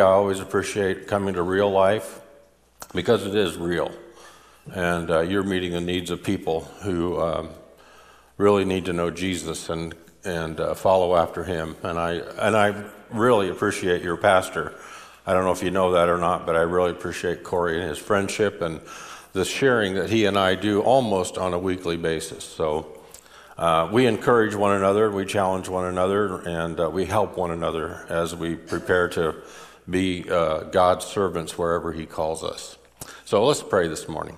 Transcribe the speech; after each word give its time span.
I 0.00 0.06
always 0.06 0.40
appreciate 0.40 1.06
coming 1.06 1.34
to 1.34 1.42
real 1.42 1.70
life 1.70 2.20
because 2.94 3.26
it 3.26 3.34
is 3.34 3.56
real. 3.56 3.92
And 4.72 5.10
uh, 5.10 5.20
you're 5.20 5.42
meeting 5.42 5.72
the 5.72 5.80
needs 5.80 6.10
of 6.10 6.22
people 6.22 6.62
who 6.82 7.20
um, 7.20 7.50
really 8.38 8.64
need 8.64 8.86
to 8.86 8.92
know 8.92 9.10
Jesus 9.10 9.68
and, 9.68 9.94
and 10.24 10.58
uh, 10.58 10.74
follow 10.74 11.16
after 11.16 11.44
him. 11.44 11.76
And 11.82 11.98
I, 11.98 12.12
and 12.12 12.56
I 12.56 12.84
really 13.10 13.48
appreciate 13.48 14.02
your 14.02 14.16
pastor. 14.16 14.74
I 15.26 15.32
don't 15.32 15.44
know 15.44 15.52
if 15.52 15.62
you 15.62 15.70
know 15.70 15.92
that 15.92 16.08
or 16.08 16.18
not, 16.18 16.46
but 16.46 16.56
I 16.56 16.60
really 16.60 16.90
appreciate 16.90 17.44
Corey 17.44 17.80
and 17.80 17.88
his 17.88 17.98
friendship 17.98 18.62
and 18.62 18.80
the 19.32 19.44
sharing 19.44 19.94
that 19.94 20.10
he 20.10 20.26
and 20.26 20.38
I 20.38 20.54
do 20.54 20.80
almost 20.82 21.38
on 21.38 21.54
a 21.54 21.58
weekly 21.58 21.96
basis. 21.96 22.44
So 22.44 23.00
uh, 23.56 23.88
we 23.92 24.06
encourage 24.06 24.54
one 24.54 24.76
another, 24.76 25.10
we 25.10 25.24
challenge 25.24 25.68
one 25.68 25.86
another, 25.86 26.40
and 26.40 26.78
uh, 26.80 26.90
we 26.90 27.04
help 27.04 27.36
one 27.36 27.50
another 27.50 28.04
as 28.08 28.34
we 28.34 28.56
prepare 28.56 29.08
to 29.10 29.34
be 29.88 30.28
uh, 30.28 30.64
God's 30.64 31.04
servants 31.04 31.58
wherever 31.58 31.92
He 31.92 32.06
calls 32.06 32.42
us. 32.42 32.78
So 33.24 33.44
let's 33.44 33.62
pray 33.62 33.88
this 33.88 34.08
morning. 34.08 34.36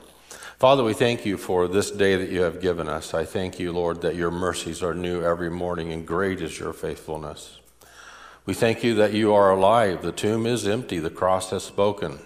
Father, 0.59 0.83
we 0.83 0.95
thank 0.95 1.27
you 1.27 1.37
for 1.37 1.69
this 1.69 1.91
day 1.91 2.17
that 2.17 2.31
you 2.31 2.41
have 2.41 2.61
given 2.63 2.89
us. 2.89 3.13
I 3.13 3.25
thank 3.25 3.59
you, 3.59 3.73
Lord, 3.73 4.01
that 4.01 4.15
your 4.15 4.31
mercies 4.31 4.83
are 4.83 4.95
new 4.95 5.23
every 5.23 5.51
morning, 5.51 5.93
and 5.93 6.07
great 6.07 6.41
is 6.41 6.59
your 6.59 6.73
faithfulness. 6.73 7.59
We 8.47 8.55
thank 8.55 8.83
you 8.83 8.95
that 8.95 9.13
you 9.13 9.35
are 9.35 9.51
alive. 9.51 10.03
The 10.03 10.13
tomb 10.13 10.47
is 10.47 10.67
empty, 10.67 10.99
the 10.99 11.11
cross 11.11 11.51
has 11.51 11.65
spoken. 11.65 12.21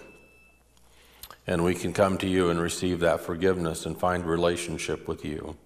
And 1.47 1.63
we 1.63 1.73
can 1.73 1.91
come 1.93 2.17
to 2.19 2.27
you 2.27 2.49
and 2.49 2.61
receive 2.61 2.99
that 2.99 3.21
forgiveness 3.21 3.85
and 3.85 3.97
find 3.97 4.25
relationship 4.25 5.07
with 5.07 5.25
you. 5.25 5.57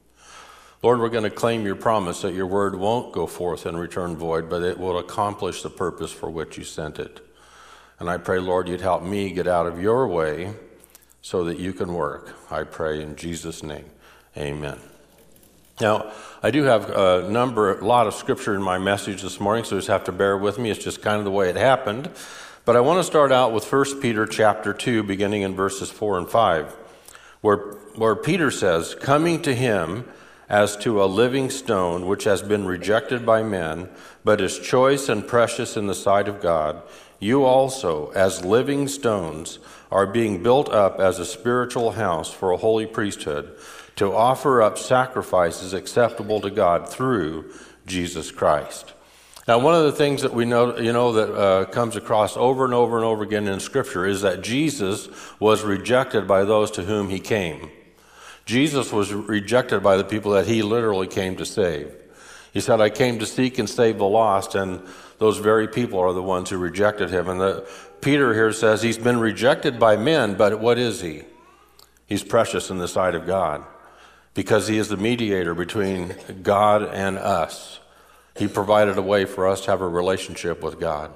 Lord, 0.81 0.99
we're 0.99 1.09
going 1.09 1.23
to 1.23 1.29
claim 1.29 1.65
your 1.65 1.75
promise 1.75 2.21
that 2.21 2.33
your 2.33 2.47
word 2.47 2.75
won't 2.75 3.13
go 3.13 3.27
forth 3.27 3.65
and 3.65 3.77
return 3.77 4.15
void, 4.15 4.49
but 4.49 4.63
it 4.63 4.79
will 4.79 4.97
accomplish 4.97 5.61
the 5.61 5.69
purpose 5.69 6.11
for 6.11 6.29
which 6.29 6.57
you 6.57 6.63
sent 6.63 6.99
it. 6.99 7.24
And 7.99 8.09
I 8.09 8.17
pray, 8.17 8.39
Lord, 8.39 8.67
you'd 8.67 8.81
help 8.81 9.03
me 9.03 9.31
get 9.31 9.47
out 9.47 9.67
of 9.67 9.81
your 9.81 10.07
way 10.07 10.53
so 11.21 11.43
that 11.45 11.59
you 11.59 11.73
can 11.73 11.93
work. 11.93 12.35
I 12.51 12.63
pray 12.63 13.01
in 13.01 13.15
Jesus' 13.15 13.63
name. 13.63 13.85
Amen. 14.37 14.79
Now, 15.81 16.11
I 16.41 16.51
do 16.51 16.63
have 16.63 16.89
a 16.89 17.29
number, 17.29 17.77
a 17.77 17.85
lot 17.85 18.07
of 18.07 18.13
scripture 18.13 18.55
in 18.55 18.61
my 18.61 18.77
message 18.77 19.21
this 19.21 19.39
morning, 19.39 19.63
so 19.63 19.75
just 19.75 19.87
have 19.87 20.03
to 20.05 20.11
bear 20.11 20.37
with 20.37 20.57
me. 20.57 20.69
It's 20.69 20.83
just 20.83 21.01
kind 21.01 21.19
of 21.19 21.25
the 21.25 21.31
way 21.31 21.49
it 21.49 21.55
happened. 21.55 22.09
But 22.65 22.75
I 22.75 22.79
want 22.79 22.99
to 22.99 23.03
start 23.03 23.31
out 23.31 23.53
with 23.53 23.69
1 23.71 24.01
Peter 24.01 24.25
chapter 24.25 24.73
2, 24.73 25.03
beginning 25.03 25.41
in 25.41 25.55
verses 25.55 25.91
4 25.91 26.17
and 26.17 26.29
5, 26.29 26.75
where, 27.41 27.57
where 27.95 28.15
Peter 28.15 28.51
says, 28.51 28.95
Coming 28.95 29.41
to 29.41 29.53
him 29.53 30.05
as 30.47 30.77
to 30.77 31.03
a 31.03 31.05
living 31.05 31.49
stone, 31.49 32.07
which 32.07 32.23
has 32.23 32.41
been 32.41 32.65
rejected 32.65 33.25
by 33.25 33.43
men, 33.43 33.89
but 34.23 34.41
is 34.41 34.59
choice 34.59 35.09
and 35.09 35.27
precious 35.27 35.75
in 35.75 35.87
the 35.87 35.95
sight 35.95 36.27
of 36.27 36.41
God, 36.41 36.81
you 37.19 37.43
also, 37.43 38.11
as 38.11 38.43
living 38.45 38.87
stones, 38.87 39.59
are 39.91 40.07
being 40.07 40.43
built 40.43 40.69
up 40.69 40.99
as 40.99 41.19
a 41.19 41.25
spiritual 41.25 41.91
house 41.91 42.31
for 42.31 42.51
a 42.51 42.57
holy 42.57 42.85
priesthood 42.85 43.57
to 43.95 44.13
offer 44.13 44.61
up 44.61 44.77
sacrifices 44.77 45.73
acceptable 45.73 46.41
to 46.41 46.49
God 46.49 46.89
through 46.89 47.51
Jesus 47.85 48.31
Christ. 48.31 48.93
Now, 49.47 49.59
one 49.59 49.75
of 49.75 49.83
the 49.83 49.91
things 49.91 50.23
that 50.23 50.33
we 50.33 50.43
know, 50.45 50.77
you 50.77 50.91
know, 50.91 51.13
that 51.13 51.33
uh, 51.33 51.65
comes 51.65 51.95
across 51.95 52.35
over 52.35 52.65
and 52.65 52.73
over 52.73 52.97
and 52.97 53.05
over 53.05 53.23
again 53.23 53.47
in 53.47 53.59
Scripture 53.59 54.05
is 54.05 54.21
that 54.21 54.41
Jesus 54.41 55.07
was 55.39 55.63
rejected 55.63 56.27
by 56.27 56.43
those 56.43 56.71
to 56.71 56.83
whom 56.83 57.09
he 57.09 57.19
came. 57.19 57.69
Jesus 58.45 58.91
was 58.91 59.13
rejected 59.13 59.83
by 59.83 59.97
the 59.97 60.03
people 60.03 60.31
that 60.31 60.47
he 60.47 60.63
literally 60.63 61.07
came 61.07 61.35
to 61.35 61.45
save. 61.45 61.95
He 62.53 62.59
said, 62.59 62.81
I 62.81 62.89
came 62.89 63.19
to 63.19 63.25
seek 63.25 63.59
and 63.59 63.69
save 63.69 63.99
the 63.99 64.05
lost, 64.05 64.55
and 64.55 64.81
those 65.17 65.37
very 65.37 65.67
people 65.67 65.99
are 65.99 66.13
the 66.13 66.21
ones 66.21 66.49
who 66.49 66.57
rejected 66.57 67.09
him. 67.09 67.29
And 67.29 67.39
the, 67.39 67.69
Peter 68.01 68.33
here 68.33 68.51
says 68.51 68.81
he's 68.81 68.97
been 68.97 69.19
rejected 69.19 69.79
by 69.79 69.97
men, 69.97 70.35
but 70.35 70.59
what 70.59 70.77
is 70.77 71.01
he? 71.01 71.23
He's 72.05 72.23
precious 72.23 72.69
in 72.69 72.77
the 72.77 72.87
sight 72.87 73.15
of 73.15 73.25
God 73.25 73.63
because 74.33 74.67
he 74.67 74.77
is 74.77 74.89
the 74.89 74.97
mediator 74.97 75.55
between 75.55 76.15
God 76.43 76.83
and 76.83 77.17
us. 77.17 77.79
He 78.35 78.47
provided 78.47 78.97
a 78.97 79.01
way 79.01 79.25
for 79.25 79.47
us 79.47 79.61
to 79.61 79.71
have 79.71 79.81
a 79.81 79.87
relationship 79.87 80.61
with 80.61 80.79
God. 80.79 81.11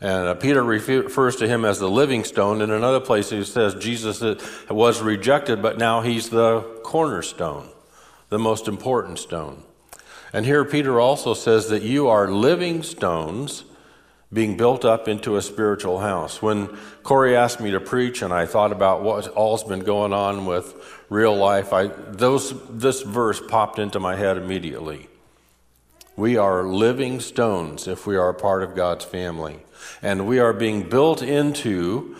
And 0.00 0.26
uh, 0.26 0.34
Peter 0.34 0.62
refers 0.62 1.36
to 1.36 1.48
him 1.48 1.64
as 1.64 1.78
the 1.78 1.88
living 1.88 2.24
stone. 2.24 2.60
In 2.60 2.70
another 2.70 3.00
place, 3.00 3.30
he 3.30 3.42
says 3.44 3.74
Jesus 3.76 4.22
was 4.68 5.00
rejected, 5.00 5.62
but 5.62 5.78
now 5.78 6.02
he's 6.02 6.28
the 6.28 6.60
cornerstone, 6.82 7.70
the 8.28 8.38
most 8.38 8.68
important 8.68 9.18
stone. 9.18 9.62
And 10.32 10.44
here 10.44 10.64
Peter 10.64 11.00
also 11.00 11.34
says 11.34 11.68
that 11.68 11.82
you 11.82 12.08
are 12.08 12.30
living 12.30 12.82
stones 12.82 13.64
being 14.32 14.56
built 14.56 14.84
up 14.84 15.06
into 15.08 15.36
a 15.36 15.42
spiritual 15.42 16.00
house. 16.00 16.42
When 16.42 16.76
Corey 17.02 17.36
asked 17.36 17.60
me 17.60 17.70
to 17.70 17.80
preach 17.80 18.22
and 18.22 18.32
I 18.32 18.44
thought 18.44 18.72
about 18.72 19.02
what 19.02 19.28
all's 19.28 19.62
been 19.62 19.80
going 19.80 20.12
on 20.12 20.46
with 20.46 20.74
real 21.08 21.34
life, 21.36 21.72
I, 21.72 21.86
those, 21.86 22.54
this 22.68 23.02
verse 23.02 23.40
popped 23.40 23.78
into 23.78 24.00
my 24.00 24.16
head 24.16 24.36
immediately. 24.36 25.08
We 26.16 26.36
are 26.36 26.64
living 26.64 27.20
stones 27.20 27.86
if 27.86 28.06
we 28.06 28.16
are 28.16 28.30
a 28.30 28.34
part 28.34 28.62
of 28.62 28.74
God's 28.74 29.04
family. 29.04 29.60
And 30.02 30.26
we 30.26 30.38
are 30.38 30.52
being 30.52 30.88
built 30.88 31.22
into 31.22 32.16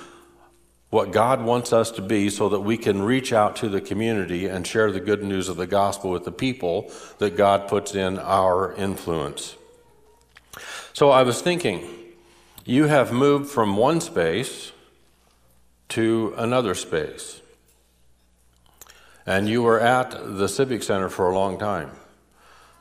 what 0.97 1.13
God 1.13 1.43
wants 1.43 1.75
us 1.75 1.91
to 1.91 2.01
be 2.01 2.31
so 2.31 2.49
that 2.49 2.61
we 2.61 2.79
can 2.79 3.03
reach 3.03 3.31
out 3.31 3.55
to 3.57 3.69
the 3.69 3.83
community 3.83 4.47
and 4.47 4.67
share 4.67 4.91
the 4.91 4.99
good 4.99 5.23
news 5.23 5.51
of 5.51 5.59
the 5.59 5.67
gospel 5.67 6.11
with 6.11 6.25
the 6.25 6.33
people 6.33 6.91
that 7.19 7.37
God 7.37 7.69
puts 7.69 7.95
in 7.95 8.19
our 8.19 8.73
influence. 8.77 9.57
So 10.95 11.11
I 11.11 11.23
was 11.23 11.43
thinking, 11.43 11.87
you 12.65 12.85
have 12.85 13.13
moved 13.13 13.51
from 13.51 13.77
one 13.77 14.01
space 14.01 14.73
to 15.91 16.33
another 16.39 16.75
space. 16.75 17.43
And 19.27 19.51
you 19.51 19.61
were 19.61 19.79
at 19.79 20.13
the 20.13 20.49
Civic 20.49 20.83
Center 20.83 21.11
for 21.11 21.31
a 21.31 21.35
long 21.35 21.59
time. 21.59 21.91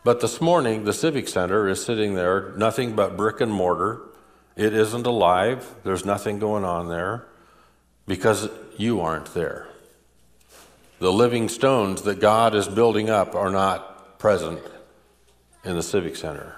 But 0.05 0.21
this 0.21 0.39
morning, 0.39 0.85
the 0.85 0.93
Civic 0.93 1.27
Center 1.27 1.67
is 1.67 1.83
sitting 1.83 2.15
there, 2.15 2.53
nothing 2.55 2.95
but 2.95 3.17
brick 3.17 3.41
and 3.41 3.51
mortar. 3.51 4.03
It 4.55 4.73
isn't 4.73 5.05
alive, 5.05 5.75
there's 5.83 6.05
nothing 6.05 6.39
going 6.39 6.63
on 6.63 6.87
there 6.87 7.25
because 8.07 8.49
you 8.77 9.01
aren't 9.01 9.33
there. 9.33 9.67
The 10.99 11.11
living 11.11 11.49
stones 11.49 12.03
that 12.03 12.19
God 12.19 12.55
is 12.55 12.67
building 12.67 13.09
up 13.09 13.35
are 13.35 13.49
not 13.49 14.17
present 14.19 14.61
in 15.63 15.75
the 15.75 15.83
Civic 15.83 16.15
Center. 16.15 16.55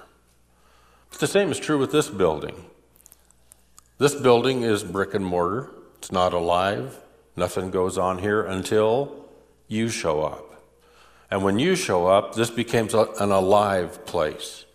But 1.10 1.20
the 1.20 1.28
same 1.28 1.52
is 1.52 1.60
true 1.60 1.78
with 1.78 1.92
this 1.92 2.10
building. 2.10 2.66
This 3.98 4.14
building 4.14 4.62
is 4.62 4.84
brick 4.84 5.14
and 5.14 5.26
mortar, 5.26 5.72
it's 5.98 6.12
not 6.12 6.34
alive, 6.34 6.98
nothing 7.36 7.72
goes 7.72 7.98
on 7.98 8.20
here 8.20 8.44
until 8.44 9.26
you 9.68 9.90
show 9.90 10.22
up. 10.22 10.64
And 11.32 11.44
when 11.44 11.58
you 11.60 11.76
show 11.76 12.08
up, 12.08 12.36
this 12.36 12.50
becomes 12.50 12.94
an 12.94 13.32
alive 13.32 14.06
place 14.06 14.66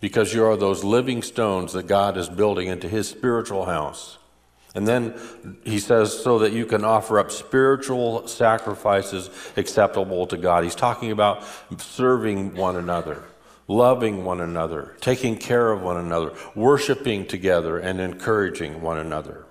because 0.00 0.34
you 0.34 0.44
are 0.44 0.56
those 0.56 0.82
living 0.82 1.22
stones 1.22 1.72
that 1.74 1.86
God 1.86 2.16
is 2.16 2.28
building 2.28 2.68
into 2.68 2.88
his 2.88 3.08
spiritual 3.08 3.66
house. 3.66 4.18
And 4.74 4.88
then 4.88 5.14
he 5.62 5.78
says, 5.78 6.12
so 6.20 6.40
that 6.40 6.52
you 6.52 6.66
can 6.66 6.84
offer 6.84 7.20
up 7.20 7.30
spiritual 7.30 8.26
sacrifices 8.26 9.30
acceptable 9.56 10.26
to 10.26 10.36
God. 10.36 10.64
He's 10.64 10.74
talking 10.74 11.12
about 11.12 11.44
serving 11.78 12.56
one 12.56 12.74
another, 12.74 13.22
loving 13.68 14.24
one 14.24 14.40
another, 14.40 14.96
taking 15.00 15.36
care 15.36 15.70
of 15.70 15.82
one 15.82 15.96
another, 15.96 16.32
worshiping 16.56 17.26
together, 17.26 17.78
and 17.78 18.00
encouraging 18.00 18.82
one 18.82 18.98
another. 18.98 19.44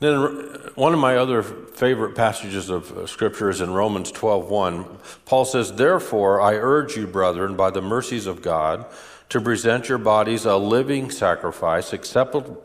Then 0.00 0.20
one 0.74 0.94
of 0.94 1.00
my 1.00 1.16
other 1.16 1.42
favorite 1.42 2.14
passages 2.14 2.70
of 2.70 2.96
uh, 2.96 3.06
scripture 3.06 3.50
is 3.50 3.60
in 3.60 3.72
Romans 3.72 4.12
12:1. 4.12 4.86
Paul 5.26 5.44
says, 5.44 5.72
"Therefore 5.72 6.40
I 6.40 6.54
urge 6.54 6.96
you, 6.96 7.08
brethren, 7.08 7.56
by 7.56 7.70
the 7.70 7.82
mercies 7.82 8.28
of 8.28 8.40
God, 8.40 8.86
to 9.28 9.40
present 9.40 9.88
your 9.88 9.98
bodies 9.98 10.44
a 10.44 10.56
living 10.56 11.10
sacrifice 11.10 11.92
acceptable 11.92 12.62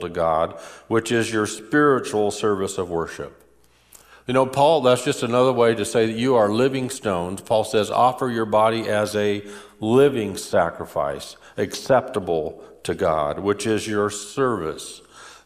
to 0.00 0.08
God, 0.08 0.58
which 0.86 1.12
is 1.12 1.32
your 1.32 1.46
spiritual 1.46 2.30
service 2.30 2.78
of 2.78 2.90
worship." 2.90 3.44
You 4.28 4.34
know, 4.34 4.44
Paul, 4.44 4.82
that's 4.82 5.06
just 5.06 5.22
another 5.22 5.54
way 5.54 5.74
to 5.74 5.86
say 5.86 6.04
that 6.04 6.18
you 6.18 6.34
are 6.34 6.50
living 6.50 6.90
stones. 6.90 7.40
Paul 7.40 7.64
says, 7.64 7.90
offer 7.90 8.28
your 8.28 8.44
body 8.44 8.86
as 8.86 9.16
a 9.16 9.42
living 9.80 10.36
sacrifice, 10.36 11.38
acceptable 11.56 12.62
to 12.82 12.94
God, 12.94 13.38
which 13.38 13.66
is 13.66 13.88
your 13.88 14.10
service. 14.10 15.00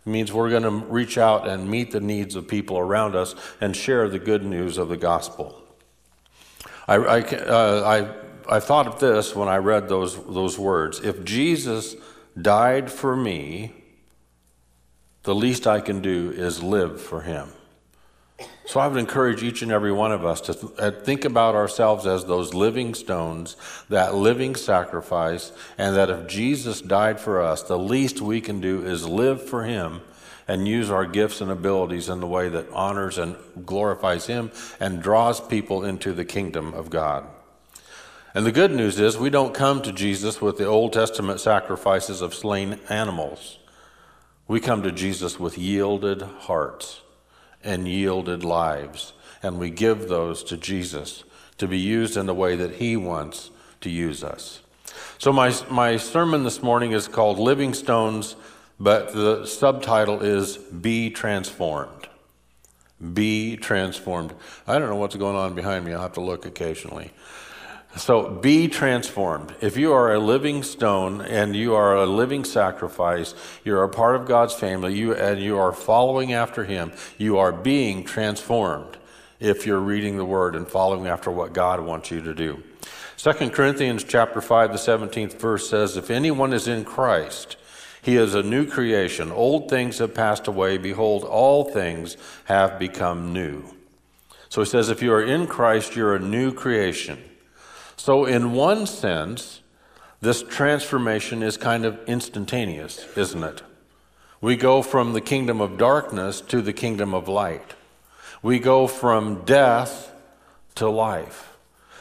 It 0.05 0.11
means 0.11 0.33
we're 0.33 0.51
going 0.51 0.65
to 0.65 0.71
reach 0.71 1.17
out 1.17 1.47
and 1.47 1.71
meet 1.71 1.93
the 1.93 2.01
needs 2.01 2.35
of 2.35 2.49
people 2.49 2.77
around 2.77 3.15
us 3.15 3.37
and 3.61 3.77
share 3.77 4.09
the 4.09 4.19
good 4.19 4.43
news 4.43 4.79
of 4.79 4.89
the 4.89 4.97
gospel. 4.97 5.63
I, 6.89 6.97
I, 6.97 7.21
uh, 7.23 8.13
I, 8.49 8.57
I 8.57 8.59
thought 8.59 8.89
of 8.89 8.99
this 8.99 9.37
when 9.37 9.49
I 9.49 9.59
read 9.59 9.89
those, 9.89 10.17
those 10.27 10.59
words. 10.59 10.99
If 10.99 11.23
Jesus 11.23 11.95
died 12.41 12.91
for 12.91 13.15
me, 13.15 13.82
the 15.23 15.35
least 15.35 15.67
I 15.67 15.81
can 15.81 16.01
do 16.01 16.31
is 16.31 16.63
live 16.63 17.01
for 17.01 17.23
him. 17.23 17.49
So 18.65 18.81
I 18.81 18.87
would 18.87 18.99
encourage 18.99 19.43
each 19.43 19.63
and 19.63 19.73
every 19.73 19.93
one 19.93 20.13
of 20.13 20.25
us 20.25 20.41
to 20.43 20.73
uh, 20.79 20.91
think 20.91 21.25
about 21.25 21.55
ourselves 21.55 22.07
as 22.07 22.25
those 22.25 22.55
living 22.55 22.95
stones, 22.95 23.57
that 23.89 24.15
living 24.15 24.55
sacrifice, 24.55 25.53
and 25.79 25.97
that 25.97 26.11
if 26.11 26.27
Jesus 26.27 26.81
died 26.81 27.21
for 27.21 27.43
us, 27.43 27.63
the 27.63 27.79
least 27.79 28.21
we 28.21 28.41
can 28.41 28.61
do 28.61 28.85
is 28.85 29.09
live 29.09 29.43
for 29.47 29.65
him 29.65 30.01
and 30.49 30.67
use 30.67 30.91
our 30.91 31.07
gifts 31.07 31.41
and 31.41 31.51
abilities 31.51 32.09
in 32.09 32.21
the 32.21 32.27
way 32.27 32.49
that 32.49 32.71
honors 32.71 33.19
and 33.19 33.37
glorifies 33.65 34.27
him 34.27 34.51
and 34.81 35.03
draws 35.03 35.41
people 35.41 35.85
into 35.85 36.13
the 36.13 36.25
kingdom 36.25 36.73
of 36.75 36.91
God. 36.91 37.27
And 38.35 38.47
the 38.47 38.53
good 38.53 38.73
news 38.73 38.99
is 38.99 39.19
we 39.19 39.31
don't 39.31 39.55
come 39.55 39.83
to 39.83 39.93
Jesus 39.93 40.41
with 40.41 40.57
the 40.57 40.67
Old 40.67 40.93
Testament 40.93 41.41
sacrifices 41.41 42.23
of 42.23 42.35
slain 42.35 42.81
animals. 42.89 43.59
We 44.49 44.61
come 44.61 44.83
to 44.83 44.93
Jesus 44.93 45.39
with 45.39 45.57
yielded 45.57 46.23
hearts 46.23 47.01
and 47.63 47.87
yielded 47.87 48.45
lives, 48.45 49.13
and 49.43 49.59
we 49.59 49.71
give 49.71 50.09
those 50.09 50.43
to 50.45 50.57
Jesus 50.57 51.25
to 51.59 51.69
be 51.69 51.79
used 51.79 52.17
in 52.17 52.27
the 52.27 52.35
way 52.35 52.57
that 52.57 52.77
He 52.77 52.97
wants 52.97 53.51
to 53.81 53.91
use 53.91 54.25
us. 54.25 54.61
So, 55.19 55.33
my, 55.33 55.55
my 55.71 55.97
sermon 55.97 56.43
this 56.43 56.63
morning 56.63 56.93
is 56.93 57.07
called 57.07 57.39
Living 57.39 57.73
Stones, 57.75 58.35
but 58.81 59.13
the 59.13 59.47
subtitle 59.47 60.21
is 60.23 60.57
Be 60.57 61.11
Transformed. 61.11 62.09
Be 63.15 63.57
transformed. 63.57 64.35
I 64.67 64.79
don't 64.79 64.89
know 64.89 64.97
what's 64.97 65.17
going 65.17 65.37
on 65.37 65.55
behind 65.55 65.85
me. 65.85 65.93
I'll 65.93 66.03
have 66.03 66.13
to 66.15 66.21
look 66.21 66.47
occasionally. 66.47 67.13
So 67.97 68.31
be 68.31 68.69
transformed. 68.69 69.55
If 69.61 69.77
you 69.77 69.93
are 69.93 70.15
a 70.15 70.19
living 70.19 70.63
stone 70.63 71.21
and 71.21 71.55
you 71.55 71.75
are 71.75 71.95
a 71.95 72.07
living 72.07 72.45
sacrifice, 72.45 73.35
you're 73.65 73.85
a 73.85 73.89
part 73.89 74.17
of 74.17 74.27
God's 74.27 74.55
family, 74.55 74.95
you 74.95 75.15
and 75.15 75.41
you 75.41 75.59
are 75.59 75.73
following 75.73 76.33
after 76.33 76.65
him, 76.65 76.93
you 77.19 77.39
are 77.39 77.53
being 77.53 78.03
transformed 78.05 78.97
if 79.41 79.67
you're 79.67 79.81
reading 79.81 80.17
the 80.17 80.25
word 80.25 80.57
and 80.57 80.67
following 80.67 81.07
after 81.07 81.31
what 81.31 81.53
God 81.53 81.81
wants 81.81 82.11
you 82.11 82.23
to 82.23 82.33
do. 82.33 82.63
2 83.19 83.51
Corinthians 83.51 84.05
chapter 84.05 84.41
5 84.41 84.73
the 84.73 84.79
17th 84.79 85.39
verse 85.39 85.69
says 85.69 85.97
if 85.97 86.11
anyone 86.11 86.55
is 86.55 86.67
in 86.67 86.85
Christ, 86.85 87.57
he 88.01 88.17
is 88.17 88.35
a 88.35 88.43
new 88.43 88.67
creation. 88.67 89.31
Old 89.31 89.69
things 89.69 89.99
have 89.99 90.15
passed 90.15 90.49
away, 90.49 90.79
behold 90.79 91.25
all 91.25 91.71
things 91.71 92.17
have 92.47 92.79
become 92.79 93.35
new. 93.35 93.65
So 94.49 94.63
he 94.63 94.67
says 94.67 94.89
if 94.89 95.03
you 95.03 95.13
are 95.13 95.23
in 95.23 95.47
Christ, 95.47 95.95
you're 95.95 96.17
a 96.17 96.19
new 96.19 96.53
creation. 96.53 97.23
So, 98.05 98.25
in 98.25 98.51
one 98.51 98.87
sense, 98.87 99.61
this 100.21 100.43
transformation 100.43 101.41
is 101.41 101.57
kind 101.57 101.85
of 101.85 102.01
instantaneous, 102.09 103.07
isn't 103.17 103.45
it? 103.45 103.63
We 104.41 104.57
go 104.57 104.83
from 104.83 105.13
the 105.13 105.21
kingdom 105.21 105.61
of 105.61 105.79
darkness 105.79 106.41
to 106.49 106.61
the 106.63 106.73
kingdom 106.73 107.15
of 107.15 107.29
light. 107.29 107.75
We 108.43 108.59
go 108.59 108.89
from 108.89 109.45
death 109.45 110.13
to 110.75 110.91
life. 110.91 111.57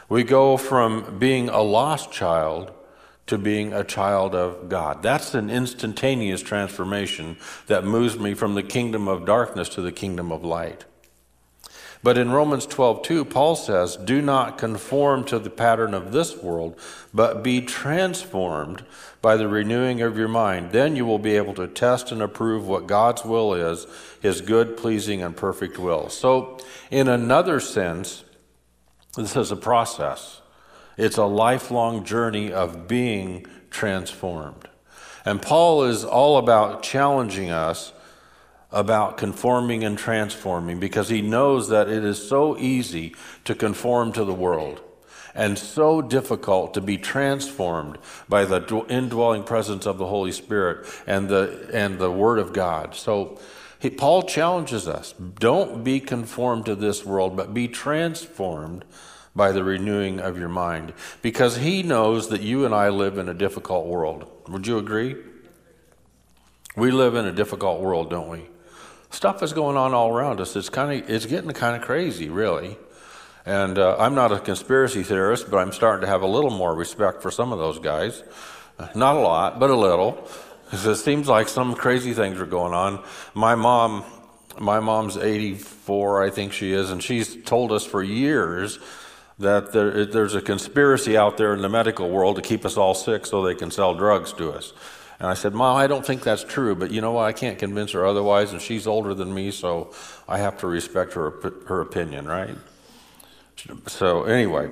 We 0.09 0.24
go 0.24 0.57
from 0.57 1.19
being 1.19 1.50
a 1.50 1.62
lost 1.62 2.12
child 2.12 2.71
to 3.27 3.38
being 3.38 3.71
a 3.71 3.83
child 3.83 4.33
of 4.33 4.69
God. 4.69 5.04
That's 5.04 5.36
an 5.36 5.51
instantaneous 5.51 6.42
transformation 6.42 7.38
that 7.68 7.83
moves 7.83 8.18
me 8.18 8.33
from 8.33 8.56
the 8.56 8.63
kingdom 8.63 9.07
of 9.07 9.27
darkness 9.27 9.69
to 9.69 9.83
the 9.83 9.92
kingdom 9.92 10.31
of 10.31 10.44
light. 10.44 10.83
But 12.03 12.18
in 12.18 12.31
Romans 12.31 12.65
12, 12.65 13.03
2, 13.03 13.25
Paul 13.25 13.56
says, 13.56 13.95
Do 13.95 14.21
not 14.21 14.57
conform 14.57 15.24
to 15.25 15.38
the 15.38 15.51
pattern 15.51 15.94
of 15.94 16.12
this 16.12 16.36
world, 16.36 16.80
but 17.13 17.44
be 17.44 17.62
transformed 17.62 18.83
by 19.21 19.38
the 19.38 19.48
renewing 19.48 20.01
of 20.01 20.18
your 20.18 20.27
mind. 20.27 20.71
Then 20.71 20.95
you 20.95 21.06
will 21.06 21.19
be 21.19 21.38
able 21.38 21.53
to 21.56 21.68
test 21.68 22.12
and 22.12 22.21
approve 22.21 22.68
what 22.68 22.88
God's 22.88 23.24
will 23.24 23.53
is, 23.53 23.86
his 24.19 24.42
good, 24.42 24.77
pleasing, 24.77 25.21
and 25.21 25.38
perfect 25.38 25.77
will. 25.77 26.09
So, 26.09 26.57
in 26.89 27.07
another 27.07 27.59
sense, 27.59 28.24
this 29.15 29.36
is 29.36 29.51
a 29.51 29.56
process. 29.56 30.42
It's 30.97 31.18
a 31.18 31.25
lifelong 31.25 32.04
journey 32.04 32.51
of 32.51 32.88
being 32.88 33.45
transformed. 33.69 34.68
And 35.24 35.39
Paul 35.39 35.83
is 35.83 36.04
all 36.04 36.38
about 36.38 36.81
challenging 36.81 37.51
us 37.51 37.94
about 38.71 39.18
conforming 39.18 39.83
and 39.83 39.97
transforming 39.97 40.79
because 40.79 41.09
he 41.09 41.21
knows 41.21 41.69
that 41.69 41.89
it 41.89 42.03
is 42.03 42.27
so 42.27 42.57
easy 42.57 43.13
to 43.44 43.53
conform 43.53 44.12
to 44.13 44.23
the 44.23 44.33
world 44.33 44.81
and 45.33 45.57
so 45.57 46.01
difficult 46.01 46.73
to 46.73 46.81
be 46.81 46.97
transformed 46.97 47.97
by 48.27 48.45
the 48.45 48.85
indwelling 48.89 49.44
presence 49.44 49.85
of 49.85 49.97
the 49.97 50.07
Holy 50.07 50.31
Spirit 50.31 50.85
and 51.07 51.29
the, 51.29 51.69
and 51.73 52.00
the 52.00 52.12
Word 52.12 52.39
of 52.39 52.53
God. 52.53 52.95
So 52.95 53.39
he, 53.79 53.89
Paul 53.89 54.23
challenges 54.23 54.88
us 54.88 55.13
don't 55.13 55.83
be 55.83 56.00
conformed 56.00 56.65
to 56.65 56.75
this 56.75 57.06
world, 57.06 57.35
but 57.35 57.53
be 57.53 57.68
transformed 57.68 58.85
by 59.35 59.51
the 59.51 59.63
renewing 59.63 60.19
of 60.19 60.38
your 60.38 60.50
mind 60.50 60.94
because 61.21 61.57
he 61.57 61.81
knows 61.81 62.29
that 62.29 62.41
you 62.41 62.65
and 62.65 62.75
I 62.75 62.89
live 62.89 63.18
in 63.18 63.29
a 63.29 63.33
difficult 63.33 63.88
world. 63.88 64.29
Would 64.50 64.68
you 64.68 64.77
agree? 64.77 65.15
We 66.75 66.91
live 66.91 67.15
in 67.15 67.25
a 67.25 67.31
difficult 67.31 67.81
world, 67.81 68.09
don't 68.09 68.29
we? 68.29 68.50
Stuff 69.12 69.44
is 69.44 69.54
going 69.54 69.78
on 69.78 69.94
all 69.94 70.10
around 70.10 70.42
us. 70.42 70.56
It's 70.56 70.69
kind 70.69 71.04
of 71.04 71.10
it's 71.10 71.25
getting 71.25 71.52
kind 71.52 71.75
of 71.75 71.84
crazy, 71.84 72.30
really. 72.30 72.78
And 73.46 73.78
uh, 73.78 73.98
I'm 73.98 74.16
not 74.16 74.31
a 74.31 74.40
conspiracy 74.40 75.04
theorist, 75.04 75.50
but 75.50 75.58
I'm 75.58 75.72
starting 75.72 76.02
to 76.02 76.08
have 76.08 76.22
a 76.22 76.28
little 76.28 76.52
more 76.52 76.75
respect 76.75 77.22
for 77.22 77.31
some 77.31 77.52
of 77.52 77.60
those 77.60 77.80
guys. 77.80 78.24
Not 78.96 79.16
a 79.16 79.19
lot, 79.19 79.60
but 79.60 79.69
a 79.69 79.75
little. 79.75 80.28
It 80.72 80.96
seems 80.96 81.28
like 81.28 81.50
some 81.50 81.75
crazy 81.75 82.13
things 82.13 82.40
are 82.40 82.46
going 82.46 82.74
on. 82.74 83.04
My 83.34 83.56
mom, 83.56 84.04
my 84.60 84.80
mom's 84.80 85.18
84, 85.18 86.24
I 86.24 86.30
think 86.30 86.54
she 86.54 86.72
is, 86.72 86.92
and 86.92 87.04
she's 87.04 87.36
told 87.44 87.72
us 87.72 87.86
for 87.86 88.02
years 88.02 88.80
that 89.40 89.74
there, 89.74 90.06
there's 90.06 90.36
a 90.36 90.42
conspiracy 90.42 91.18
out 91.18 91.38
there 91.38 91.54
in 91.54 91.62
the 91.62 91.69
medical 91.69 92.10
world 92.10 92.38
to 92.38 92.42
keep 92.42 92.64
us 92.64 92.78
all 92.78 92.94
sick 92.94 93.25
so 93.25 93.42
they 93.42 93.56
can 93.56 93.72
sell 93.72 93.96
drugs 93.96 94.34
to 94.34 94.52
us. 94.52 94.72
And 95.21 95.29
I 95.29 95.35
said, 95.35 95.53
Mom, 95.53 95.77
I 95.77 95.85
don't 95.85 96.03
think 96.03 96.23
that's 96.23 96.44
true, 96.44 96.73
but 96.73 96.89
you 96.89 97.00
know 97.00 97.12
what? 97.12 97.25
I 97.25 97.31
can't 97.31 97.59
convince 97.59 97.91
her 97.91 98.07
otherwise, 98.07 98.53
and 98.53 98.59
she's 98.59 98.88
older 98.88 99.13
than 99.13 99.31
me, 99.31 99.51
so 99.51 99.94
I 100.27 100.39
have 100.39 100.57
to 100.62 100.68
respect 100.68 101.13
her, 101.13 101.29
her 101.68 101.79
opinion, 101.79 102.25
right? 102.25 102.56
So, 103.85 104.23
anyway, 104.23 104.71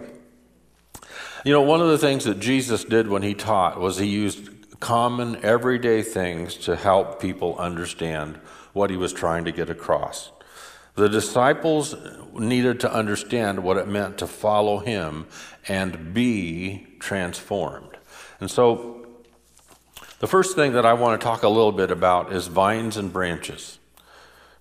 you 1.45 1.53
know, 1.53 1.61
one 1.61 1.81
of 1.81 1.89
the 1.89 1.99
things 1.99 2.23
that 2.23 2.39
Jesus 2.39 2.83
did 2.83 3.07
when 3.07 3.21
he 3.21 3.35
taught 3.35 3.79
was 3.79 3.99
he 3.99 4.07
used 4.07 4.79
common, 4.79 5.37
everyday 5.45 6.01
things 6.01 6.55
to 6.55 6.75
help 6.75 7.21
people 7.21 7.55
understand 7.59 8.37
what 8.73 8.89
he 8.89 8.97
was 8.97 9.13
trying 9.13 9.45
to 9.45 9.51
get 9.51 9.69
across. 9.69 10.31
The 10.95 11.09
disciples 11.09 11.93
needed 12.33 12.79
to 12.79 12.91
understand 12.91 13.61
what 13.63 13.77
it 13.77 13.87
meant 13.87 14.17
to 14.17 14.25
follow 14.25 14.79
him 14.79 15.27
and 15.67 16.11
be 16.11 16.87
transformed. 16.97 17.99
And 18.39 18.49
so 18.49 18.98
the 20.19 20.27
first 20.27 20.55
thing 20.55 20.73
that 20.73 20.85
I 20.85 20.93
want 20.93 21.19
to 21.19 21.25
talk 21.25 21.43
a 21.43 21.49
little 21.49 21.71
bit 21.71 21.91
about 21.91 22.31
is 22.31 22.47
vines 22.47 22.97
and 22.97 23.11
branches. 23.11 23.79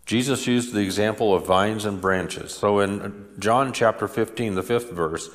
Jesus 0.07 0.47
used 0.47 0.73
the 0.73 0.81
example 0.81 1.35
of 1.35 1.47
vines 1.47 1.85
and 1.85 2.01
branches. 2.01 2.55
So 2.55 2.81
in 2.81 3.27
John 3.39 3.73
chapter 3.73 4.09
15, 4.09 4.55
the 4.55 4.63
fifth 4.63 4.91
verse, 4.91 5.29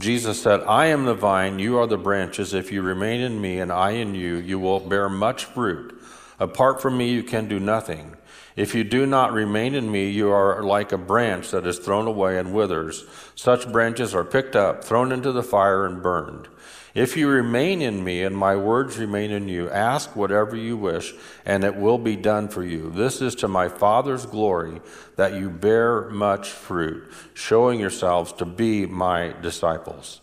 Jesus 0.00 0.42
said, 0.42 0.60
I 0.62 0.86
am 0.86 1.04
the 1.04 1.14
vine, 1.14 1.58
you 1.58 1.78
are 1.78 1.86
the 1.86 1.98
branches. 1.98 2.54
If 2.54 2.72
you 2.72 2.82
remain 2.82 3.20
in 3.20 3.40
me 3.40 3.60
and 3.60 3.70
I 3.70 3.92
in 3.92 4.14
you, 4.14 4.36
you 4.36 4.58
will 4.58 4.80
bear 4.80 5.08
much 5.08 5.44
fruit. 5.44 6.00
Apart 6.40 6.80
from 6.80 6.96
me, 6.96 7.10
you 7.10 7.22
can 7.22 7.48
do 7.48 7.60
nothing. 7.60 8.16
If 8.56 8.74
you 8.74 8.82
do 8.82 9.06
not 9.06 9.32
remain 9.32 9.74
in 9.76 9.90
me, 9.90 10.10
you 10.10 10.30
are 10.30 10.64
like 10.64 10.90
a 10.90 10.98
branch 10.98 11.50
that 11.52 11.66
is 11.66 11.78
thrown 11.78 12.08
away 12.08 12.38
and 12.38 12.52
withers. 12.52 13.04
Such 13.36 13.70
branches 13.70 14.14
are 14.14 14.24
picked 14.24 14.56
up, 14.56 14.82
thrown 14.82 15.12
into 15.12 15.30
the 15.30 15.44
fire, 15.44 15.86
and 15.86 16.02
burned. 16.02 16.48
If 16.98 17.16
you 17.16 17.28
remain 17.28 17.80
in 17.80 18.02
me 18.02 18.24
and 18.24 18.36
my 18.36 18.56
words 18.56 18.98
remain 18.98 19.30
in 19.30 19.48
you, 19.48 19.70
ask 19.70 20.16
whatever 20.16 20.56
you 20.56 20.76
wish, 20.76 21.14
and 21.46 21.62
it 21.62 21.76
will 21.76 21.96
be 21.96 22.16
done 22.16 22.48
for 22.48 22.64
you. 22.64 22.90
This 22.90 23.22
is 23.22 23.36
to 23.36 23.46
my 23.46 23.68
Father's 23.68 24.26
glory 24.26 24.80
that 25.14 25.34
you 25.34 25.48
bear 25.48 26.10
much 26.10 26.48
fruit, 26.48 27.08
showing 27.34 27.78
yourselves 27.78 28.32
to 28.32 28.44
be 28.44 28.84
my 28.84 29.32
disciples. 29.40 30.20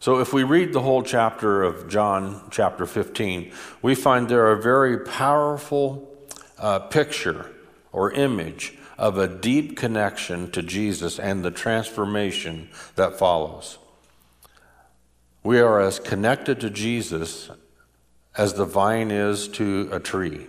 So, 0.00 0.18
if 0.18 0.32
we 0.32 0.42
read 0.42 0.72
the 0.72 0.82
whole 0.82 1.04
chapter 1.04 1.62
of 1.62 1.88
John, 1.88 2.48
chapter 2.50 2.86
15, 2.86 3.52
we 3.80 3.94
find 3.94 4.28
there 4.28 4.50
a 4.50 4.60
very 4.60 4.98
powerful 4.98 6.12
uh, 6.58 6.80
picture 6.80 7.52
or 7.92 8.10
image 8.10 8.76
of 8.98 9.16
a 9.16 9.28
deep 9.28 9.76
connection 9.76 10.50
to 10.50 10.60
Jesus 10.60 11.20
and 11.20 11.44
the 11.44 11.52
transformation 11.52 12.68
that 12.96 13.16
follows. 13.16 13.78
We 15.44 15.60
are 15.60 15.78
as 15.78 15.98
connected 15.98 16.58
to 16.60 16.70
Jesus 16.70 17.50
as 18.34 18.54
the 18.54 18.64
vine 18.64 19.10
is 19.10 19.46
to 19.48 19.90
a 19.92 20.00
tree. 20.00 20.46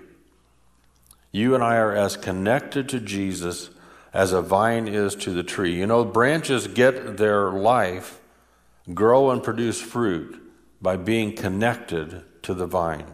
You 1.33 1.53
and 1.53 1.61
I 1.61 1.75
are 1.75 1.93
as 1.93 2.15
connected 2.15 2.87
to 2.89 3.01
Jesus 3.01 3.71
as 4.13 4.31
a 4.31 4.41
vine 4.41 4.87
is 4.87 5.13
to 5.15 5.31
the 5.31 5.43
tree. 5.43 5.75
You 5.75 5.85
know, 5.85 6.05
branches 6.05 6.67
get 6.67 7.17
their 7.17 7.51
life, 7.51 8.21
grow 8.93 9.31
and 9.31 9.43
produce 9.43 9.81
fruit 9.81 10.41
by 10.81 10.95
being 10.95 11.35
connected 11.35 12.23
to 12.43 12.53
the 12.53 12.65
vine. 12.65 13.07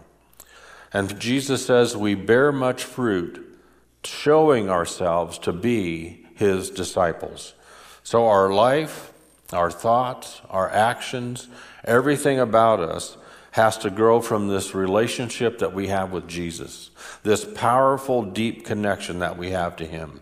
And 0.93 1.19
Jesus 1.19 1.65
says 1.65 1.97
we 1.97 2.13
bear 2.13 2.51
much 2.51 2.83
fruit, 2.83 3.57
showing 4.03 4.69
ourselves 4.69 5.39
to 5.39 5.51
be 5.51 6.27
his 6.35 6.69
disciples. 6.69 7.55
So 8.03 8.27
our 8.27 8.53
life, 8.53 9.10
our 9.53 9.71
thoughts, 9.71 10.41
our 10.49 10.69
actions, 10.69 11.47
everything 11.83 12.39
about 12.39 12.79
us 12.79 13.17
has 13.51 13.77
to 13.79 13.89
grow 13.89 14.21
from 14.21 14.47
this 14.47 14.73
relationship 14.73 15.59
that 15.59 15.73
we 15.73 15.87
have 15.87 16.11
with 16.11 16.27
Jesus, 16.27 16.89
this 17.23 17.43
powerful, 17.43 18.23
deep 18.23 18.65
connection 18.65 19.19
that 19.19 19.37
we 19.37 19.51
have 19.51 19.75
to 19.75 19.85
him. 19.85 20.21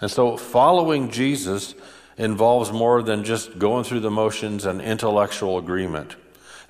And 0.00 0.10
so 0.10 0.36
following 0.36 1.10
Jesus 1.10 1.74
involves 2.16 2.72
more 2.72 3.02
than 3.02 3.24
just 3.24 3.58
going 3.58 3.84
through 3.84 4.00
the 4.00 4.10
motions 4.10 4.64
and 4.64 4.80
intellectual 4.80 5.58
agreement. 5.58 6.16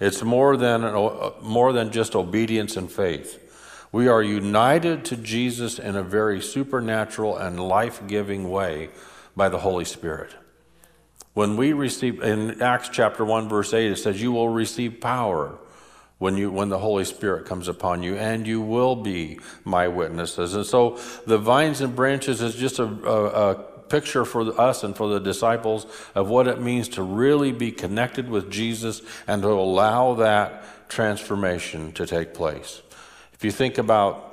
It's 0.01 0.23
more 0.23 0.57
than, 0.57 0.83
uh, 0.85 1.33
more 1.41 1.73
than 1.73 1.93
just 1.93 2.17
obedience 2.17 2.77
and 2.77 2.91
faith. 2.91 3.39
We 3.93 4.09
are 4.09 4.23
united 4.23 5.05
to 5.07 5.17
Jesus 5.17 5.79
in 5.79 5.97
a 5.97 6.03
very 6.03 6.41
supernatural 6.41 7.37
and 7.37 7.61
life 7.61 8.07
giving 8.07 8.49
way 8.49 8.91
by 9.37 9.49
the 9.49 9.59
Holy 9.59 9.85
Spirit. 9.85 10.35
When 11.35 11.57
we 11.57 11.73
receive, 11.73 12.23
in 12.23 12.61
Acts 12.61 12.89
chapter 12.89 13.25
1, 13.25 13.49
verse 13.49 13.73
8, 13.73 13.93
it 13.93 13.97
says, 13.97 14.21
You 14.21 14.33
will 14.33 14.49
receive 14.49 15.01
power 15.01 15.59
when, 16.19 16.37
you, 16.37 16.51
when 16.51 16.69
the 16.69 16.79
Holy 16.79 17.05
Spirit 17.05 17.47
comes 17.47 17.69
upon 17.69 18.03
you, 18.03 18.17
and 18.17 18.47
you 18.47 18.61
will 18.61 18.97
be 18.97 19.39
my 19.65 19.89
witnesses. 19.89 20.55
And 20.55 20.67
so 20.67 20.99
the 21.27 21.39
vines 21.39 21.81
and 21.81 21.95
branches 21.95 22.43
is 22.43 22.57
just 22.57 22.79
a, 22.79 22.85
a, 22.85 23.51
a 23.51 23.55
picture 23.91 24.25
for 24.25 24.59
us 24.61 24.85
and 24.85 24.97
for 24.97 25.09
the 25.09 25.21
disciples 25.21 25.87
of 26.15 26.29
what 26.29 26.47
it 26.47 26.61
means 26.61 26.89
to 26.89 27.03
really 27.03 27.53
be 27.53 27.73
connected 27.73 28.29
with 28.29 28.51
Jesus 28.51 29.03
and 29.27 29.43
to 29.43 29.49
allow 29.49 30.15
that 30.15 30.89
transformation 30.89 31.93
to 31.93 32.07
take 32.07 32.35
place. 32.35 32.83
If 33.33 33.45
you 33.45 33.51
think 33.51 33.79
about 33.79 34.27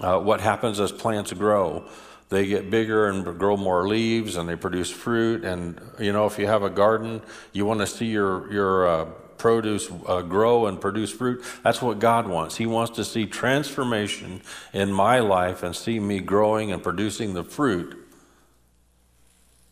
uh, 0.00 0.18
what 0.18 0.40
happens 0.40 0.80
as 0.80 0.92
plants 0.92 1.32
grow, 1.32 1.88
they 2.30 2.46
get 2.46 2.70
bigger 2.70 3.08
and 3.08 3.38
grow 3.38 3.56
more 3.56 3.86
leaves 3.86 4.36
and 4.36 4.48
they 4.48 4.56
produce 4.56 4.90
fruit. 4.90 5.44
And, 5.44 5.80
you 5.98 6.12
know, 6.12 6.26
if 6.26 6.38
you 6.38 6.46
have 6.46 6.62
a 6.62 6.70
garden, 6.70 7.20
you 7.52 7.66
want 7.66 7.80
to 7.80 7.86
see 7.86 8.06
your, 8.06 8.50
your 8.52 8.88
uh, 8.88 9.04
produce 9.36 9.90
uh, 10.06 10.22
grow 10.22 10.66
and 10.66 10.80
produce 10.80 11.10
fruit. 11.10 11.44
That's 11.64 11.82
what 11.82 11.98
God 11.98 12.28
wants. 12.28 12.56
He 12.56 12.66
wants 12.66 12.96
to 12.96 13.04
see 13.04 13.26
transformation 13.26 14.42
in 14.72 14.92
my 14.92 15.18
life 15.18 15.62
and 15.64 15.74
see 15.74 15.98
me 15.98 16.20
growing 16.20 16.70
and 16.70 16.82
producing 16.82 17.34
the 17.34 17.42
fruit 17.42 17.96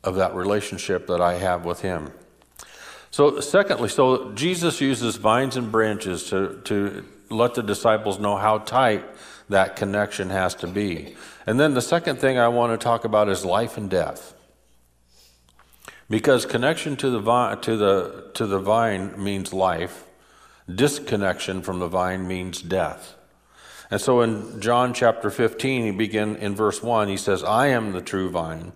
of 0.03 0.17
that 0.17 0.35
relationship 0.35 1.07
that 1.07 1.21
I 1.21 1.35
have 1.35 1.65
with 1.65 1.83
Him. 1.83 2.11
So, 3.11 3.41
secondly, 3.41 3.89
so 3.89 4.33
Jesus 4.33 4.81
uses 4.81 5.17
vines 5.17 5.57
and 5.57 5.71
branches 5.71 6.29
to, 6.31 6.61
to 6.65 7.05
let 7.31 7.55
the 7.55 7.63
disciples 7.63 8.19
know 8.19 8.37
how 8.37 8.59
tight 8.59 9.05
that 9.49 9.77
connection 9.77 10.31
has 10.31 10.55
to 10.57 10.67
be. 10.67 11.17
And 11.47 11.59
then 11.59 11.75
the 11.75 11.83
second 11.83 12.21
thing 12.21 12.39
I 12.39 12.49
want 12.49 12.79
to 12.79 12.83
talk 12.83 13.05
about 13.05 13.29
is 13.29 13.45
life 13.45 13.77
and 13.77 13.89
death. 13.89 14.35
Because 16.11 16.47
connection 16.47 16.97
to 16.97 17.11
the 17.11 17.21
vine, 17.21 17.61
to 17.61 17.77
the, 17.77 18.31
to 18.35 18.47
the 18.47 18.59
vine 18.59 19.23
means 19.23 19.53
life, 19.53 20.07
disconnection 20.73 21.63
from 21.63 21.79
the 21.79 21.89
vine 21.89 22.27
means 22.27 22.63
death. 22.63 23.15
And 23.91 24.01
so 24.01 24.21
in 24.21 24.61
John 24.61 24.93
chapter 24.93 25.31
15, 25.31 25.85
he 25.85 25.91
begin 25.91 26.37
in 26.37 26.55
verse 26.55 26.83
1, 26.83 27.09
he 27.09 27.17
says, 27.17 27.43
I 27.43 27.69
am 27.69 27.93
the 27.93 28.03
true 28.03 28.31
vine. 28.31 28.73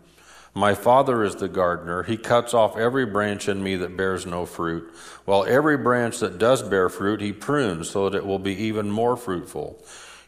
My 0.55 0.75
Father 0.75 1.23
is 1.23 1.37
the 1.37 1.49
gardener. 1.49 2.03
He 2.03 2.19
cuts 2.19 2.53
off 2.53 2.77
every 2.77 3.07
branch 3.07 3.49
in 3.49 3.63
me 3.63 3.77
that 3.77 3.97
bears 3.97 4.27
no 4.27 4.45
fruit, 4.45 4.93
while 5.25 5.45
every 5.45 5.79
branch 5.79 6.19
that 6.19 6.39
does 6.39 6.63
bear 6.63 6.91
fruit, 6.91 7.23
he 7.23 7.33
prunes 7.33 7.89
so 7.89 8.09
that 8.09 8.19
it 8.19 8.27
will 8.27 8.39
be 8.39 8.55
even 8.55 8.91
more 8.91 9.17
fruitful. 9.17 9.83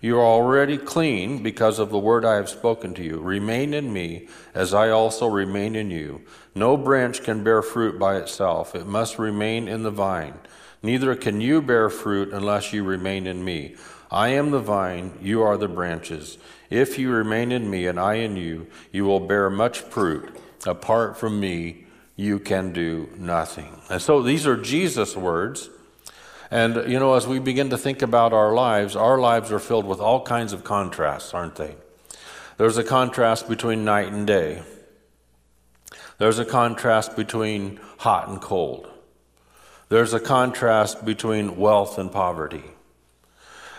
You 0.05 0.19
are 0.19 0.27
already 0.27 0.77
clean 0.77 1.43
because 1.43 1.79
of 1.79 1.89
the 1.89 1.99
word 1.99 2.27
I 2.27 2.35
have 2.35 2.51
spoken 2.51 2.93
to 2.93 3.03
you. 3.03 3.21
Remain 3.21 3.73
in 3.73 3.91
me, 3.91 4.29
as 4.53 4.75
I 4.75 4.91
also 4.91 5.27
remain 5.27 5.75
in 5.75 5.91
you. 5.91 6.21
No 6.55 6.77
branch 6.77 7.23
can 7.23 7.43
bear 7.43 7.63
fruit 7.63 7.99
by 7.99 8.17
itself, 8.17 8.75
it 8.75 8.87
must 8.87 9.19
remain 9.19 9.67
in 9.67 9.83
the 9.83 9.91
vine. 9.91 10.35
Neither 10.83 11.17
can 11.17 11.41
you 11.41 11.63
bear 11.63 11.89
fruit 11.89 12.35
unless 12.35 12.71
you 12.71 12.85
remain 12.85 13.27
in 13.27 13.43
me. 13.43 13.77
I 14.11 14.29
am 14.29 14.51
the 14.51 14.61
vine, 14.61 15.17
you 15.23 15.41
are 15.41 15.57
the 15.57 15.69
branches. 15.69 16.37
If 16.69 16.99
you 16.99 17.11
remain 17.11 17.51
in 17.51 17.71
me 17.71 17.87
and 17.87 17.99
I 17.99 18.17
in 18.17 18.37
you, 18.37 18.67
you 18.93 19.07
will 19.07 19.21
bear 19.21 19.49
much 19.49 19.79
fruit. 19.79 20.37
Apart 20.67 21.17
from 21.17 21.41
me, 21.41 21.87
you 22.15 22.41
can 22.41 22.75
do 22.75 23.09
nothing. 23.17 23.81
And 23.89 24.03
so 24.03 24.23
these 24.23 24.47
are 24.47 24.59
Jesus' 24.59 25.17
words. 25.17 25.71
And, 26.51 26.91
you 26.91 26.99
know, 26.99 27.15
as 27.15 27.27
we 27.27 27.39
begin 27.39 27.71
to 27.71 27.79
think 27.79 28.03
about 28.03 28.33
our 28.33 28.55
lives, 28.55 28.97
our 28.97 29.19
lives 29.19 29.51
are 29.51 29.59
filled 29.59 29.87
with 29.87 30.01
all 30.01 30.23
kinds 30.23 30.53
of 30.53 30.65
contrasts, 30.65 31.35
aren't 31.35 31.57
they? 31.57 31.75
There's 32.57 32.79
a 32.79 32.85
contrast 32.85 33.49
between 33.49 33.85
night 33.85 34.13
and 34.13 34.27
day. 34.27 34.63
There's 36.19 36.39
a 36.39 36.45
contrast 36.45 37.17
between 37.17 37.81
hot 37.99 38.29
and 38.29 38.41
cold. 38.41 38.89
There's 39.89 40.13
a 40.13 40.21
contrast 40.21 41.05
between 41.05 41.57
wealth 41.57 41.99
and 41.99 42.11
poverty. 42.11 42.65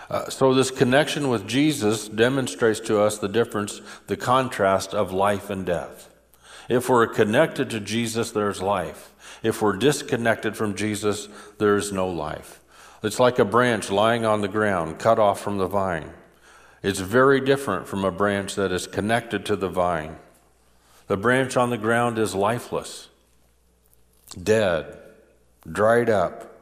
Uh, 0.08 0.28
so, 0.30 0.54
this 0.54 0.70
connection 0.70 1.28
with 1.28 1.48
Jesus 1.48 2.08
demonstrates 2.08 2.78
to 2.80 3.00
us 3.00 3.18
the 3.18 3.28
difference, 3.28 3.80
the 4.06 4.16
contrast 4.16 4.94
of 4.94 5.12
life 5.12 5.50
and 5.50 5.66
death. 5.66 6.08
If 6.68 6.88
we're 6.88 7.08
connected 7.08 7.70
to 7.70 7.80
Jesus, 7.80 8.30
there's 8.30 8.62
life. 8.62 9.12
If 9.46 9.62
we're 9.62 9.76
disconnected 9.76 10.56
from 10.56 10.74
Jesus, 10.74 11.28
there's 11.58 11.92
no 11.92 12.08
life. 12.08 12.60
It's 13.04 13.20
like 13.20 13.38
a 13.38 13.44
branch 13.44 13.92
lying 13.92 14.26
on 14.26 14.40
the 14.40 14.48
ground, 14.48 14.98
cut 14.98 15.20
off 15.20 15.40
from 15.40 15.58
the 15.58 15.68
vine. 15.68 16.10
It's 16.82 16.98
very 16.98 17.40
different 17.40 17.86
from 17.86 18.04
a 18.04 18.10
branch 18.10 18.56
that 18.56 18.72
is 18.72 18.88
connected 18.88 19.46
to 19.46 19.54
the 19.54 19.68
vine. 19.68 20.16
The 21.06 21.16
branch 21.16 21.56
on 21.56 21.70
the 21.70 21.78
ground 21.78 22.18
is 22.18 22.34
lifeless, 22.34 23.08
dead, 24.42 24.98
dried 25.70 26.10
up. 26.10 26.58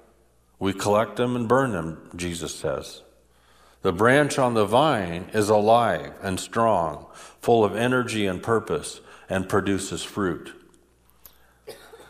We 0.58 0.74
collect 0.74 1.16
them 1.16 1.36
and 1.36 1.48
burn 1.48 1.72
them, 1.72 2.10
Jesus 2.14 2.54
says. 2.54 3.00
The 3.80 3.94
branch 3.94 4.38
on 4.38 4.52
the 4.52 4.66
vine 4.66 5.30
is 5.32 5.48
alive 5.48 6.12
and 6.20 6.38
strong, 6.38 7.06
full 7.40 7.64
of 7.64 7.74
energy 7.74 8.26
and 8.26 8.42
purpose, 8.42 9.00
and 9.30 9.48
produces 9.48 10.02
fruit. 10.02 10.52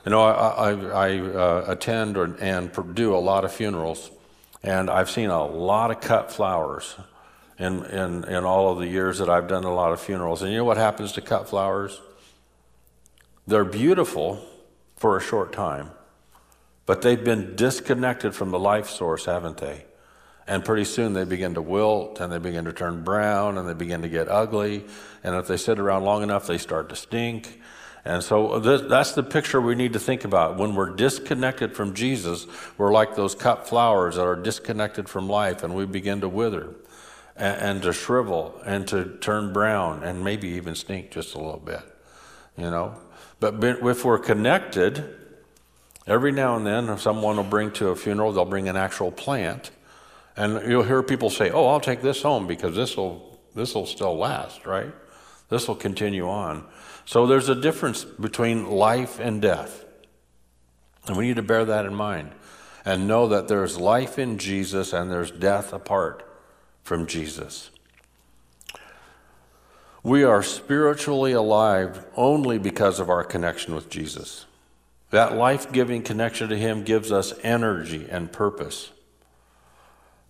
You 0.04 0.10
know, 0.10 0.22
I, 0.22 0.72
I, 0.72 0.72
I 0.72 1.18
uh, 1.18 1.64
attend 1.68 2.18
or, 2.18 2.36
and 2.38 2.70
do 2.94 3.14
a 3.14 3.18
lot 3.18 3.44
of 3.46 3.52
funerals, 3.52 4.10
and 4.62 4.90
I've 4.90 5.08
seen 5.08 5.30
a 5.30 5.44
lot 5.46 5.90
of 5.90 6.00
cut 6.02 6.30
flowers 6.30 6.94
in, 7.58 7.84
in, 7.86 8.24
in 8.24 8.44
all 8.44 8.70
of 8.70 8.78
the 8.78 8.86
years 8.86 9.18
that 9.18 9.30
I've 9.30 9.48
done 9.48 9.64
a 9.64 9.72
lot 9.72 9.92
of 9.92 10.00
funerals. 10.00 10.42
And 10.42 10.50
you 10.50 10.58
know 10.58 10.64
what 10.64 10.76
happens 10.76 11.12
to 11.12 11.22
cut 11.22 11.48
flowers? 11.48 12.02
They're 13.46 13.64
beautiful 13.64 14.44
for 14.96 15.16
a 15.16 15.20
short 15.20 15.52
time, 15.52 15.90
but 16.84 17.00
they've 17.00 17.22
been 17.22 17.56
disconnected 17.56 18.34
from 18.34 18.50
the 18.50 18.58
life 18.58 18.88
source, 18.88 19.24
haven't 19.24 19.56
they? 19.56 19.84
And 20.46 20.62
pretty 20.62 20.84
soon 20.84 21.14
they 21.14 21.24
begin 21.24 21.54
to 21.54 21.62
wilt 21.62 22.20
and 22.20 22.30
they 22.30 22.38
begin 22.38 22.66
to 22.66 22.72
turn 22.74 23.02
brown 23.02 23.56
and 23.56 23.66
they 23.66 23.72
begin 23.72 24.02
to 24.02 24.10
get 24.10 24.28
ugly. 24.28 24.84
And 25.22 25.34
if 25.34 25.46
they 25.46 25.56
sit 25.56 25.78
around 25.78 26.04
long 26.04 26.22
enough, 26.22 26.46
they 26.46 26.58
start 26.58 26.90
to 26.90 26.96
stink. 26.96 27.62
And 28.04 28.22
so 28.22 28.58
this, 28.58 28.82
that's 28.82 29.12
the 29.12 29.22
picture 29.22 29.60
we 29.60 29.74
need 29.74 29.94
to 29.94 29.98
think 29.98 30.24
about. 30.24 30.58
When 30.58 30.74
we're 30.74 30.90
disconnected 30.90 31.74
from 31.74 31.94
Jesus, 31.94 32.46
we're 32.76 32.92
like 32.92 33.16
those 33.16 33.34
cut 33.34 33.66
flowers 33.66 34.16
that 34.16 34.26
are 34.26 34.36
disconnected 34.36 35.08
from 35.08 35.28
life, 35.28 35.62
and 35.62 35.74
we 35.74 35.86
begin 35.86 36.20
to 36.20 36.28
wither 36.28 36.74
and, 37.34 37.62
and 37.62 37.82
to 37.82 37.92
shrivel 37.92 38.60
and 38.66 38.86
to 38.88 39.16
turn 39.20 39.52
brown 39.52 40.02
and 40.02 40.22
maybe 40.22 40.48
even 40.48 40.74
stink 40.74 41.10
just 41.10 41.34
a 41.34 41.38
little 41.38 41.60
bit, 41.60 41.82
you 42.58 42.70
know. 42.70 42.94
But 43.40 43.62
if 43.64 44.04
we're 44.04 44.18
connected, 44.18 45.16
every 46.06 46.32
now 46.32 46.56
and 46.56 46.66
then, 46.66 46.90
if 46.90 47.00
someone 47.00 47.36
will 47.36 47.44
bring 47.44 47.70
to 47.72 47.88
a 47.88 47.96
funeral, 47.96 48.32
they'll 48.32 48.44
bring 48.44 48.68
an 48.68 48.76
actual 48.76 49.10
plant, 49.10 49.70
and 50.36 50.68
you'll 50.70 50.82
hear 50.82 51.02
people 51.02 51.30
say, 51.30 51.50
"Oh, 51.50 51.66
I'll 51.68 51.80
take 51.80 52.02
this 52.02 52.22
home 52.22 52.46
because 52.46 52.76
this 52.76 52.96
will 52.96 53.40
this 53.54 53.74
will 53.74 53.86
still 53.86 54.16
last, 54.16 54.66
right? 54.66 54.92
This 55.48 55.68
will 55.68 55.74
continue 55.74 56.28
on." 56.28 56.64
So 57.04 57.26
there's 57.26 57.48
a 57.48 57.54
difference 57.54 58.04
between 58.04 58.70
life 58.70 59.20
and 59.20 59.42
death. 59.42 59.84
And 61.06 61.16
we 61.16 61.26
need 61.26 61.36
to 61.36 61.42
bear 61.42 61.64
that 61.66 61.84
in 61.84 61.94
mind 61.94 62.32
and 62.84 63.06
know 63.08 63.28
that 63.28 63.48
there's 63.48 63.78
life 63.78 64.18
in 64.18 64.38
Jesus 64.38 64.92
and 64.92 65.10
there's 65.10 65.30
death 65.30 65.72
apart 65.72 66.26
from 66.82 67.06
Jesus. 67.06 67.70
We 70.02 70.22
are 70.22 70.42
spiritually 70.42 71.32
alive 71.32 72.04
only 72.14 72.58
because 72.58 73.00
of 73.00 73.08
our 73.08 73.24
connection 73.24 73.74
with 73.74 73.88
Jesus. 73.88 74.44
That 75.10 75.34
life 75.34 75.72
giving 75.72 76.02
connection 76.02 76.48
to 76.50 76.58
Him 76.58 76.84
gives 76.84 77.10
us 77.10 77.32
energy 77.42 78.06
and 78.10 78.30
purpose. 78.30 78.90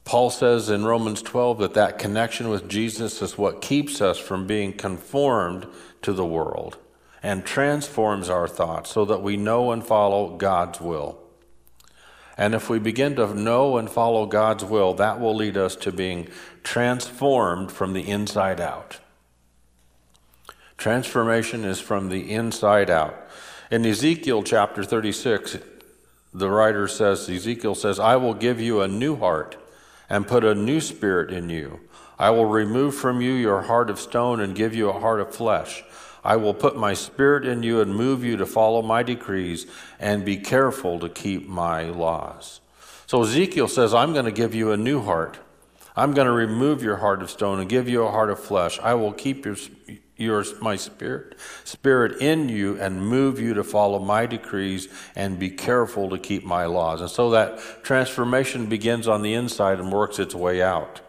Paul 0.04 0.28
says 0.30 0.68
in 0.68 0.84
Romans 0.84 1.22
12 1.22 1.58
that 1.58 1.74
that 1.74 1.98
connection 1.98 2.50
with 2.50 2.68
Jesus 2.68 3.22
is 3.22 3.38
what 3.38 3.62
keeps 3.62 4.00
us 4.00 4.18
from 4.18 4.46
being 4.46 4.72
conformed 4.72 5.66
to 6.02 6.12
the 6.12 6.26
world 6.26 6.76
and 7.22 7.44
transforms 7.44 8.28
our 8.28 8.46
thoughts 8.46 8.90
so 8.90 9.06
that 9.06 9.22
we 9.22 9.38
know 9.38 9.72
and 9.72 9.84
follow 9.84 10.36
God's 10.36 10.80
will. 10.80 11.18
And 12.36 12.54
if 12.54 12.68
we 12.68 12.78
begin 12.78 13.16
to 13.16 13.32
know 13.32 13.78
and 13.78 13.88
follow 13.88 14.26
God's 14.26 14.64
will, 14.64 14.92
that 14.94 15.20
will 15.20 15.34
lead 15.34 15.56
us 15.56 15.74
to 15.76 15.92
being 15.92 16.28
transformed 16.62 17.72
from 17.72 17.94
the 17.94 18.06
inside 18.06 18.60
out. 18.60 18.98
Transformation 20.76 21.64
is 21.64 21.80
from 21.80 22.10
the 22.10 22.30
inside 22.30 22.90
out. 22.90 23.16
In 23.70 23.86
Ezekiel 23.86 24.42
chapter 24.42 24.84
36, 24.84 25.58
the 26.34 26.50
writer 26.50 26.88
says, 26.88 27.30
Ezekiel 27.30 27.74
says, 27.74 27.98
I 27.98 28.16
will 28.16 28.34
give 28.34 28.60
you 28.60 28.82
a 28.82 28.88
new 28.88 29.16
heart 29.16 29.56
and 30.08 30.26
put 30.26 30.44
a 30.44 30.54
new 30.54 30.80
spirit 30.80 31.30
in 31.30 31.48
you. 31.48 31.80
I 32.18 32.30
will 32.30 32.46
remove 32.46 32.94
from 32.94 33.20
you 33.20 33.32
your 33.32 33.62
heart 33.62 33.90
of 33.90 33.98
stone 33.98 34.40
and 34.40 34.54
give 34.54 34.74
you 34.74 34.88
a 34.88 35.00
heart 35.00 35.20
of 35.20 35.34
flesh. 35.34 35.82
I 36.22 36.36
will 36.36 36.54
put 36.54 36.76
my 36.76 36.94
spirit 36.94 37.46
in 37.46 37.62
you 37.62 37.80
and 37.80 37.94
move 37.94 38.24
you 38.24 38.36
to 38.38 38.46
follow 38.46 38.80
my 38.80 39.02
decrees 39.02 39.66
and 40.00 40.24
be 40.24 40.38
careful 40.38 40.98
to 41.00 41.08
keep 41.08 41.48
my 41.48 41.84
laws. 41.84 42.60
So 43.06 43.22
Ezekiel 43.22 43.68
says, 43.68 43.92
I'm 43.92 44.12
going 44.12 44.24
to 44.24 44.32
give 44.32 44.54
you 44.54 44.72
a 44.72 44.76
new 44.76 45.02
heart. 45.02 45.38
I'm 45.96 46.14
going 46.14 46.26
to 46.26 46.32
remove 46.32 46.82
your 46.82 46.96
heart 46.96 47.22
of 47.22 47.30
stone 47.30 47.60
and 47.60 47.68
give 47.68 47.88
you 47.88 48.04
a 48.04 48.10
heart 48.10 48.30
of 48.30 48.40
flesh. 48.40 48.80
I 48.80 48.94
will 48.94 49.12
keep 49.12 49.44
your, 49.44 49.56
your 50.16 50.44
my 50.60 50.76
spirit 50.76 51.36
spirit 51.64 52.20
in 52.22 52.48
you 52.48 52.80
and 52.80 53.04
move 53.04 53.40
you 53.40 53.54
to 53.54 53.64
follow 53.64 53.98
my 53.98 54.26
decrees 54.26 54.88
and 55.16 55.38
be 55.38 55.50
careful 55.50 56.08
to 56.10 56.18
keep 56.18 56.44
my 56.44 56.66
laws. 56.66 57.00
And 57.00 57.10
so 57.10 57.30
that 57.30 57.58
transformation 57.82 58.66
begins 58.66 59.08
on 59.08 59.22
the 59.22 59.34
inside 59.34 59.80
and 59.80 59.90
works 59.92 60.18
its 60.18 60.34
way 60.34 60.62
out. 60.62 61.00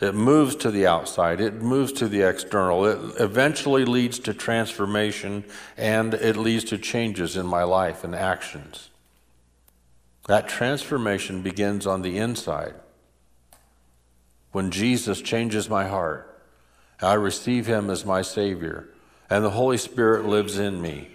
It 0.00 0.14
moves 0.14 0.56
to 0.56 0.70
the 0.70 0.86
outside, 0.86 1.40
it 1.40 1.54
moves 1.54 1.92
to 1.92 2.08
the 2.08 2.22
external. 2.22 2.86
It 2.86 3.20
eventually 3.20 3.84
leads 3.84 4.18
to 4.20 4.34
transformation 4.34 5.44
and 5.76 6.14
it 6.14 6.36
leads 6.36 6.64
to 6.64 6.78
changes 6.78 7.36
in 7.36 7.46
my 7.46 7.64
life 7.64 8.02
and 8.02 8.14
actions. 8.14 8.88
That 10.26 10.48
transformation 10.48 11.42
begins 11.42 11.86
on 11.86 12.02
the 12.02 12.16
inside. 12.18 12.74
When 14.52 14.70
Jesus 14.70 15.20
changes 15.20 15.68
my 15.68 15.86
heart, 15.86 16.29
I 17.02 17.14
receive 17.14 17.66
him 17.66 17.90
as 17.90 18.04
my 18.04 18.22
Savior, 18.22 18.88
and 19.28 19.44
the 19.44 19.50
Holy 19.50 19.78
Spirit 19.78 20.26
lives 20.26 20.58
in 20.58 20.80
me. 20.82 21.08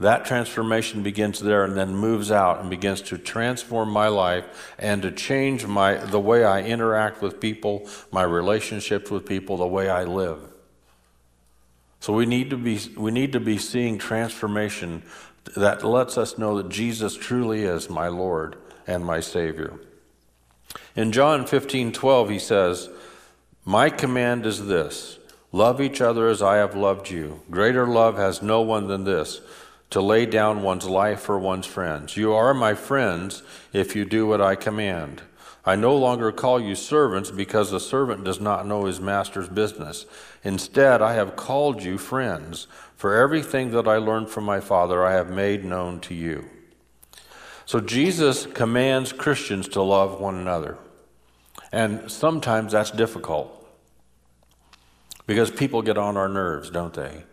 That 0.00 0.24
transformation 0.24 1.02
begins 1.02 1.38
there 1.38 1.64
and 1.64 1.76
then 1.76 1.94
moves 1.94 2.32
out 2.32 2.60
and 2.60 2.68
begins 2.68 3.02
to 3.02 3.18
transform 3.18 3.90
my 3.90 4.08
life 4.08 4.74
and 4.78 5.00
to 5.02 5.12
change 5.12 5.64
my, 5.64 5.94
the 5.94 6.18
way 6.18 6.44
I 6.44 6.62
interact 6.62 7.22
with 7.22 7.40
people, 7.40 7.88
my 8.10 8.24
relationships 8.24 9.10
with 9.10 9.26
people, 9.26 9.56
the 9.56 9.66
way 9.66 9.88
I 9.88 10.02
live. 10.04 10.40
So 12.00 12.12
we 12.12 12.26
need 12.26 12.50
to 12.50 12.56
be, 12.56 12.80
we 12.96 13.12
need 13.12 13.32
to 13.32 13.38
be 13.38 13.58
seeing 13.58 13.96
transformation 13.96 15.04
that 15.56 15.84
lets 15.84 16.18
us 16.18 16.36
know 16.36 16.56
that 16.56 16.68
Jesus 16.68 17.16
truly 17.16 17.62
is 17.62 17.88
my 17.88 18.08
Lord 18.08 18.56
and 18.88 19.04
my 19.04 19.20
Savior. 19.20 19.78
In 20.96 21.12
John 21.12 21.46
15 21.46 21.92
12, 21.92 22.30
he 22.30 22.38
says, 22.40 22.90
My 23.64 23.88
command 23.88 24.46
is 24.46 24.66
this 24.66 25.18
love 25.52 25.80
each 25.80 26.00
other 26.00 26.28
as 26.28 26.42
I 26.42 26.56
have 26.56 26.74
loved 26.74 27.10
you. 27.10 27.42
Greater 27.50 27.86
love 27.86 28.16
has 28.16 28.42
no 28.42 28.62
one 28.62 28.88
than 28.88 29.04
this 29.04 29.40
to 29.90 30.00
lay 30.00 30.24
down 30.24 30.62
one's 30.62 30.86
life 30.86 31.20
for 31.20 31.38
one's 31.38 31.66
friends. 31.66 32.16
You 32.16 32.32
are 32.32 32.54
my 32.54 32.74
friends 32.74 33.42
if 33.74 33.94
you 33.94 34.06
do 34.06 34.26
what 34.26 34.40
I 34.40 34.54
command. 34.54 35.22
I 35.64 35.76
no 35.76 35.94
longer 35.94 36.32
call 36.32 36.58
you 36.58 36.74
servants 36.74 37.30
because 37.30 37.70
the 37.70 37.78
servant 37.78 38.24
does 38.24 38.40
not 38.40 38.66
know 38.66 38.86
his 38.86 39.00
master's 39.00 39.48
business. 39.48 40.06
Instead, 40.42 41.02
I 41.02 41.12
have 41.12 41.36
called 41.36 41.82
you 41.82 41.98
friends, 41.98 42.66
for 42.96 43.14
everything 43.14 43.70
that 43.72 43.86
I 43.86 43.98
learned 43.98 44.30
from 44.30 44.44
my 44.44 44.60
Father 44.60 45.04
I 45.04 45.12
have 45.12 45.30
made 45.30 45.64
known 45.64 46.00
to 46.00 46.14
you. 46.14 46.48
So 47.66 47.78
Jesus 47.80 48.46
commands 48.46 49.12
Christians 49.12 49.68
to 49.68 49.82
love 49.82 50.20
one 50.20 50.36
another. 50.36 50.78
And 51.70 52.10
sometimes 52.10 52.72
that's 52.72 52.90
difficult 52.90 53.61
because 55.26 55.50
people 55.50 55.82
get 55.82 55.98
on 55.98 56.16
our 56.16 56.28
nerves, 56.28 56.70
don't 56.70 56.94
they? 56.94 57.24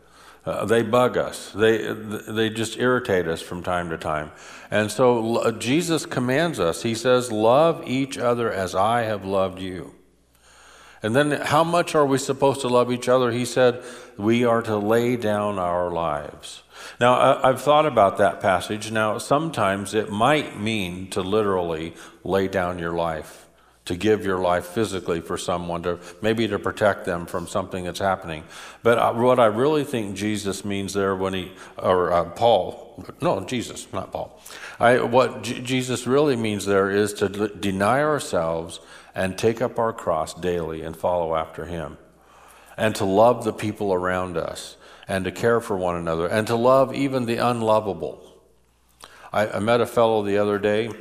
Uh, 0.46 0.65
they 0.65 0.81
bug 0.81 1.17
us. 1.17 1.51
They, 1.51 1.91
they 1.93 2.50
just 2.50 2.77
irritate 2.77 3.27
us 3.27 3.41
from 3.41 3.62
time 3.62 3.89
to 3.89 3.98
time. 3.98 4.31
And 4.72 4.89
so 4.89 5.51
Jesus 5.51 6.05
commands 6.05 6.60
us. 6.60 6.81
He 6.84 6.96
says, 6.96 7.31
Love 7.31 7.84
each 7.86 8.17
other 8.17 8.51
as 8.51 8.74
I 8.74 9.03
have 9.03 9.25
loved 9.25 9.60
you. 9.60 9.93
And 11.01 11.15
then, 11.15 11.31
how 11.31 11.63
much 11.63 11.96
are 11.96 12.05
we 12.05 12.17
supposed 12.17 12.62
to 12.62 12.67
love 12.67 12.91
each 12.91 13.08
other? 13.08 13.31
He 13.31 13.46
said, 13.46 13.84
We 14.17 14.43
are 14.43 14.62
to 14.63 14.77
lay 14.77 15.15
down 15.15 15.60
our 15.60 15.91
lives. 15.91 16.63
Now, 16.99 17.41
I've 17.43 17.62
thought 17.62 17.86
about 17.86 18.17
that 18.17 18.41
passage. 18.41 18.91
Now, 18.91 19.17
sometimes 19.17 19.93
it 19.93 20.10
might 20.10 20.60
mean 20.60 21.10
to 21.12 21.21
literally 21.21 21.95
lay 22.23 22.47
down 22.47 22.80
your 22.80 22.93
life, 22.93 23.47
to 23.89 23.95
give 23.95 24.23
your 24.23 24.38
life 24.38 24.67
physically 24.67 25.19
for 25.19 25.36
someone, 25.36 25.82
to 25.82 25.97
maybe 26.21 26.47
to 26.47 26.60
protect 26.60 27.06
them 27.06 27.25
from 27.25 27.47
something 27.47 27.86
that's 27.86 27.97
happening. 27.99 28.43
But 28.84 29.15
what 29.15 29.39
I 29.39 29.47
really 29.47 29.84
think 29.84 30.15
Jesus 30.15 30.63
means 30.63 30.93
there 30.93 31.15
when 31.15 31.34
he, 31.34 31.52
or 31.75 32.13
uh, 32.13 32.25
Paul, 32.25 33.04
no, 33.19 33.39
Jesus, 33.41 33.91
not 33.91 34.12
Paul. 34.12 34.39
I, 34.80 35.02
what 35.02 35.41
J- 35.41 35.62
Jesus 35.62 36.06
really 36.06 36.36
means 36.36 36.67
there 36.67 36.91
is 36.91 37.15
to 37.15 37.30
d- 37.30 37.49
deny 37.60 38.04
ourselves 38.04 38.80
and 39.15 39.36
take 39.36 39.60
up 39.60 39.80
our 39.80 39.91
cross 39.91 40.36
daily 40.36 40.84
and 40.84 40.95
follow 40.95 41.36
after 41.36 41.65
him, 41.65 41.97
and 42.78 42.93
to 42.93 43.06
love 43.06 43.43
the 43.43 43.54
people 43.54 43.91
around 43.91 44.38
us 44.38 44.78
and 45.08 45.25
to 45.25 45.32
care 45.32 45.60
for 45.60 45.75
one 45.75 45.95
another 45.95 46.28
and 46.28 46.45
to 46.45 46.56
love 46.56 46.93
even 46.93 47.25
the 47.25 47.38
unlovable. 47.38 48.23
I, 49.34 49.47
I 49.47 49.60
met 49.60 49.82
a 49.82 49.88
fellow 49.88 50.21
the 50.21 50.38
other 50.38 50.60
day. 50.60 50.91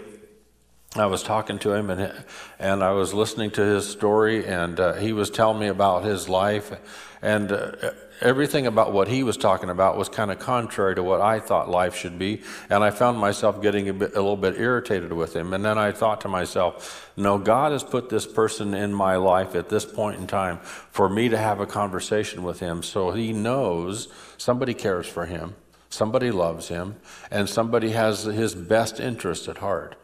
I 0.97 1.05
was 1.05 1.23
talking 1.23 1.59
to 1.61 1.75
him 1.75 1.91
and, 1.91 2.13
and 2.59 2.83
I 2.83 2.93
was 2.93 3.13
listening 3.13 3.51
to 3.53 3.61
his 3.63 3.87
story, 3.87 4.47
and 4.47 4.81
uh, 4.81 4.95
he 4.95 5.13
was 5.13 5.29
telling 5.29 5.61
me 5.61 5.67
about 5.69 6.05
his 6.05 6.31
life. 6.31 6.73
And 7.21 7.53
uh, 7.53 7.91
everything 8.23 8.67
about 8.67 8.93
what 8.95 9.07
he 9.07 9.23
was 9.23 9.37
talking 9.37 9.69
about 9.69 9.99
was 9.99 10.09
kind 10.09 10.31
of 10.31 10.39
contrary 10.39 10.95
to 10.95 11.03
what 11.03 11.21
I 11.21 11.41
thought 11.41 11.69
life 11.69 11.95
should 11.95 12.19
be. 12.19 12.43
And 12.71 12.83
I 12.83 12.91
found 12.91 13.19
myself 13.19 13.61
getting 13.61 13.91
a, 13.91 13.93
bit, 13.93 14.13
a 14.13 14.17
little 14.17 14.37
bit 14.37 14.59
irritated 14.59 15.13
with 15.13 15.37
him. 15.37 15.53
And 15.53 15.63
then 15.63 15.77
I 15.77 15.93
thought 15.93 16.23
to 16.23 16.29
myself, 16.29 17.13
no, 17.19 17.37
God 17.37 17.73
has 17.73 17.85
put 17.85 18.09
this 18.09 18.27
person 18.27 18.73
in 18.73 18.95
my 18.95 19.17
life 19.17 19.55
at 19.55 19.69
this 19.69 19.85
point 19.85 20.19
in 20.19 20.27
time 20.27 20.59
for 20.91 21.11
me 21.11 21.29
to 21.29 21.37
have 21.37 21.61
a 21.61 21.67
conversation 21.67 22.45
with 22.45 22.61
him. 22.61 22.83
So 22.83 23.11
he 23.11 23.35
knows 23.35 24.09
somebody 24.39 24.73
cares 24.73 25.07
for 25.07 25.27
him, 25.27 25.55
somebody 25.91 26.31
loves 26.31 26.69
him, 26.69 26.97
and 27.31 27.47
somebody 27.47 27.91
has 27.91 28.23
his 28.23 28.55
best 28.55 29.01
interest 29.01 29.49
at 29.49 29.59
heart. 29.59 29.97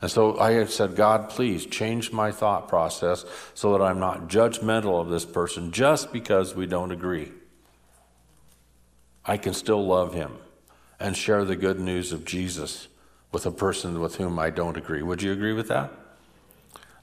And 0.00 0.10
so 0.10 0.38
I 0.38 0.52
have 0.52 0.70
said, 0.70 0.96
God, 0.96 1.28
please 1.28 1.66
change 1.66 2.10
my 2.10 2.32
thought 2.32 2.68
process 2.68 3.24
so 3.54 3.72
that 3.72 3.84
I'm 3.84 3.98
not 3.98 4.28
judgmental 4.28 5.00
of 5.00 5.10
this 5.10 5.26
person 5.26 5.72
just 5.72 6.12
because 6.12 6.54
we 6.54 6.66
don't 6.66 6.90
agree. 6.90 7.32
I 9.26 9.36
can 9.36 9.52
still 9.52 9.86
love 9.86 10.14
him 10.14 10.38
and 10.98 11.16
share 11.16 11.44
the 11.44 11.56
good 11.56 11.78
news 11.78 12.12
of 12.12 12.24
Jesus 12.24 12.88
with 13.30 13.44
a 13.44 13.50
person 13.50 14.00
with 14.00 14.16
whom 14.16 14.38
I 14.38 14.50
don't 14.50 14.76
agree. 14.76 15.02
Would 15.02 15.22
you 15.22 15.32
agree 15.32 15.52
with 15.52 15.68
that? 15.68 15.92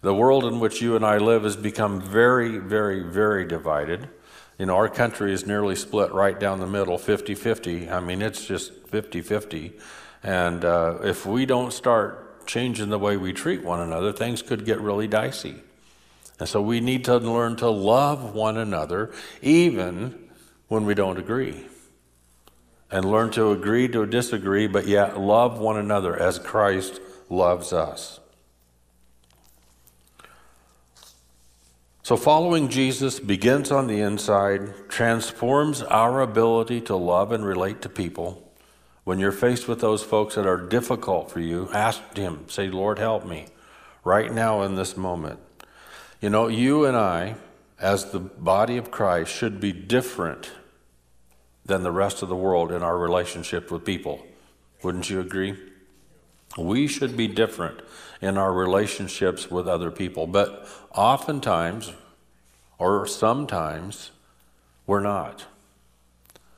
The 0.02 0.14
world 0.14 0.46
in 0.46 0.60
which 0.60 0.82
you 0.82 0.96
and 0.96 1.06
I 1.06 1.18
live 1.18 1.44
has 1.44 1.56
become 1.56 2.02
very, 2.02 2.58
very, 2.58 3.02
very 3.04 3.46
divided. 3.46 4.10
You 4.58 4.66
know, 4.66 4.76
our 4.76 4.90
country 4.90 5.34
is 5.34 5.46
nearly 5.46 5.76
split 5.76 6.12
right 6.12 6.40
down 6.40 6.60
the 6.60 6.68
middle, 6.68 6.98
50 6.98 7.36
50. 7.36 7.90
I 7.90 8.00
mean, 8.00 8.22
it's 8.22 8.46
just 8.46 8.74
50 8.88 9.22
50. 9.22 9.74
And 10.24 10.66
uh, 10.66 11.00
if 11.04 11.26
we 11.26 11.46
don't 11.46 11.72
start 11.72 12.27
changing 12.48 12.90
the 12.90 13.00
way 13.00 13.18
we 13.18 13.34
treat 13.34 13.64
one 13.64 13.80
another, 13.80 14.12
things 14.12 14.42
could 14.42 14.66
get 14.66 14.80
really 14.82 15.08
dicey. 15.08 15.56
And 16.40 16.48
so 16.48 16.62
we 16.62 16.80
need 16.80 17.06
to 17.06 17.18
learn 17.18 17.56
to 17.58 17.70
love 17.70 18.34
one 18.34 18.58
another, 18.58 19.12
even 19.42 20.30
when 20.68 20.86
we 20.86 20.94
don't 20.94 21.18
agree 21.18 21.66
and 22.90 23.10
learn 23.10 23.32
to 23.32 23.52
agree 23.52 23.88
to 23.90 24.06
disagree, 24.06 24.68
but 24.68 24.88
yet 24.88 25.20
love 25.20 25.60
one 25.60 25.78
another 25.78 26.18
as 26.18 26.40
Christ 26.40 27.00
loves 27.30 27.74
us. 27.74 28.20
So, 32.04 32.16
following 32.16 32.70
Jesus 32.70 33.20
begins 33.20 33.70
on 33.70 33.88
the 33.88 34.00
inside, 34.00 34.88
transforms 34.88 35.84
our 35.84 36.22
ability 36.22 36.80
to 36.82 36.96
love 36.96 37.34
and 37.34 37.46
relate 37.46 37.82
to 37.82 37.90
people. 37.90 38.47
When 39.08 39.20
you're 39.20 39.32
faced 39.32 39.70
with 39.70 39.80
those 39.80 40.04
folks 40.04 40.36
that 40.36 40.46
are 40.46 40.58
difficult 40.58 41.32
for 41.32 41.40
you, 41.40 41.70
ask 41.72 42.18
Him, 42.18 42.44
say, 42.50 42.68
Lord, 42.68 43.00
help 43.00 43.26
me 43.26 43.46
right 44.04 44.30
now 44.30 44.64
in 44.64 44.76
this 44.76 44.98
moment. 44.98 45.40
You 46.20 46.30
know, 46.30 46.50
you 46.50 46.84
and 46.84 46.98
I, 46.98 47.36
as 47.80 48.12
the 48.12 48.20
body 48.20 48.76
of 48.76 48.92
Christ, 48.92 49.32
should 49.32 49.62
be 49.62 49.72
different 49.72 50.52
than 51.66 51.84
the 51.84 51.92
rest 51.94 52.22
of 52.22 52.28
the 52.28 52.36
world 52.36 52.70
in 52.70 52.84
our 52.84 52.98
relationship 52.98 53.72
with 53.72 53.86
people. 53.86 54.28
Wouldn't 54.84 55.10
you 55.10 55.22
agree? 55.22 55.56
We 56.58 56.86
should 56.90 57.16
be 57.16 57.30
different 57.30 57.80
in 58.20 58.38
our 58.38 58.52
relationships 58.52 59.50
with 59.50 59.70
other 59.70 59.90
people, 59.90 60.28
but 60.28 60.68
oftentimes, 60.94 61.94
or 62.78 63.08
sometimes, 63.08 64.12
we're 64.86 65.00
not. 65.00 65.46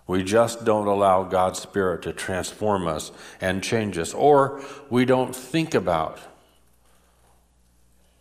We 0.10 0.24
just 0.24 0.66
don't 0.66 0.88
allow 0.88 1.22
God's 1.22 1.60
Spirit 1.60 2.02
to 2.02 2.14
transform 2.14 2.88
us 2.88 3.12
and 3.40 3.64
change 3.64 3.96
us, 3.96 4.12
or 4.12 4.60
we 4.90 5.06
don't 5.06 5.36
think 5.36 5.76
about 5.76 6.20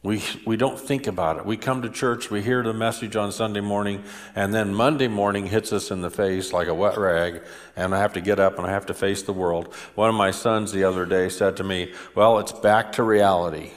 We, 0.03 0.23
we 0.45 0.59
don't 0.59 0.79
think 0.79 1.07
about 1.07 1.39
it. 1.39 1.47
We 1.47 1.57
come 1.57 1.81
to 1.81 1.89
church, 1.89 2.31
we 2.31 2.43
hear 2.43 2.63
the 2.63 2.75
message 2.75 3.17
on 3.17 3.33
Sunday 3.33 3.63
morning, 3.63 4.05
and 4.37 4.55
then 4.55 4.75
Monday 4.75 5.09
morning 5.09 5.47
hits 5.47 5.73
us 5.73 5.91
in 5.91 6.03
the 6.03 6.11
face 6.11 6.53
like 6.53 6.69
a 6.69 6.75
wet 6.75 6.99
rag, 6.99 7.41
and 7.75 7.95
I 7.95 8.01
have 8.01 8.13
to 8.13 8.21
get 8.21 8.39
up 8.39 8.59
and 8.59 8.67
I 8.67 8.71
have 8.71 8.85
to 8.87 8.95
face 8.95 9.23
the 9.23 9.33
world. 9.33 9.73
One 9.95 10.11
of 10.11 10.15
my 10.15 10.31
sons 10.31 10.73
the 10.73 10.85
other 10.85 11.07
day 11.07 11.31
said 11.31 11.57
to 11.57 11.65
me, 11.65 11.95
Well, 12.15 12.39
it's 12.39 12.53
back 12.53 12.93
to 12.93 13.03
reality. 13.03 13.71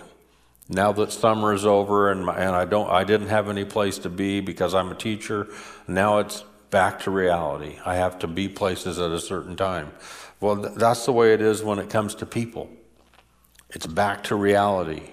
Now 0.68 0.92
that 0.92 1.14
summer 1.14 1.54
is 1.54 1.66
over 1.66 2.12
and, 2.12 2.26
my, 2.26 2.36
and 2.36 2.56
I, 2.56 2.66
don't, 2.66 2.90
I 2.90 3.06
didn't 3.06 3.30
have 3.30 3.48
any 3.48 3.64
place 3.64 3.98
to 4.00 4.10
be 4.10 4.42
because 4.42 4.76
I'm 4.76 4.92
a 4.92 4.96
teacher, 4.96 5.48
now 5.88 6.20
it's 6.20 6.44
back 6.72 7.02
to 7.02 7.12
reality. 7.12 7.78
I 7.86 7.96
have 7.96 8.18
to 8.20 8.28
be 8.28 8.50
places 8.50 8.98
at 8.98 9.12
a 9.12 9.20
certain 9.20 9.56
time. 9.56 9.92
Well, 10.40 10.56
that's 10.56 11.06
the 11.06 11.12
way 11.12 11.34
it 11.34 11.42
is 11.42 11.64
when 11.64 11.78
it 11.78 11.90
comes 11.90 12.16
to 12.16 12.26
people. 12.26 12.70
It's 13.70 13.86
back 13.86 14.24
to 14.26 14.36
reality 14.36 15.12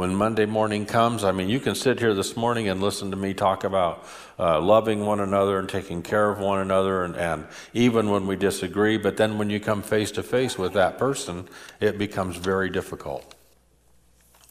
when 0.00 0.14
Monday 0.14 0.46
morning 0.46 0.86
comes, 0.86 1.24
I 1.24 1.32
mean, 1.32 1.50
you 1.50 1.60
can 1.60 1.74
sit 1.74 1.98
here 1.98 2.14
this 2.14 2.34
morning 2.34 2.70
and 2.70 2.80
listen 2.80 3.10
to 3.10 3.18
me 3.18 3.34
talk 3.34 3.64
about 3.64 4.06
uh, 4.38 4.58
loving 4.58 5.04
one 5.04 5.20
another 5.20 5.58
and 5.58 5.68
taking 5.68 6.02
care 6.02 6.30
of 6.30 6.38
one 6.38 6.58
another, 6.58 7.04
and, 7.04 7.14
and 7.16 7.46
even 7.74 8.08
when 8.08 8.26
we 8.26 8.34
disagree, 8.34 8.96
but 8.96 9.18
then 9.18 9.36
when 9.36 9.50
you 9.50 9.60
come 9.60 9.82
face 9.82 10.10
to 10.12 10.22
face 10.22 10.56
with 10.56 10.72
that 10.72 10.96
person, 10.96 11.46
it 11.80 11.98
becomes 11.98 12.36
very 12.36 12.70
difficult. 12.70 13.34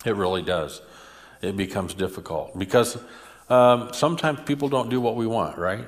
It 0.06 0.16
really 0.16 0.44
does. 0.44 0.84
It 1.42 1.58
becomes 1.58 1.96
difficult 1.96 2.56
because 2.60 3.00
um, 3.50 3.90
sometimes 3.92 4.42
people 4.42 4.70
don't 4.70 4.92
do 4.92 5.02
what 5.02 5.16
we 5.16 5.26
want, 5.26 5.58
right? 5.58 5.86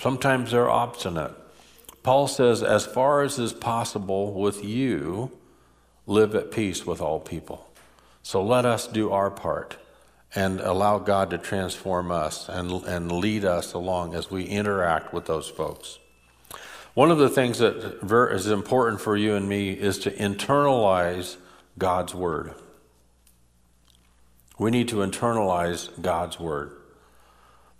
Sometimes 0.00 0.52
they're 0.52 0.70
obstinate. 0.70 1.32
Paul 2.02 2.26
says, 2.26 2.62
as 2.62 2.86
far 2.86 3.22
as 3.22 3.38
is 3.38 3.52
possible 3.52 4.32
with 4.32 4.64
you, 4.64 5.30
live 6.06 6.34
at 6.34 6.50
peace 6.50 6.86
with 6.86 7.02
all 7.02 7.20
people. 7.20 7.70
So 8.22 8.42
let 8.42 8.64
us 8.64 8.86
do 8.86 9.10
our 9.10 9.30
part 9.30 9.76
and 10.34 10.60
allow 10.60 10.98
God 10.98 11.28
to 11.30 11.38
transform 11.38 12.10
us 12.10 12.48
and, 12.48 12.70
and 12.84 13.12
lead 13.12 13.44
us 13.44 13.74
along 13.74 14.14
as 14.14 14.30
we 14.30 14.44
interact 14.44 15.12
with 15.12 15.26
those 15.26 15.50
folks. 15.50 15.98
One 16.94 17.10
of 17.10 17.18
the 17.18 17.28
things 17.28 17.58
that 17.58 17.98
is 18.32 18.46
important 18.46 19.02
for 19.02 19.18
you 19.18 19.34
and 19.34 19.46
me 19.46 19.72
is 19.72 19.98
to 20.00 20.10
internalize 20.12 21.36
God's 21.76 22.14
Word. 22.14 22.54
We 24.58 24.70
need 24.70 24.88
to 24.88 24.96
internalize 24.96 25.90
God's 26.00 26.40
Word. 26.40 26.79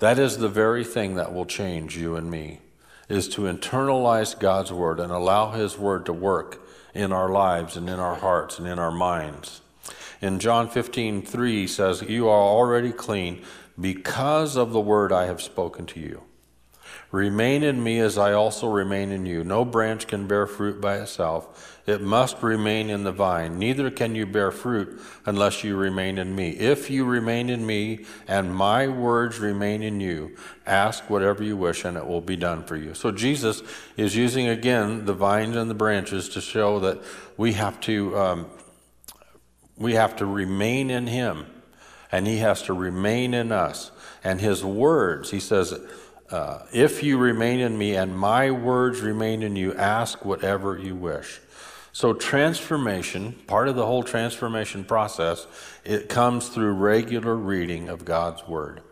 That 0.00 0.18
is 0.18 0.38
the 0.38 0.48
very 0.48 0.82
thing 0.82 1.14
that 1.16 1.32
will 1.32 1.44
change 1.44 1.96
you 1.96 2.16
and 2.16 2.30
me, 2.30 2.60
is 3.08 3.28
to 3.30 3.42
internalize 3.42 4.38
God's 4.38 4.72
Word 4.72 4.98
and 4.98 5.12
allow 5.12 5.52
His 5.52 5.78
Word 5.78 6.06
to 6.06 6.12
work 6.12 6.66
in 6.94 7.12
our 7.12 7.28
lives 7.28 7.76
and 7.76 7.88
in 7.88 8.00
our 8.00 8.16
hearts 8.16 8.58
and 8.58 8.66
in 8.66 8.78
our 8.78 8.90
minds. 8.90 9.60
In 10.22 10.38
John 10.38 10.68
15, 10.68 11.22
3 11.22 11.66
says, 11.66 12.02
You 12.02 12.28
are 12.28 12.42
already 12.42 12.92
clean 12.92 13.42
because 13.78 14.56
of 14.56 14.72
the 14.72 14.80
word 14.80 15.12
I 15.12 15.26
have 15.26 15.40
spoken 15.40 15.86
to 15.86 16.00
you. 16.00 16.22
Remain 17.12 17.64
in 17.64 17.82
me 17.82 17.98
as 17.98 18.16
I 18.16 18.32
also 18.32 18.68
remain 18.68 19.10
in 19.10 19.26
you. 19.26 19.42
No 19.42 19.64
branch 19.64 20.06
can 20.06 20.28
bear 20.28 20.46
fruit 20.46 20.80
by 20.80 20.98
itself. 20.98 21.80
It 21.84 22.00
must 22.00 22.40
remain 22.40 22.88
in 22.88 23.02
the 23.02 23.10
vine. 23.10 23.58
Neither 23.58 23.90
can 23.90 24.14
you 24.14 24.26
bear 24.26 24.52
fruit 24.52 25.00
unless 25.26 25.64
you 25.64 25.76
remain 25.76 26.18
in 26.18 26.36
me. 26.36 26.50
If 26.50 26.88
you 26.88 27.04
remain 27.04 27.50
in 27.50 27.66
me 27.66 28.06
and 28.28 28.54
my 28.54 28.86
words 28.86 29.40
remain 29.40 29.82
in 29.82 30.00
you, 30.00 30.36
ask 30.66 31.10
whatever 31.10 31.42
you 31.42 31.56
wish 31.56 31.84
and 31.84 31.96
it 31.96 32.06
will 32.06 32.20
be 32.20 32.36
done 32.36 32.62
for 32.62 32.76
you. 32.76 32.94
So 32.94 33.10
Jesus 33.10 33.62
is 33.96 34.14
using 34.14 34.46
again 34.46 35.04
the 35.04 35.14
vines 35.14 35.56
and 35.56 35.68
the 35.68 35.74
branches 35.74 36.28
to 36.30 36.40
show 36.40 36.78
that 36.78 37.02
we 37.36 37.54
have 37.54 37.80
to, 37.80 38.16
um, 38.16 38.46
we 39.76 39.94
have 39.94 40.14
to 40.16 40.26
remain 40.26 40.90
in 40.90 41.08
him 41.08 41.46
and 42.12 42.26
he 42.26 42.38
has 42.38 42.62
to 42.62 42.72
remain 42.72 43.34
in 43.34 43.50
us. 43.50 43.90
And 44.22 44.40
his 44.40 44.64
words, 44.64 45.30
he 45.30 45.40
says, 45.40 45.74
uh, 46.30 46.60
if 46.72 47.02
you 47.02 47.18
remain 47.18 47.60
in 47.60 47.76
me 47.76 47.96
and 47.96 48.16
my 48.16 48.50
words 48.50 49.00
remain 49.00 49.42
in 49.42 49.56
you, 49.56 49.74
ask 49.74 50.24
whatever 50.24 50.78
you 50.78 50.94
wish. 50.94 51.40
So, 51.92 52.12
transformation, 52.12 53.32
part 53.48 53.68
of 53.68 53.74
the 53.74 53.84
whole 53.84 54.04
transformation 54.04 54.84
process, 54.84 55.46
it 55.84 56.08
comes 56.08 56.48
through 56.48 56.72
regular 56.74 57.34
reading 57.34 57.88
of 57.88 58.04
God's 58.04 58.46
Word. 58.46 58.82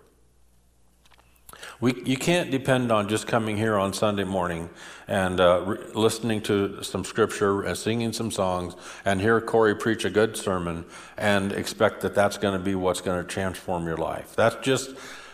We, 1.80 2.02
you 2.04 2.16
can't 2.16 2.50
depend 2.50 2.90
on 2.90 3.08
just 3.08 3.28
coming 3.28 3.56
here 3.56 3.76
on 3.76 3.92
Sunday 3.92 4.24
morning 4.24 4.68
and 5.06 5.38
uh, 5.38 5.62
re- 5.64 5.78
listening 5.94 6.40
to 6.42 6.82
some 6.82 7.04
scripture 7.04 7.62
and 7.62 7.76
singing 7.76 8.12
some 8.12 8.32
songs 8.32 8.74
and 9.04 9.20
hear 9.20 9.40
Corey 9.40 9.76
preach 9.76 10.04
a 10.04 10.10
good 10.10 10.36
sermon 10.36 10.84
and 11.16 11.52
expect 11.52 12.00
that 12.00 12.16
that's 12.16 12.36
going 12.36 12.58
to 12.58 12.64
be 12.64 12.74
what's 12.74 13.00
going 13.00 13.24
to 13.24 13.28
transform 13.28 13.86
your 13.86 13.96
life. 13.96 14.34
That's 14.34 14.56
just 14.56 14.90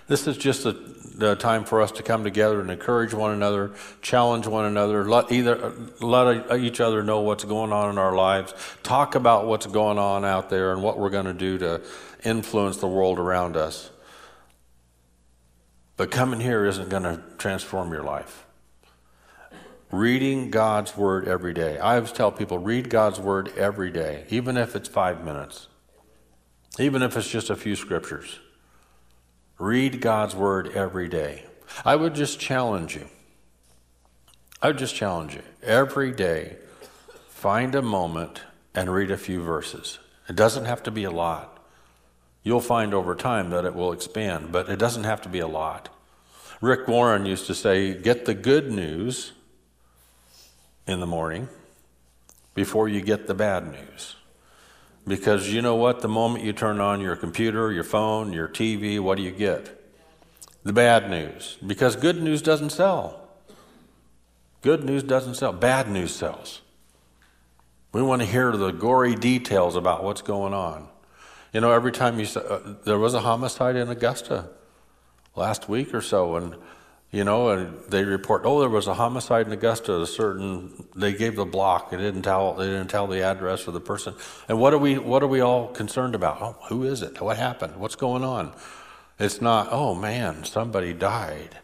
this 0.06 0.26
is 0.26 0.36
just 0.36 0.66
a, 0.66 0.76
a, 1.20 1.36
time 1.36 1.64
for 1.64 1.80
us 1.80 1.90
to 1.92 2.02
come 2.02 2.24
together 2.24 2.60
and 2.60 2.70
encourage 2.70 3.14
one 3.14 3.32
another, 3.32 3.72
challenge 4.02 4.46
one 4.46 4.66
another, 4.66 5.08
let 5.08 5.32
either 5.32 5.72
let 6.00 6.60
each 6.60 6.80
other 6.80 7.02
know 7.02 7.20
what's 7.20 7.44
going 7.44 7.72
on 7.72 7.90
in 7.90 7.98
our 7.98 8.14
lives, 8.14 8.54
talk 8.82 9.14
about 9.14 9.46
what's 9.46 9.66
going 9.66 9.98
on 9.98 10.24
out 10.24 10.50
there 10.50 10.72
and 10.72 10.82
what 10.82 10.98
we're 10.98 11.10
going 11.10 11.24
to 11.24 11.32
do 11.32 11.58
to 11.58 11.80
influence 12.24 12.76
the 12.78 12.88
world 12.88 13.18
around 13.18 13.56
us. 13.56 13.90
But 15.96 16.10
coming 16.10 16.40
here 16.40 16.66
isn't 16.66 16.88
going 16.88 17.04
to 17.04 17.22
transform 17.38 17.92
your 17.92 18.02
life. 18.02 18.44
Reading 19.90 20.50
God's 20.50 20.96
word 20.96 21.28
every 21.28 21.54
day. 21.54 21.78
I 21.78 21.94
always 21.94 22.10
tell 22.10 22.32
people 22.32 22.58
read 22.58 22.90
God's 22.90 23.20
word 23.20 23.52
every 23.56 23.92
day, 23.92 24.26
even 24.28 24.56
if 24.56 24.74
it's 24.74 24.88
five 24.88 25.24
minutes, 25.24 25.68
even 26.80 27.00
if 27.00 27.16
it's 27.16 27.30
just 27.30 27.48
a 27.48 27.56
few 27.56 27.76
scriptures. 27.76 28.40
Read 29.58 30.00
God's 30.00 30.34
Word 30.34 30.68
every 30.74 31.08
day. 31.08 31.44
I 31.84 31.96
would 31.96 32.14
just 32.14 32.40
challenge 32.40 32.96
you. 32.96 33.06
I 34.60 34.68
would 34.68 34.78
just 34.78 34.94
challenge 34.94 35.34
you. 35.34 35.42
Every 35.62 36.10
day, 36.10 36.56
find 37.28 37.74
a 37.74 37.82
moment 37.82 38.42
and 38.74 38.92
read 38.92 39.10
a 39.10 39.16
few 39.16 39.42
verses. 39.42 39.98
It 40.28 40.36
doesn't 40.36 40.64
have 40.64 40.82
to 40.84 40.90
be 40.90 41.04
a 41.04 41.10
lot. 41.10 41.58
You'll 42.42 42.60
find 42.60 42.92
over 42.92 43.14
time 43.14 43.50
that 43.50 43.64
it 43.64 43.74
will 43.74 43.92
expand, 43.92 44.52
but 44.52 44.68
it 44.68 44.78
doesn't 44.78 45.04
have 45.04 45.22
to 45.22 45.28
be 45.28 45.38
a 45.38 45.46
lot. 45.46 45.88
Rick 46.60 46.88
Warren 46.88 47.26
used 47.26 47.46
to 47.46 47.54
say, 47.54 47.94
Get 47.94 48.24
the 48.24 48.34
good 48.34 48.72
news 48.72 49.32
in 50.86 51.00
the 51.00 51.06
morning 51.06 51.48
before 52.54 52.88
you 52.88 53.00
get 53.00 53.26
the 53.26 53.34
bad 53.34 53.70
news. 53.70 54.16
Because 55.06 55.52
you 55.52 55.60
know 55.60 55.74
what? 55.74 56.00
The 56.00 56.08
moment 56.08 56.44
you 56.44 56.52
turn 56.52 56.80
on 56.80 57.00
your 57.00 57.16
computer, 57.16 57.70
your 57.70 57.84
phone, 57.84 58.32
your 58.32 58.48
TV, 58.48 58.98
what 58.98 59.16
do 59.16 59.22
you 59.22 59.30
get? 59.30 59.80
The 60.62 60.72
bad 60.72 61.10
news. 61.10 61.58
Because 61.64 61.94
good 61.94 62.22
news 62.22 62.40
doesn't 62.40 62.70
sell. 62.70 63.20
Good 64.62 64.82
news 64.82 65.02
doesn't 65.02 65.34
sell. 65.34 65.52
Bad 65.52 65.90
news 65.90 66.14
sells. 66.14 66.62
We 67.92 68.02
want 68.02 68.22
to 68.22 68.26
hear 68.26 68.56
the 68.56 68.70
gory 68.70 69.14
details 69.14 69.76
about 69.76 70.02
what's 70.02 70.22
going 70.22 70.54
on. 70.54 70.88
You 71.52 71.60
know, 71.60 71.70
every 71.70 71.92
time 71.92 72.18
you 72.18 72.26
uh, 72.34 72.74
there 72.84 72.98
was 72.98 73.14
a 73.14 73.20
homicide 73.20 73.76
in 73.76 73.88
Augusta 73.88 74.48
last 75.36 75.68
week 75.68 75.94
or 75.94 76.00
so, 76.00 76.34
and 76.34 76.56
you 77.14 77.22
know, 77.22 77.50
and 77.50 77.78
they 77.90 78.02
report, 78.02 78.42
oh, 78.44 78.58
there 78.58 78.68
was 78.68 78.88
a 78.88 78.94
homicide 78.94 79.46
in 79.46 79.52
Augusta. 79.52 80.00
A 80.00 80.06
certain, 80.06 80.84
they 80.96 81.12
gave 81.12 81.36
the 81.36 81.44
block. 81.44 81.92
They 81.92 81.96
didn't 81.96 82.22
tell, 82.22 82.54
they 82.54 82.66
didn't 82.66 82.88
tell 82.88 83.06
the 83.06 83.22
address 83.22 83.68
of 83.68 83.72
the 83.72 83.80
person. 83.80 84.14
And 84.48 84.58
what 84.58 84.74
are 84.74 84.78
we, 84.78 84.98
what 84.98 85.22
are 85.22 85.28
we 85.28 85.40
all 85.40 85.68
concerned 85.68 86.16
about? 86.16 86.42
Oh, 86.42 86.56
who 86.68 86.82
is 86.82 87.02
it? 87.02 87.20
What 87.20 87.36
happened? 87.36 87.76
What's 87.76 87.94
going 87.94 88.24
on? 88.24 88.52
It's 89.20 89.40
not, 89.40 89.68
oh 89.70 89.94
man, 89.94 90.42
somebody 90.42 90.92
died. 90.92 91.56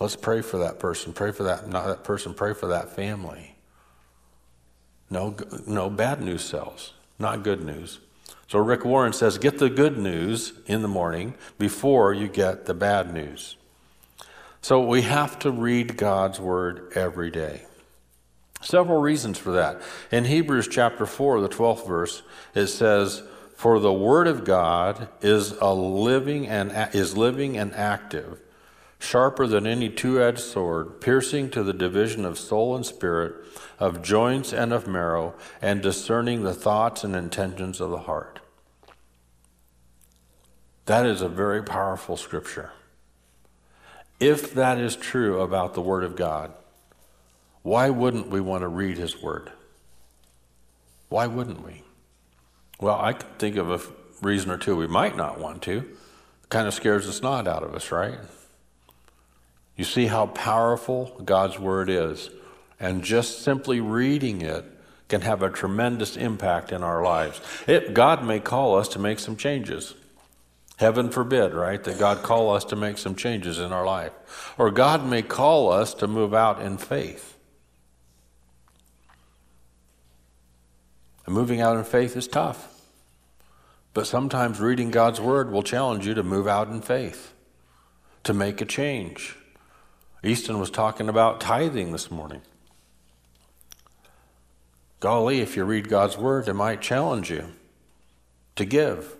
Let's 0.00 0.16
pray 0.16 0.42
for 0.42 0.58
that 0.58 0.80
person. 0.80 1.12
Pray 1.12 1.30
for 1.30 1.44
that, 1.44 1.68
not 1.68 1.86
that 1.86 2.02
person. 2.02 2.34
Pray 2.34 2.52
for 2.52 2.66
that 2.66 2.96
family. 2.96 3.54
No, 5.08 5.36
no 5.68 5.88
bad 5.88 6.20
news 6.20 6.42
sells, 6.42 6.94
not 7.20 7.44
good 7.44 7.62
news. 7.62 8.00
So 8.48 8.58
Rick 8.58 8.84
Warren 8.84 9.12
says, 9.12 9.38
get 9.38 9.58
the 9.58 9.70
good 9.70 9.96
news 9.96 10.52
in 10.66 10.82
the 10.82 10.88
morning 10.88 11.34
before 11.58 12.12
you 12.12 12.26
get 12.26 12.64
the 12.66 12.74
bad 12.74 13.14
news. 13.14 13.56
So 14.66 14.80
we 14.80 15.02
have 15.02 15.38
to 15.38 15.52
read 15.52 15.96
God's 15.96 16.40
word 16.40 16.90
every 16.96 17.30
day. 17.30 17.66
Several 18.60 19.00
reasons 19.00 19.38
for 19.38 19.52
that. 19.52 19.80
In 20.10 20.24
Hebrews 20.24 20.66
chapter 20.66 21.06
4, 21.06 21.40
the 21.40 21.48
12th 21.48 21.86
verse, 21.86 22.24
it 22.52 22.66
says, 22.66 23.22
"For 23.54 23.78
the 23.78 23.92
word 23.92 24.26
of 24.26 24.42
God 24.42 25.08
is 25.20 25.52
a 25.60 25.72
living 25.72 26.48
and 26.48 26.72
is 26.92 27.16
living 27.16 27.56
and 27.56 27.72
active, 27.76 28.40
sharper 28.98 29.46
than 29.46 29.68
any 29.68 29.88
two-edged 29.88 30.40
sword, 30.40 31.00
piercing 31.00 31.48
to 31.50 31.62
the 31.62 31.72
division 31.72 32.24
of 32.24 32.36
soul 32.36 32.74
and 32.74 32.84
spirit, 32.84 33.36
of 33.78 34.02
joints 34.02 34.52
and 34.52 34.72
of 34.72 34.88
marrow, 34.88 35.34
and 35.62 35.80
discerning 35.80 36.42
the 36.42 36.52
thoughts 36.52 37.04
and 37.04 37.14
intentions 37.14 37.80
of 37.80 37.92
the 37.92 37.98
heart." 37.98 38.40
That 40.86 41.06
is 41.06 41.22
a 41.22 41.28
very 41.28 41.62
powerful 41.62 42.16
scripture. 42.16 42.72
If 44.18 44.54
that 44.54 44.78
is 44.78 44.96
true 44.96 45.40
about 45.40 45.74
the 45.74 45.82
Word 45.82 46.04
of 46.04 46.16
God, 46.16 46.52
why 47.62 47.90
wouldn't 47.90 48.28
we 48.28 48.40
want 48.40 48.62
to 48.62 48.68
read 48.68 48.96
His 48.96 49.20
Word? 49.20 49.50
Why 51.08 51.26
wouldn't 51.26 51.64
we? 51.64 51.82
Well, 52.80 52.98
I 52.98 53.12
can 53.12 53.28
think 53.38 53.56
of 53.56 53.70
a 53.70 53.80
reason 54.24 54.50
or 54.50 54.58
two 54.58 54.76
we 54.76 54.86
might 54.86 55.16
not 55.16 55.40
want 55.40 55.62
to. 55.62 55.78
It 55.78 56.48
kind 56.48 56.66
of 56.66 56.74
scares 56.74 57.06
the 57.06 57.12
snot 57.12 57.46
out 57.46 57.62
of 57.62 57.74
us, 57.74 57.90
right? 57.90 58.18
You 59.76 59.84
see 59.84 60.06
how 60.06 60.26
powerful 60.26 61.20
God's 61.24 61.58
Word 61.58 61.90
is. 61.90 62.30
And 62.80 63.02
just 63.02 63.42
simply 63.42 63.80
reading 63.80 64.42
it 64.42 64.64
can 65.08 65.20
have 65.22 65.42
a 65.42 65.50
tremendous 65.50 66.16
impact 66.16 66.72
in 66.72 66.82
our 66.82 67.02
lives. 67.02 67.40
It, 67.66 67.94
God 67.94 68.24
may 68.24 68.40
call 68.40 68.76
us 68.76 68.88
to 68.88 68.98
make 68.98 69.18
some 69.18 69.36
changes. 69.36 69.94
Heaven 70.76 71.08
forbid, 71.08 71.54
right, 71.54 71.82
that 71.84 71.98
God 71.98 72.22
call 72.22 72.54
us 72.54 72.64
to 72.66 72.76
make 72.76 72.98
some 72.98 73.14
changes 73.14 73.58
in 73.58 73.72
our 73.72 73.86
life. 73.86 74.12
Or 74.58 74.70
God 74.70 75.06
may 75.06 75.22
call 75.22 75.72
us 75.72 75.94
to 75.94 76.06
move 76.06 76.34
out 76.34 76.60
in 76.60 76.76
faith. 76.76 77.38
And 81.24 81.34
moving 81.34 81.60
out 81.60 81.76
in 81.76 81.84
faith 81.84 82.14
is 82.16 82.28
tough. 82.28 82.72
But 83.94 84.06
sometimes 84.06 84.60
reading 84.60 84.90
God's 84.90 85.20
word 85.20 85.50
will 85.50 85.62
challenge 85.62 86.06
you 86.06 86.12
to 86.12 86.22
move 86.22 86.46
out 86.46 86.68
in 86.68 86.82
faith, 86.82 87.32
to 88.24 88.34
make 88.34 88.60
a 88.60 88.66
change. 88.66 89.34
Easton 90.22 90.60
was 90.60 90.70
talking 90.70 91.08
about 91.08 91.40
tithing 91.40 91.92
this 91.92 92.10
morning. 92.10 92.42
Golly, 95.00 95.40
if 95.40 95.56
you 95.56 95.64
read 95.64 95.88
God's 95.88 96.18
word, 96.18 96.48
it 96.48 96.54
might 96.54 96.82
challenge 96.82 97.30
you 97.30 97.46
to 98.56 98.66
give. 98.66 99.16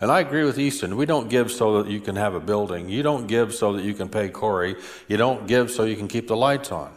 And 0.00 0.10
I 0.10 0.20
agree 0.20 0.44
with 0.44 0.58
Easton. 0.58 0.96
We 0.96 1.06
don't 1.06 1.28
give 1.28 1.50
so 1.50 1.82
that 1.82 1.90
you 1.90 2.00
can 2.00 2.16
have 2.16 2.34
a 2.34 2.40
building. 2.40 2.88
You 2.88 3.02
don't 3.02 3.26
give 3.26 3.54
so 3.54 3.72
that 3.74 3.84
you 3.84 3.94
can 3.94 4.08
pay 4.08 4.28
Corey. 4.28 4.76
You 5.08 5.16
don't 5.16 5.46
give 5.46 5.70
so 5.70 5.84
you 5.84 5.96
can 5.96 6.08
keep 6.08 6.28
the 6.28 6.36
lights 6.36 6.70
on. 6.70 6.92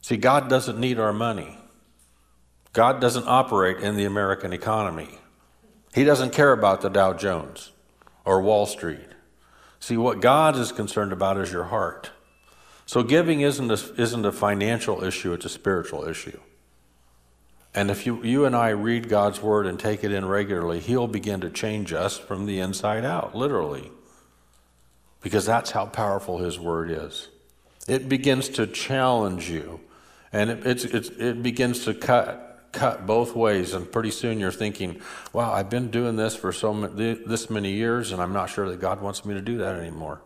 See, 0.00 0.16
God 0.16 0.48
doesn't 0.48 0.78
need 0.78 0.98
our 0.98 1.12
money. 1.12 1.58
God 2.72 3.00
doesn't 3.00 3.28
operate 3.28 3.78
in 3.78 3.96
the 3.96 4.04
American 4.04 4.52
economy. 4.52 5.18
He 5.94 6.04
doesn't 6.04 6.32
care 6.32 6.52
about 6.52 6.80
the 6.80 6.88
Dow 6.88 7.12
Jones 7.12 7.72
or 8.24 8.42
Wall 8.42 8.66
Street. 8.66 9.08
See, 9.80 9.96
what 9.96 10.20
God 10.20 10.56
is 10.56 10.72
concerned 10.72 11.12
about 11.12 11.38
is 11.38 11.52
your 11.52 11.64
heart. 11.64 12.10
So 12.86 13.02
giving 13.02 13.42
isn't 13.42 13.70
a, 13.70 14.00
isn't 14.00 14.24
a 14.24 14.32
financial 14.32 15.04
issue, 15.04 15.32
it's 15.32 15.44
a 15.44 15.50
spiritual 15.50 16.06
issue. 16.08 16.40
And 17.74 17.90
if 17.90 18.06
you, 18.06 18.22
you 18.22 18.44
and 18.44 18.54
I 18.54 18.68
read 18.70 19.08
God's 19.08 19.42
word 19.42 19.66
and 19.66 19.78
take 19.78 20.04
it 20.04 20.12
in 20.12 20.24
regularly, 20.24 20.78
He'll 20.78 21.08
begin 21.08 21.40
to 21.40 21.50
change 21.50 21.92
us 21.92 22.16
from 22.16 22.46
the 22.46 22.60
inside 22.60 23.04
out, 23.04 23.34
literally. 23.34 23.90
Because 25.20 25.44
that's 25.44 25.72
how 25.72 25.86
powerful 25.86 26.38
His 26.38 26.58
word 26.58 26.90
is. 26.90 27.28
It 27.88 28.08
begins 28.08 28.48
to 28.50 28.66
challenge 28.66 29.50
you, 29.50 29.80
and 30.32 30.50
it, 30.50 30.66
it's, 30.66 30.84
it's, 30.84 31.08
it 31.08 31.42
begins 31.42 31.84
to 31.84 31.94
cut, 31.94 32.68
cut 32.72 33.06
both 33.06 33.34
ways. 33.34 33.74
And 33.74 33.90
pretty 33.90 34.10
soon 34.10 34.38
you're 34.38 34.52
thinking, 34.52 35.00
wow, 35.32 35.52
I've 35.52 35.68
been 35.68 35.90
doing 35.90 36.16
this 36.16 36.36
for 36.36 36.52
so 36.52 36.72
this 36.86 37.50
many 37.50 37.72
years, 37.72 38.12
and 38.12 38.22
I'm 38.22 38.32
not 38.32 38.50
sure 38.50 38.68
that 38.70 38.80
God 38.80 39.00
wants 39.02 39.24
me 39.24 39.34
to 39.34 39.42
do 39.42 39.58
that 39.58 39.74
anymore. 39.74 40.22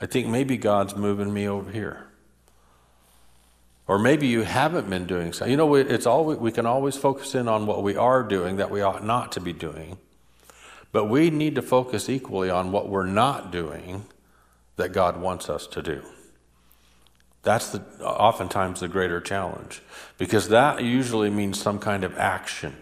I 0.00 0.06
think 0.06 0.26
maybe 0.26 0.56
God's 0.56 0.96
moving 0.96 1.32
me 1.32 1.46
over 1.46 1.70
here. 1.70 2.08
Or 3.92 3.98
maybe 3.98 4.26
you 4.26 4.40
haven't 4.40 4.88
been 4.88 5.04
doing 5.04 5.34
so. 5.34 5.44
You 5.44 5.58
know, 5.58 5.74
it's 5.74 6.06
always, 6.06 6.38
we 6.38 6.50
can 6.50 6.64
always 6.64 6.96
focus 6.96 7.34
in 7.34 7.46
on 7.46 7.66
what 7.66 7.82
we 7.82 7.94
are 7.94 8.22
doing 8.22 8.56
that 8.56 8.70
we 8.70 8.80
ought 8.80 9.04
not 9.04 9.32
to 9.32 9.40
be 9.40 9.52
doing. 9.52 9.98
But 10.92 11.10
we 11.10 11.28
need 11.28 11.56
to 11.56 11.62
focus 11.62 12.08
equally 12.08 12.48
on 12.48 12.72
what 12.72 12.88
we're 12.88 13.04
not 13.04 13.52
doing 13.52 14.06
that 14.76 14.94
God 14.94 15.20
wants 15.20 15.50
us 15.50 15.66
to 15.66 15.82
do. 15.82 16.00
That's 17.42 17.68
the, 17.68 17.82
oftentimes 18.02 18.80
the 18.80 18.88
greater 18.88 19.20
challenge 19.20 19.82
because 20.16 20.48
that 20.48 20.82
usually 20.82 21.28
means 21.28 21.60
some 21.60 21.78
kind 21.78 22.02
of 22.02 22.16
action, 22.16 22.74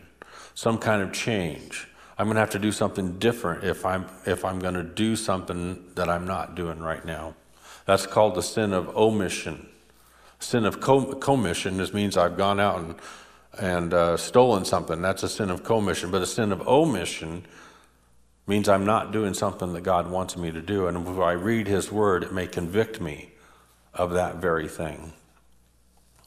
some 0.54 0.78
kind 0.78 1.02
of 1.02 1.12
change. 1.12 1.88
I'm 2.18 2.26
going 2.26 2.36
to 2.36 2.40
have 2.40 2.50
to 2.50 2.60
do 2.60 2.70
something 2.70 3.18
different 3.18 3.64
if 3.64 3.84
I'm, 3.84 4.06
if 4.26 4.44
I'm 4.44 4.60
going 4.60 4.74
to 4.74 4.84
do 4.84 5.16
something 5.16 5.86
that 5.96 6.08
I'm 6.08 6.28
not 6.28 6.54
doing 6.54 6.78
right 6.78 7.04
now. 7.04 7.34
That's 7.84 8.06
called 8.06 8.36
the 8.36 8.44
sin 8.44 8.72
of 8.72 8.96
omission. 8.96 9.66
Sin 10.40 10.64
of 10.64 10.80
commission 10.80 11.76
This 11.76 11.92
means 11.92 12.16
I've 12.16 12.36
gone 12.36 12.58
out 12.58 12.80
and, 12.80 12.94
and 13.58 13.94
uh, 13.94 14.16
stolen 14.16 14.64
something. 14.64 15.02
That's 15.02 15.22
a 15.22 15.28
sin 15.28 15.50
of 15.50 15.62
commission. 15.62 16.10
But 16.10 16.22
a 16.22 16.26
sin 16.26 16.50
of 16.50 16.66
omission 16.66 17.44
means 18.46 18.68
I'm 18.68 18.86
not 18.86 19.12
doing 19.12 19.34
something 19.34 19.74
that 19.74 19.82
God 19.82 20.10
wants 20.10 20.36
me 20.36 20.50
to 20.50 20.62
do. 20.62 20.88
And 20.88 21.06
if 21.06 21.18
I 21.18 21.32
read 21.32 21.68
His 21.68 21.92
Word, 21.92 22.24
it 22.24 22.32
may 22.32 22.46
convict 22.46 23.00
me 23.00 23.30
of 23.94 24.12
that 24.12 24.36
very 24.36 24.66
thing. 24.66 25.12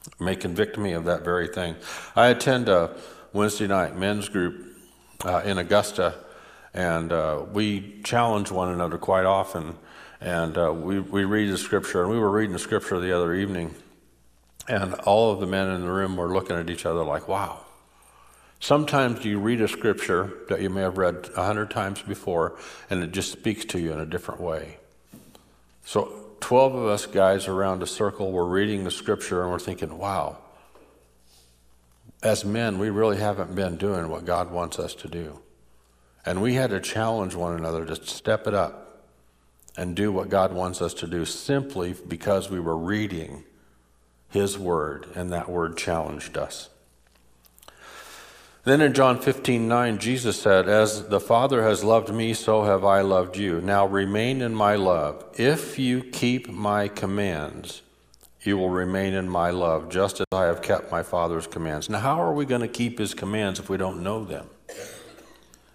It 0.06 0.20
may 0.20 0.36
convict 0.36 0.78
me 0.78 0.92
of 0.92 1.04
that 1.04 1.24
very 1.24 1.48
thing. 1.48 1.74
I 2.14 2.28
attend 2.28 2.68
a 2.68 2.96
Wednesday 3.32 3.66
night 3.66 3.96
men's 3.96 4.28
group 4.28 4.76
uh, 5.24 5.42
in 5.44 5.58
Augusta, 5.58 6.14
and 6.72 7.12
uh, 7.12 7.44
we 7.52 8.00
challenge 8.04 8.50
one 8.50 8.70
another 8.70 8.96
quite 8.96 9.24
often. 9.24 9.76
And 10.20 10.56
uh, 10.56 10.72
we, 10.72 11.00
we 11.00 11.24
read 11.24 11.50
the 11.50 11.58
scripture, 11.58 12.02
and 12.02 12.10
we 12.10 12.18
were 12.18 12.30
reading 12.30 12.52
the 12.52 12.58
scripture 12.58 12.98
the 13.00 13.14
other 13.14 13.34
evening, 13.34 13.74
and 14.68 14.94
all 14.94 15.32
of 15.32 15.40
the 15.40 15.46
men 15.46 15.68
in 15.68 15.82
the 15.82 15.90
room 15.90 16.16
were 16.16 16.32
looking 16.32 16.56
at 16.56 16.70
each 16.70 16.86
other 16.86 17.04
like, 17.04 17.28
wow. 17.28 17.60
Sometimes 18.60 19.24
you 19.24 19.38
read 19.38 19.60
a 19.60 19.68
scripture 19.68 20.32
that 20.48 20.62
you 20.62 20.70
may 20.70 20.80
have 20.80 20.96
read 20.96 21.28
a 21.36 21.44
hundred 21.44 21.70
times 21.70 22.00
before, 22.00 22.56
and 22.88 23.02
it 23.02 23.12
just 23.12 23.30
speaks 23.32 23.64
to 23.66 23.78
you 23.78 23.92
in 23.92 24.00
a 24.00 24.06
different 24.06 24.40
way. 24.40 24.78
So, 25.84 26.20
12 26.40 26.74
of 26.74 26.86
us 26.86 27.06
guys 27.06 27.46
around 27.46 27.82
a 27.82 27.86
circle 27.86 28.32
were 28.32 28.46
reading 28.46 28.84
the 28.84 28.90
scripture, 28.90 29.42
and 29.42 29.50
we're 29.50 29.58
thinking, 29.58 29.98
wow, 29.98 30.38
as 32.22 32.44
men, 32.44 32.78
we 32.78 32.88
really 32.88 33.18
haven't 33.18 33.54
been 33.54 33.76
doing 33.76 34.08
what 34.08 34.24
God 34.24 34.50
wants 34.50 34.78
us 34.78 34.94
to 34.96 35.08
do. 35.08 35.40
And 36.24 36.40
we 36.40 36.54
had 36.54 36.70
to 36.70 36.80
challenge 36.80 37.34
one 37.34 37.54
another 37.54 37.84
to 37.84 37.96
step 37.96 38.46
it 38.46 38.54
up 38.54 39.04
and 39.76 39.94
do 39.94 40.10
what 40.10 40.30
God 40.30 40.52
wants 40.54 40.80
us 40.80 40.94
to 40.94 41.06
do 41.06 41.26
simply 41.26 41.94
because 42.08 42.50
we 42.50 42.60
were 42.60 42.76
reading 42.76 43.44
His 44.34 44.58
Word, 44.58 45.06
and 45.14 45.32
that 45.32 45.48
Word 45.48 45.76
challenged 45.76 46.36
us. 46.36 46.68
Then 48.64 48.80
in 48.80 48.92
John 48.92 49.20
15, 49.20 49.68
9, 49.68 49.98
Jesus 49.98 50.40
said, 50.40 50.68
As 50.68 51.06
the 51.06 51.20
Father 51.20 51.62
has 51.62 51.84
loved 51.84 52.12
me, 52.12 52.34
so 52.34 52.64
have 52.64 52.84
I 52.84 53.02
loved 53.02 53.36
you. 53.36 53.60
Now 53.60 53.86
remain 53.86 54.42
in 54.42 54.52
my 54.52 54.74
love. 54.74 55.24
If 55.34 55.78
you 55.78 56.02
keep 56.02 56.48
my 56.48 56.88
commands, 56.88 57.82
you 58.42 58.58
will 58.58 58.70
remain 58.70 59.14
in 59.14 59.28
my 59.28 59.50
love, 59.50 59.88
just 59.88 60.18
as 60.18 60.26
I 60.32 60.46
have 60.46 60.62
kept 60.62 60.90
my 60.90 61.04
Father's 61.04 61.46
commands. 61.46 61.88
Now, 61.88 62.00
how 62.00 62.20
are 62.20 62.32
we 62.32 62.44
going 62.44 62.62
to 62.62 62.68
keep 62.68 62.98
his 62.98 63.14
commands 63.14 63.60
if 63.60 63.70
we 63.70 63.76
don't 63.76 64.02
know 64.02 64.24
them? 64.24 64.48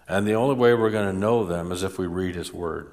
And 0.06 0.26
the 0.26 0.34
only 0.34 0.54
way 0.54 0.74
we're 0.74 0.90
going 0.90 1.10
to 1.10 1.18
know 1.18 1.46
them 1.46 1.72
is 1.72 1.82
if 1.82 1.98
we 1.98 2.06
read 2.06 2.34
his 2.34 2.52
word. 2.52 2.92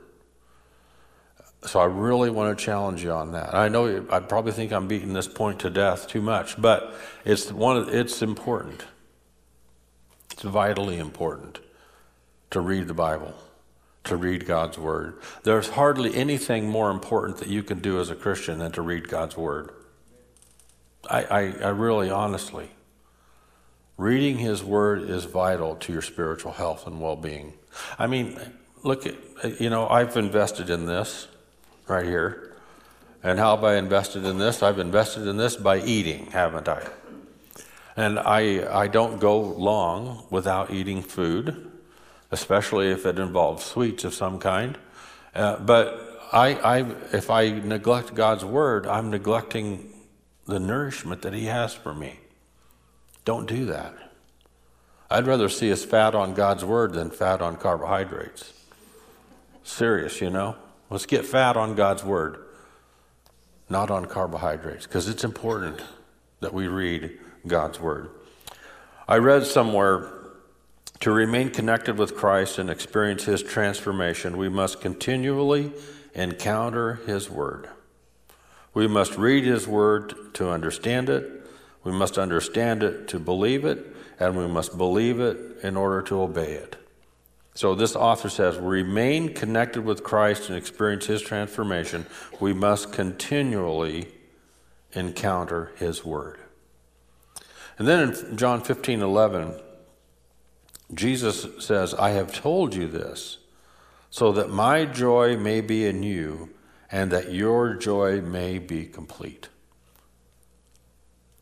So 1.65 1.80
I 1.80 1.86
really 1.86 2.30
want 2.30 2.58
to 2.58 2.63
challenge 2.63 3.04
you 3.04 3.12
on 3.12 3.32
that. 3.32 3.54
I 3.54 3.67
know 3.67 4.06
I 4.10 4.20
probably 4.20 4.52
think 4.52 4.72
I'm 4.72 4.88
beating 4.88 5.13
this 5.13 5.28
point 5.28 5.60
to 5.62 5.70
death 5.70 6.08
too 6.08 6.22
much, 6.22 6.62
but 6.62 6.93
it's 7.26 7.52
one 7.52 7.89
it's 7.89 8.22
important. 8.22 8.86
It's 10.32 10.43
vitally 10.43 11.00
important 11.00 11.60
to 12.52 12.62
read 12.62 12.88
the 12.88 12.93
Bible 12.93 13.34
to 14.08 14.15
read 14.15 14.46
God's 14.46 14.78
Word. 14.78 15.15
There's 15.43 15.70
hardly 15.70 16.15
anything 16.15 16.70
more 16.70 16.89
important 16.89 17.38
that 17.38 17.48
you 17.48 17.62
can 17.63 17.80
do 17.80 18.00
as 18.00 18.10
a 18.10 18.15
Christian 18.15 18.60
than 18.60 18.72
to 18.74 18.82
read 18.82 19.08
God's 19.08 19.38
Word. 19.38 19.72
I, 21.10 21.24
I, 21.24 21.39
I 21.39 21.70
really, 21.70 22.10
honestly, 22.10 22.72
reading 23.98 24.38
His 24.38 24.63
Word 24.63 25.10
is 25.10 25.26
vital 25.26 25.76
to 25.76 25.93
your 25.93 26.02
spiritual 26.02 26.54
health 26.54 26.88
and 26.88 27.02
well 27.02 27.15
being. 27.15 27.54
I 28.00 28.08
mean, 28.08 28.39
look 28.84 29.06
at, 29.06 29.15
you 29.60 29.70
know, 29.70 29.88
I've 29.88 30.15
invested 30.17 30.70
in 30.70 30.86
this 30.86 31.28
right 31.89 32.06
here. 32.06 32.56
And 33.23 33.39
how 33.39 33.56
have 33.56 33.63
I 33.63 33.76
invested 33.76 34.26
in 34.26 34.38
this? 34.38 34.63
I've 34.63 34.80
invested 34.80 35.28
in 35.28 35.38
this 35.38 35.56
by 35.56 35.80
eating, 35.80 36.28
haven't 36.28 36.67
I? 36.67 36.88
And 37.95 38.19
I, 38.19 38.82
I 38.84 38.88
don't 38.88 39.19
go 39.19 39.39
long 39.39 40.26
without 40.30 40.71
eating 40.71 41.02
food 41.02 41.67
especially 42.32 42.89
if 42.89 43.06
it 43.06 43.19
involves 43.19 43.63
sweets 43.63 44.04
of 44.04 44.13
some 44.13 44.39
kind. 44.39 44.78
Uh, 45.34 45.58
but 45.60 46.19
I, 46.32 46.56
I, 46.56 46.80
if 47.13 47.30
I 47.30 47.50
neglect 47.50 48.13
God's 48.13 48.43
word, 48.43 48.86
I'm 48.86 49.10
neglecting 49.10 49.93
the 50.45 50.60
nourishment 50.60 51.21
that 51.21 51.34
He 51.34 51.45
has 51.45 51.73
for 51.73 51.93
me. 51.93 52.19
Don't 53.26 53.47
do 53.47 53.65
that. 53.65 53.93
I'd 55.10 55.28
rather 55.28 55.47
see 55.47 55.71
us 55.71 55.86
fat 55.86 56.15
on 56.15 56.34
God's 56.34 56.65
word 56.65 56.93
than 56.93 57.12
fat 57.12 57.41
on 57.41 57.56
carbohydrates. 57.56 58.54
Serious, 59.63 60.19
you 60.19 60.30
know? 60.30 60.56
Let's 60.89 61.06
get 61.06 61.26
fat 61.26 61.58
on 61.58 61.76
God's 61.76 62.04
word, 62.04 62.38
not 63.69 63.91
on 63.91 64.06
carbohydrates, 64.06 64.86
because 64.88 65.08
it's 65.08 65.23
important 65.23 65.82
that 66.39 66.54
we 66.54 66.67
read 66.67 67.17
God's 67.45 67.80
word. 67.80 68.10
I 69.08 69.17
read 69.17 69.45
somewhere 69.45 70.13
to 71.02 71.12
remain 71.12 71.50
connected 71.52 71.97
with 71.97 72.15
Christ 72.15 72.58
and 72.58 72.69
experience 72.69 73.26
His 73.26 73.43
transformation, 73.43 74.38
we 74.38 74.50
must 74.50 74.82
continually 74.82 75.71
encounter 76.13 76.95
His 77.06 77.30
Word. 77.30 77.69
We 78.73 78.88
must 78.88 79.15
read 79.17 79.43
His 79.43 79.67
Word 79.67 80.13
to 80.36 80.50
understand 80.50 81.10
it. 81.10 81.32
We 81.84 81.91
must 81.91 82.17
understand 82.17 82.84
it 82.84 83.08
to 83.10 83.19
believe 83.19 83.65
it. 83.65 83.93
and 84.19 84.36
we 84.36 84.47
must 84.47 84.76
believe 84.80 85.19
it 85.19 85.38
in 85.62 85.78
order 85.78 86.02
to 86.02 86.19
obey 86.19 86.54
it. 86.54 86.76
So 87.58 87.74
this 87.74 87.96
author 87.96 88.30
says, 88.30 88.56
remain 88.60 89.34
connected 89.34 89.84
with 89.84 90.04
Christ 90.04 90.48
and 90.48 90.56
experience 90.56 91.08
his 91.08 91.24
transformation. 91.24 92.06
We 92.39 92.54
must 92.54 92.93
continually 92.93 94.10
encounter 94.93 95.72
his 95.78 96.06
word. 96.06 96.38
And 97.80 97.88
then 97.88 98.13
in 98.13 98.38
John 98.38 98.62
15 98.62 99.02
11, 99.02 99.60
Jesus 100.93 101.48
says, 101.58 101.96
I 101.96 102.12
have 102.12 102.32
told 102.32 102.76
you 102.76 102.88
this 102.88 103.39
so 104.12 104.32
that 104.34 104.52
my 104.52 104.86
joy 104.86 105.36
may 105.36 105.62
be 105.62 105.88
in 105.88 106.04
you 106.04 106.52
and 106.91 107.10
that 107.10 107.32
your 107.34 107.74
joy 107.74 108.22
may 108.22 108.60
be 108.60 108.86
complete. 108.86 109.50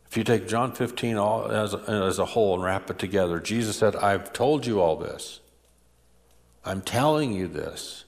If 0.08 0.16
you 0.16 0.24
take 0.24 0.48
John 0.48 0.72
15 0.72 1.18
all, 1.18 1.52
as, 1.52 1.74
as 1.74 2.20
a 2.20 2.26
whole 2.26 2.54
and 2.54 2.64
wrap 2.64 2.90
it 2.90 3.00
together, 3.00 3.42
Jesus 3.42 3.76
said, 3.76 3.98
I've 3.98 4.32
told 4.32 4.66
you 4.66 4.80
all 4.80 4.96
this 4.96 5.42
I'm 6.66 6.82
telling 6.82 7.32
you 7.32 7.48
this 7.48 8.06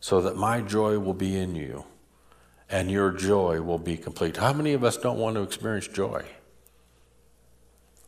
so 0.00 0.20
that 0.20 0.36
my 0.36 0.60
joy 0.60 0.98
will 0.98 1.14
be 1.14 1.36
in 1.36 1.56
you 1.56 1.84
and 2.70 2.90
your 2.90 3.10
joy 3.10 3.60
will 3.60 3.78
be 3.78 3.96
complete. 3.96 4.36
How 4.36 4.52
many 4.52 4.72
of 4.72 4.84
us 4.84 4.96
don't 4.96 5.18
want 5.18 5.36
to 5.36 5.42
experience 5.42 5.88
joy? 5.88 6.24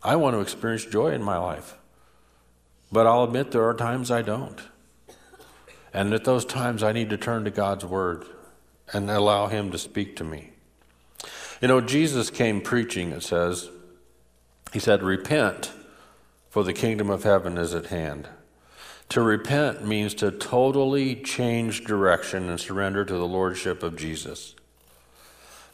I 0.03 0.17
want 0.17 0.35
to 0.35 0.41
experience 0.41 0.85
joy 0.85 1.09
in 1.09 1.23
my 1.23 1.37
life. 1.37 1.77
But 2.93 3.07
I'll 3.07 3.25
admit 3.25 3.51
there 3.51 3.69
are 3.69 3.75
times 3.75 4.11
I 4.11 4.23
don't. 4.23 4.61
And 5.93 6.13
at 6.15 6.25
those 6.25 6.45
times, 6.45 6.83
I 6.83 6.93
need 6.93 7.11
to 7.11 7.17
turn 7.17 7.45
to 7.45 7.51
God's 7.51 7.85
Word 7.85 8.25
and 8.93 9.11
allow 9.11 9.49
Him 9.49 9.71
to 9.73 9.79
speak 9.79 10.17
to 10.17 10.25
me. 10.25 10.51
You 11.61 11.69
know, 11.69 11.81
Jesus 11.81 12.31
came 12.31 12.61
preaching, 12.61 13.13
it 13.13 13.23
says. 13.23 13.69
He 14.73 14.79
said, 14.79 15.03
Repent, 15.03 15.73
for 16.49 16.63
the 16.63 16.73
kingdom 16.73 17.11
of 17.11 17.25
heaven 17.25 17.59
is 17.59 17.75
at 17.75 17.87
hand. 17.87 18.29
To 19.11 19.23
repent 19.23 19.85
means 19.85 20.14
to 20.14 20.31
totally 20.31 21.16
change 21.16 21.85
direction 21.85 22.49
and 22.49 22.61
surrender 22.61 23.05
to 23.05 23.12
the 23.12 23.27
Lordship 23.27 23.83
of 23.83 23.96
Jesus. 23.96 24.55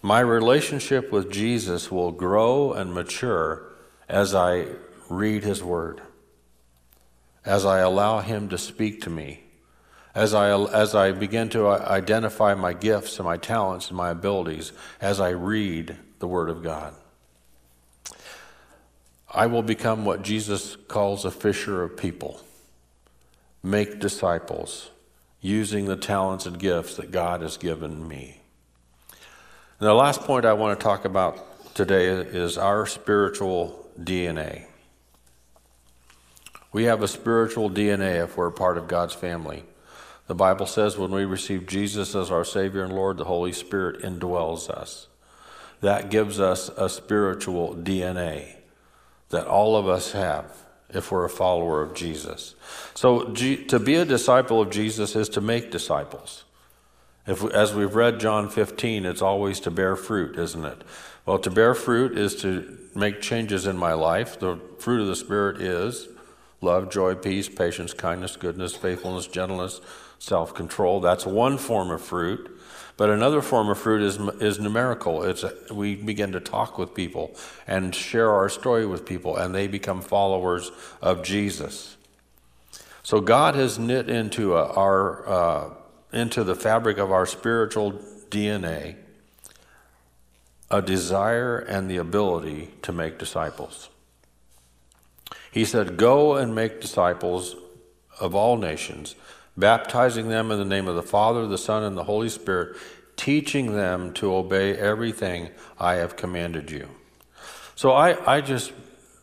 My 0.00 0.20
relationship 0.20 1.12
with 1.12 1.30
Jesus 1.30 1.90
will 1.90 2.12
grow 2.12 2.72
and 2.72 2.94
mature 2.94 3.66
as 4.08 4.34
I 4.34 4.68
read 5.10 5.44
His 5.44 5.62
Word, 5.62 6.00
as 7.44 7.66
I 7.66 7.80
allow 7.80 8.20
Him 8.20 8.48
to 8.48 8.56
speak 8.56 9.02
to 9.02 9.10
me, 9.10 9.40
as 10.14 10.32
I, 10.32 10.58
as 10.72 10.94
I 10.94 11.12
begin 11.12 11.50
to 11.50 11.68
identify 11.68 12.54
my 12.54 12.72
gifts 12.72 13.18
and 13.18 13.26
my 13.26 13.36
talents 13.36 13.88
and 13.88 13.98
my 13.98 14.08
abilities, 14.08 14.72
as 14.98 15.20
I 15.20 15.30
read 15.30 15.94
the 16.20 16.28
Word 16.28 16.48
of 16.48 16.62
God. 16.62 16.94
I 19.30 19.46
will 19.46 19.62
become 19.62 20.06
what 20.06 20.22
Jesus 20.22 20.76
calls 20.88 21.26
a 21.26 21.30
fisher 21.30 21.82
of 21.82 21.98
people 21.98 22.40
make 23.66 23.98
disciples 23.98 24.90
using 25.40 25.86
the 25.86 25.96
talents 25.96 26.46
and 26.46 26.56
gifts 26.56 26.94
that 26.96 27.10
God 27.10 27.42
has 27.42 27.56
given 27.56 28.06
me. 28.06 28.40
And 29.10 29.88
the 29.88 29.92
last 29.92 30.20
point 30.20 30.44
I 30.44 30.52
want 30.52 30.78
to 30.78 30.84
talk 30.84 31.04
about 31.04 31.74
today 31.74 32.06
is 32.06 32.56
our 32.56 32.86
spiritual 32.86 33.88
DNA. 34.00 34.66
We 36.72 36.84
have 36.84 37.02
a 37.02 37.08
spiritual 37.08 37.68
DNA 37.68 38.22
if 38.22 38.36
we're 38.36 38.50
part 38.50 38.78
of 38.78 38.86
God's 38.86 39.14
family. 39.14 39.64
The 40.28 40.34
Bible 40.34 40.66
says 40.66 40.96
when 40.96 41.10
we 41.10 41.24
receive 41.24 41.66
Jesus 41.66 42.14
as 42.14 42.30
our 42.30 42.44
Savior 42.44 42.84
and 42.84 42.92
Lord, 42.92 43.16
the 43.16 43.24
Holy 43.24 43.52
Spirit 43.52 44.00
indwells 44.02 44.70
us. 44.70 45.08
That 45.80 46.08
gives 46.08 46.38
us 46.38 46.68
a 46.76 46.88
spiritual 46.88 47.74
DNA 47.74 48.56
that 49.30 49.46
all 49.48 49.76
of 49.76 49.88
us 49.88 50.12
have 50.12 50.65
if 50.96 51.12
we're 51.12 51.24
a 51.24 51.30
follower 51.30 51.82
of 51.82 51.94
Jesus. 51.94 52.54
So, 52.94 53.32
G- 53.32 53.64
to 53.66 53.78
be 53.78 53.96
a 53.96 54.04
disciple 54.04 54.60
of 54.60 54.70
Jesus 54.70 55.14
is 55.14 55.28
to 55.30 55.40
make 55.40 55.70
disciples. 55.70 56.44
If, 57.26 57.44
as 57.44 57.74
we've 57.74 57.94
read 57.94 58.20
John 58.20 58.48
15, 58.48 59.04
it's 59.04 59.22
always 59.22 59.60
to 59.60 59.70
bear 59.70 59.96
fruit, 59.96 60.38
isn't 60.38 60.64
it? 60.64 60.82
Well, 61.26 61.38
to 61.40 61.50
bear 61.50 61.74
fruit 61.74 62.16
is 62.16 62.36
to 62.42 62.78
make 62.94 63.20
changes 63.20 63.66
in 63.66 63.76
my 63.76 63.92
life. 63.92 64.38
The 64.38 64.60
fruit 64.78 65.00
of 65.00 65.08
the 65.08 65.16
Spirit 65.16 65.60
is 65.60 66.08
love, 66.60 66.90
joy, 66.90 67.14
peace, 67.14 67.48
patience, 67.48 67.92
kindness, 67.92 68.36
goodness, 68.36 68.74
faithfulness, 68.74 69.26
gentleness, 69.26 69.80
self 70.18 70.54
control. 70.54 71.00
That's 71.00 71.26
one 71.26 71.58
form 71.58 71.90
of 71.90 72.00
fruit. 72.00 72.55
But 72.96 73.10
another 73.10 73.42
form 73.42 73.68
of 73.68 73.78
fruit 73.78 74.00
is, 74.00 74.18
is 74.40 74.58
numerical. 74.58 75.22
It's 75.22 75.42
a, 75.42 75.52
we 75.70 75.96
begin 75.96 76.32
to 76.32 76.40
talk 76.40 76.78
with 76.78 76.94
people 76.94 77.36
and 77.66 77.94
share 77.94 78.30
our 78.30 78.48
story 78.48 78.86
with 78.86 79.04
people, 79.04 79.36
and 79.36 79.54
they 79.54 79.68
become 79.68 80.00
followers 80.00 80.72
of 81.02 81.22
Jesus. 81.22 81.96
So 83.02 83.20
God 83.20 83.54
has 83.54 83.78
knit 83.78 84.08
into 84.08 84.56
a, 84.56 84.72
our 84.72 85.28
uh, 85.28 85.70
into 86.12 86.42
the 86.42 86.54
fabric 86.54 86.98
of 86.98 87.12
our 87.12 87.26
spiritual 87.26 87.92
DNA 88.30 88.96
a 90.70 90.82
desire 90.82 91.58
and 91.58 91.88
the 91.88 91.98
ability 91.98 92.70
to 92.82 92.92
make 92.92 93.18
disciples. 93.18 93.90
He 95.52 95.64
said, 95.64 95.96
"Go 95.96 96.34
and 96.34 96.54
make 96.54 96.80
disciples 96.80 97.54
of 98.18 98.34
all 98.34 98.56
nations." 98.56 99.14
Baptizing 99.56 100.28
them 100.28 100.50
in 100.50 100.58
the 100.58 100.64
name 100.64 100.88
of 100.88 100.94
the 100.94 101.02
Father, 101.02 101.46
the 101.46 101.58
Son, 101.58 101.82
and 101.82 101.96
the 101.96 102.04
Holy 102.04 102.28
Spirit, 102.28 102.76
teaching 103.16 103.72
them 103.72 104.12
to 104.14 104.34
obey 104.34 104.76
everything 104.76 105.48
I 105.78 105.94
have 105.94 106.16
commanded 106.16 106.70
you. 106.70 106.88
So 107.74 107.92
I, 107.92 108.36
I 108.36 108.40
just, 108.40 108.72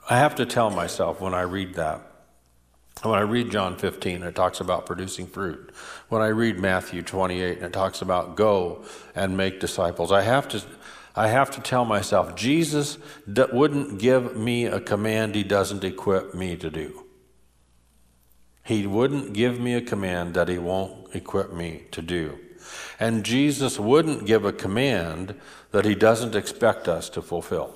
I 0.10 0.18
have 0.18 0.36
to 0.36 0.46
tell 0.46 0.70
myself 0.70 1.22
when 1.22 1.34
I 1.34 1.42
read 1.42 1.76
that, 1.76 2.02
when 3.02 3.20
I 3.20 3.24
read 3.24 3.52
John 3.52 3.78
15, 3.78 4.24
it 4.24 4.36
talks 4.36 4.62
about 4.62 4.86
producing 4.86 5.28
fruit. 5.28 5.74
When 6.10 6.22
I 6.22 6.28
read 6.28 6.60
Matthew 6.60 7.02
28, 7.02 7.58
and 7.58 7.66
it 7.66 7.74
talks 7.74 8.02
about 8.02 8.36
go 8.36 8.86
and 9.14 9.36
make 9.36 9.60
disciples, 9.60 10.12
I 10.12 10.22
have 10.22 10.48
to, 10.50 10.64
I 11.16 11.28
have 11.28 11.52
to 11.52 11.62
tell 11.62 11.86
myself, 11.86 12.36
Jesus 12.36 12.98
wouldn't 13.28 14.00
give 14.00 14.38
me 14.38 14.66
a 14.66 14.80
command 14.80 15.36
he 15.36 15.44
doesn't 15.44 15.84
equip 15.84 16.34
me 16.34 16.56
to 16.56 16.70
do. 16.70 17.03
He 18.64 18.88
wouldn't 18.88 19.34
give 19.34 19.60
me 19.60 19.74
a 19.74 19.82
command 19.82 20.34
that 20.36 20.48
He 20.48 20.58
won't 20.58 21.14
equip 21.14 21.54
me 21.54 21.84
to 21.92 22.02
do. 22.02 22.40
And 23.00 23.26
Jesus 23.26 23.80
wouldn't 23.80 24.26
give 24.26 24.46
a 24.46 24.54
command 24.54 25.36
that 25.72 25.86
He 25.86 25.96
doesn't 25.96 26.36
expect 26.36 26.88
us 26.88 27.10
to 27.10 27.22
fulfill. 27.22 27.76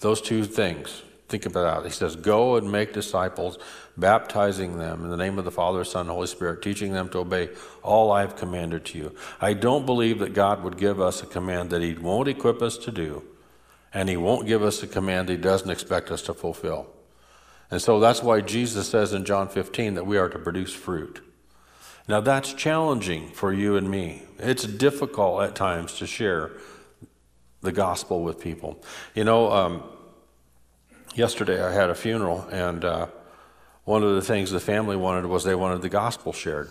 Those 0.00 0.20
two 0.20 0.44
things. 0.44 1.02
Think 1.28 1.44
about 1.44 1.82
that. 1.82 1.88
He 1.88 1.94
says, 1.94 2.16
Go 2.16 2.56
and 2.56 2.70
make 2.70 2.92
disciples, 2.92 3.58
baptizing 3.96 4.78
them 4.78 5.04
in 5.04 5.10
the 5.10 5.16
name 5.16 5.38
of 5.38 5.44
the 5.44 5.50
Father, 5.50 5.84
Son, 5.84 6.02
and 6.02 6.10
Holy 6.10 6.26
Spirit, 6.26 6.62
teaching 6.62 6.92
them 6.92 7.08
to 7.10 7.18
obey 7.18 7.50
all 7.82 8.12
I 8.12 8.20
have 8.20 8.36
commanded 8.36 8.84
to 8.86 8.98
you. 8.98 9.14
I 9.40 9.52
don't 9.52 9.84
believe 9.84 10.20
that 10.20 10.32
God 10.32 10.62
would 10.62 10.78
give 10.78 11.00
us 11.00 11.22
a 11.22 11.26
command 11.26 11.70
that 11.70 11.82
He 11.82 11.94
won't 11.94 12.28
equip 12.28 12.62
us 12.62 12.78
to 12.78 12.92
do, 12.92 13.24
and 13.92 14.08
He 14.08 14.16
won't 14.16 14.46
give 14.46 14.62
us 14.62 14.82
a 14.82 14.86
command 14.86 15.28
He 15.28 15.36
doesn't 15.36 15.70
expect 15.70 16.10
us 16.10 16.22
to 16.22 16.34
fulfill. 16.34 16.86
And 17.70 17.82
so 17.82 18.00
that's 18.00 18.22
why 18.22 18.40
Jesus 18.40 18.88
says 18.88 19.12
in 19.12 19.24
John 19.24 19.48
15 19.48 19.94
that 19.94 20.06
we 20.06 20.16
are 20.16 20.28
to 20.28 20.38
produce 20.38 20.72
fruit. 20.72 21.20
Now 22.08 22.20
that's 22.20 22.54
challenging 22.54 23.28
for 23.28 23.52
you 23.52 23.76
and 23.76 23.90
me. 23.90 24.22
It's 24.38 24.64
difficult 24.64 25.42
at 25.42 25.54
times 25.54 25.98
to 25.98 26.06
share 26.06 26.52
the 27.60 27.72
gospel 27.72 28.22
with 28.22 28.40
people. 28.40 28.82
You 29.14 29.24
know, 29.24 29.52
um, 29.52 29.82
yesterday 31.14 31.62
I 31.62 31.72
had 31.72 31.90
a 31.90 31.94
funeral, 31.94 32.46
and 32.50 32.84
uh, 32.84 33.06
one 33.84 34.02
of 34.02 34.14
the 34.14 34.22
things 34.22 34.50
the 34.50 34.60
family 34.60 34.96
wanted 34.96 35.26
was 35.26 35.44
they 35.44 35.54
wanted 35.54 35.82
the 35.82 35.88
gospel 35.88 36.32
shared. 36.32 36.70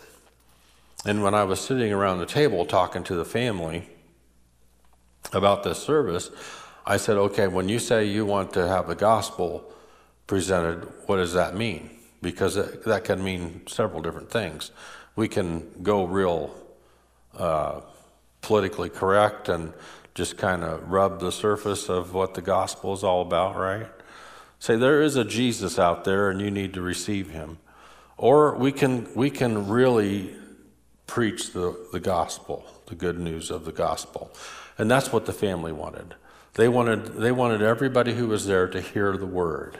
And 1.05 1.21
when 1.21 1.35
I 1.35 1.43
was 1.43 1.59
sitting 1.59 1.93
around 1.93 2.19
the 2.19 2.25
table 2.25 2.65
talking 2.65 3.03
to 3.03 3.15
the 3.15 3.25
family 3.25 3.87
about 5.33 5.63
this 5.63 5.77
service, 5.77 6.31
I 6.85 6.97
said, 6.97 7.17
okay, 7.17 7.47
when 7.47 7.69
you 7.69 7.79
say 7.79 8.05
you 8.05 8.25
want 8.25 8.53
to 8.53 8.67
have 8.67 8.87
the 8.87 8.95
gospel 8.95 9.71
presented, 10.27 10.87
what 11.05 11.15
does 11.15 11.33
that 11.33 11.55
mean? 11.55 11.89
Because 12.21 12.55
that 12.83 13.05
can 13.05 13.23
mean 13.23 13.65
several 13.67 14.01
different 14.01 14.29
things. 14.29 14.71
We 15.15 15.27
can 15.27 15.81
go 15.81 16.03
real 16.03 16.53
uh, 17.35 17.81
politically 18.41 18.89
correct 18.89 19.49
and 19.49 19.73
just 20.13 20.37
kind 20.37 20.63
of 20.63 20.89
rub 20.91 21.19
the 21.19 21.31
surface 21.31 21.89
of 21.89 22.13
what 22.13 22.33
the 22.33 22.41
gospel 22.41 22.93
is 22.93 23.03
all 23.03 23.21
about, 23.21 23.55
right? 23.55 23.87
Say 24.59 24.75
there 24.75 25.01
is 25.01 25.15
a 25.15 25.23
Jesus 25.23 25.77
out 25.77 26.03
there 26.03 26.29
and 26.29 26.41
you 26.41 26.51
need 26.51 26.73
to 26.73 26.81
receive 26.81 27.29
him. 27.29 27.59
Or 28.17 28.55
we 28.55 28.71
can 28.71 29.07
we 29.13 29.29
can 29.29 29.67
really 29.67 30.35
preach 31.05 31.53
the, 31.53 31.77
the 31.91 31.99
gospel, 31.99 32.65
the 32.87 32.95
good 32.95 33.19
news 33.19 33.51
of 33.51 33.65
the 33.65 33.71
gospel. 33.71 34.31
And 34.77 34.89
that's 34.89 35.11
what 35.13 35.27
the 35.27 35.33
family 35.33 35.71
wanted. 35.71 36.15
They 36.55 36.67
wanted 36.67 37.13
they 37.13 37.31
wanted 37.31 37.61
everybody 37.61 38.15
who 38.15 38.27
was 38.27 38.47
there 38.47 38.67
to 38.67 38.81
hear 38.81 39.15
the 39.15 39.27
word 39.27 39.77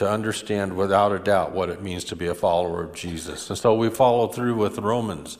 to 0.00 0.10
understand 0.10 0.74
without 0.74 1.12
a 1.12 1.18
doubt 1.18 1.52
what 1.52 1.68
it 1.68 1.82
means 1.82 2.04
to 2.04 2.16
be 2.16 2.26
a 2.26 2.34
follower 2.34 2.82
of 2.82 2.94
Jesus. 2.94 3.50
And 3.50 3.58
so 3.58 3.74
we 3.74 3.90
follow 3.90 4.28
through 4.28 4.54
with 4.54 4.78
Romans. 4.78 5.36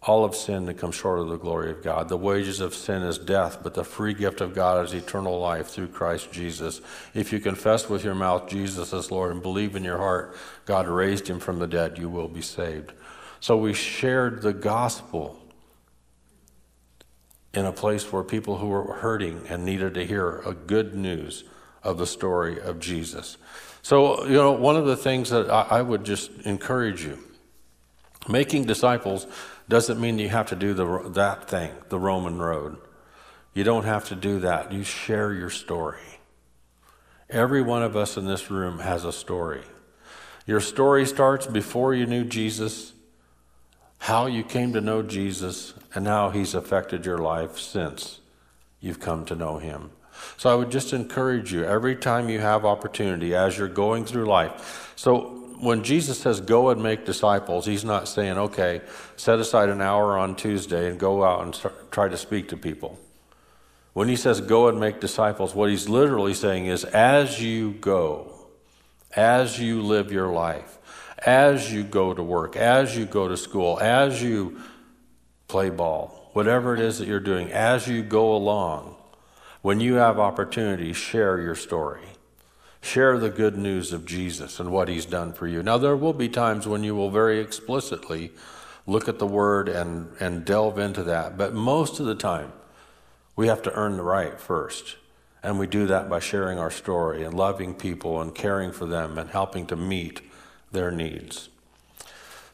All 0.00 0.24
have 0.24 0.36
sinned 0.36 0.68
and 0.68 0.78
come 0.78 0.92
short 0.92 1.18
of 1.18 1.26
the 1.26 1.38
glory 1.38 1.72
of 1.72 1.82
God. 1.82 2.08
The 2.08 2.16
wages 2.16 2.60
of 2.60 2.72
sin 2.72 3.02
is 3.02 3.18
death, 3.18 3.58
but 3.60 3.74
the 3.74 3.82
free 3.82 4.14
gift 4.14 4.40
of 4.40 4.54
God 4.54 4.84
is 4.84 4.94
eternal 4.94 5.40
life 5.40 5.66
through 5.66 5.88
Christ 5.88 6.30
Jesus. 6.30 6.80
If 7.14 7.32
you 7.32 7.40
confess 7.40 7.88
with 7.88 8.04
your 8.04 8.14
mouth 8.14 8.48
Jesus 8.48 8.92
as 8.92 9.10
Lord 9.10 9.32
and 9.32 9.42
believe 9.42 9.74
in 9.74 9.82
your 9.82 9.98
heart 9.98 10.36
God 10.64 10.86
raised 10.86 11.26
him 11.26 11.40
from 11.40 11.58
the 11.58 11.66
dead, 11.66 11.98
you 11.98 12.08
will 12.08 12.28
be 12.28 12.42
saved. 12.42 12.92
So 13.40 13.56
we 13.56 13.74
shared 13.74 14.42
the 14.42 14.52
gospel 14.52 15.36
in 17.52 17.64
a 17.64 17.72
place 17.72 18.12
where 18.12 18.22
people 18.22 18.58
who 18.58 18.68
were 18.68 18.92
hurting 18.92 19.42
and 19.48 19.64
needed 19.64 19.94
to 19.94 20.06
hear 20.06 20.38
a 20.46 20.54
good 20.54 20.94
news 20.94 21.42
of 21.82 21.98
the 21.98 22.06
story 22.06 22.60
of 22.60 22.78
Jesus. 22.80 23.36
So, 23.82 24.24
you 24.26 24.34
know, 24.34 24.52
one 24.52 24.76
of 24.76 24.86
the 24.86 24.96
things 24.96 25.30
that 25.30 25.50
I, 25.50 25.78
I 25.78 25.82
would 25.82 26.04
just 26.04 26.30
encourage 26.42 27.04
you 27.04 27.18
making 28.28 28.64
disciples 28.64 29.26
doesn't 29.68 30.00
mean 30.00 30.18
you 30.18 30.28
have 30.28 30.48
to 30.48 30.56
do 30.56 30.74
the, 30.74 31.10
that 31.10 31.48
thing, 31.48 31.72
the 31.88 31.98
Roman 31.98 32.38
road. 32.38 32.76
You 33.54 33.64
don't 33.64 33.84
have 33.84 34.06
to 34.08 34.14
do 34.14 34.40
that. 34.40 34.72
You 34.72 34.84
share 34.84 35.32
your 35.32 35.50
story. 35.50 36.00
Every 37.28 37.62
one 37.62 37.82
of 37.82 37.96
us 37.96 38.16
in 38.16 38.26
this 38.26 38.50
room 38.50 38.80
has 38.80 39.04
a 39.04 39.12
story. 39.12 39.62
Your 40.46 40.60
story 40.60 41.06
starts 41.06 41.46
before 41.46 41.94
you 41.94 42.06
knew 42.06 42.24
Jesus, 42.24 42.92
how 43.98 44.26
you 44.26 44.42
came 44.42 44.72
to 44.72 44.80
know 44.80 45.02
Jesus, 45.02 45.74
and 45.94 46.06
how 46.06 46.30
he's 46.30 46.54
affected 46.54 47.06
your 47.06 47.18
life 47.18 47.58
since 47.58 48.20
you've 48.80 49.00
come 49.00 49.24
to 49.26 49.34
know 49.34 49.58
him. 49.58 49.90
So 50.36 50.50
I 50.50 50.54
would 50.54 50.70
just 50.70 50.92
encourage 50.92 51.52
you 51.52 51.64
every 51.64 51.96
time 51.96 52.28
you 52.28 52.40
have 52.40 52.64
opportunity 52.64 53.34
as 53.34 53.56
you're 53.56 53.68
going 53.68 54.04
through 54.04 54.26
life. 54.26 54.92
So 54.96 55.42
when 55.60 55.84
Jesus 55.84 56.18
says 56.18 56.40
go 56.40 56.70
and 56.70 56.82
make 56.82 57.04
disciples, 57.04 57.66
he's 57.66 57.84
not 57.84 58.08
saying, 58.08 58.36
okay, 58.36 58.80
set 59.16 59.38
aside 59.38 59.68
an 59.68 59.80
hour 59.80 60.18
on 60.18 60.34
Tuesday 60.34 60.90
and 60.90 60.98
go 60.98 61.22
out 61.24 61.44
and 61.44 61.54
start, 61.54 61.92
try 61.92 62.08
to 62.08 62.16
speak 62.16 62.48
to 62.48 62.56
people. 62.56 62.98
When 63.92 64.08
he 64.08 64.16
says 64.16 64.40
go 64.40 64.68
and 64.68 64.80
make 64.80 65.00
disciples, 65.00 65.54
what 65.54 65.70
he's 65.70 65.88
literally 65.88 66.34
saying 66.34 66.66
is 66.66 66.84
as 66.84 67.40
you 67.40 67.72
go, 67.72 68.32
as 69.14 69.60
you 69.60 69.82
live 69.82 70.10
your 70.10 70.32
life, 70.32 70.78
as 71.18 71.72
you 71.72 71.84
go 71.84 72.12
to 72.12 72.22
work, 72.22 72.56
as 72.56 72.96
you 72.96 73.06
go 73.06 73.28
to 73.28 73.36
school, 73.36 73.78
as 73.80 74.22
you 74.22 74.60
play 75.46 75.70
ball, 75.70 76.30
whatever 76.32 76.74
it 76.74 76.80
is 76.80 76.98
that 76.98 77.06
you're 77.06 77.20
doing, 77.20 77.52
as 77.52 77.86
you 77.86 78.02
go 78.02 78.34
along, 78.34 78.96
when 79.62 79.80
you 79.80 79.94
have 79.94 80.18
opportunity, 80.18 80.92
share 80.92 81.40
your 81.40 81.54
story. 81.54 82.02
Share 82.80 83.16
the 83.16 83.30
good 83.30 83.56
news 83.56 83.92
of 83.92 84.04
Jesus 84.04 84.58
and 84.58 84.72
what 84.72 84.88
he's 84.88 85.06
done 85.06 85.32
for 85.32 85.46
you. 85.46 85.62
Now, 85.62 85.78
there 85.78 85.96
will 85.96 86.12
be 86.12 86.28
times 86.28 86.66
when 86.66 86.82
you 86.82 86.96
will 86.96 87.10
very 87.10 87.38
explicitly 87.38 88.32
look 88.88 89.08
at 89.08 89.20
the 89.20 89.26
word 89.26 89.68
and, 89.68 90.10
and 90.18 90.44
delve 90.44 90.78
into 90.78 91.04
that, 91.04 91.38
but 91.38 91.54
most 91.54 92.00
of 92.00 92.06
the 92.06 92.16
time, 92.16 92.52
we 93.36 93.46
have 93.46 93.62
to 93.62 93.72
earn 93.72 93.96
the 93.96 94.02
right 94.02 94.38
first. 94.38 94.96
And 95.44 95.58
we 95.58 95.66
do 95.66 95.86
that 95.86 96.08
by 96.08 96.18
sharing 96.18 96.58
our 96.58 96.70
story 96.70 97.24
and 97.24 97.34
loving 97.34 97.74
people 97.74 98.20
and 98.20 98.34
caring 98.34 98.72
for 98.72 98.86
them 98.86 99.18
and 99.18 99.30
helping 99.30 99.66
to 99.66 99.76
meet 99.76 100.20
their 100.70 100.90
needs. 100.90 101.48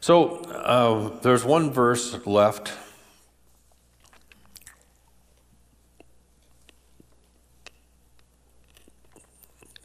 So 0.01 0.37
uh, 0.37 1.19
there's 1.21 1.43
one 1.43 1.71
verse 1.71 2.25
left. 2.25 2.71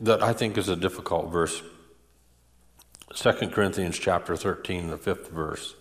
That 0.04 0.22
I 0.22 0.34
think 0.34 0.58
is 0.58 0.68
a 0.68 0.76
difficult 0.76 1.32
verse. 1.32 1.62
2 3.14 3.32
Corinthians 3.48 3.98
chapter 3.98 4.36
13, 4.36 4.90
the 4.90 4.98
fifth 4.98 5.30
verse. 5.30 5.74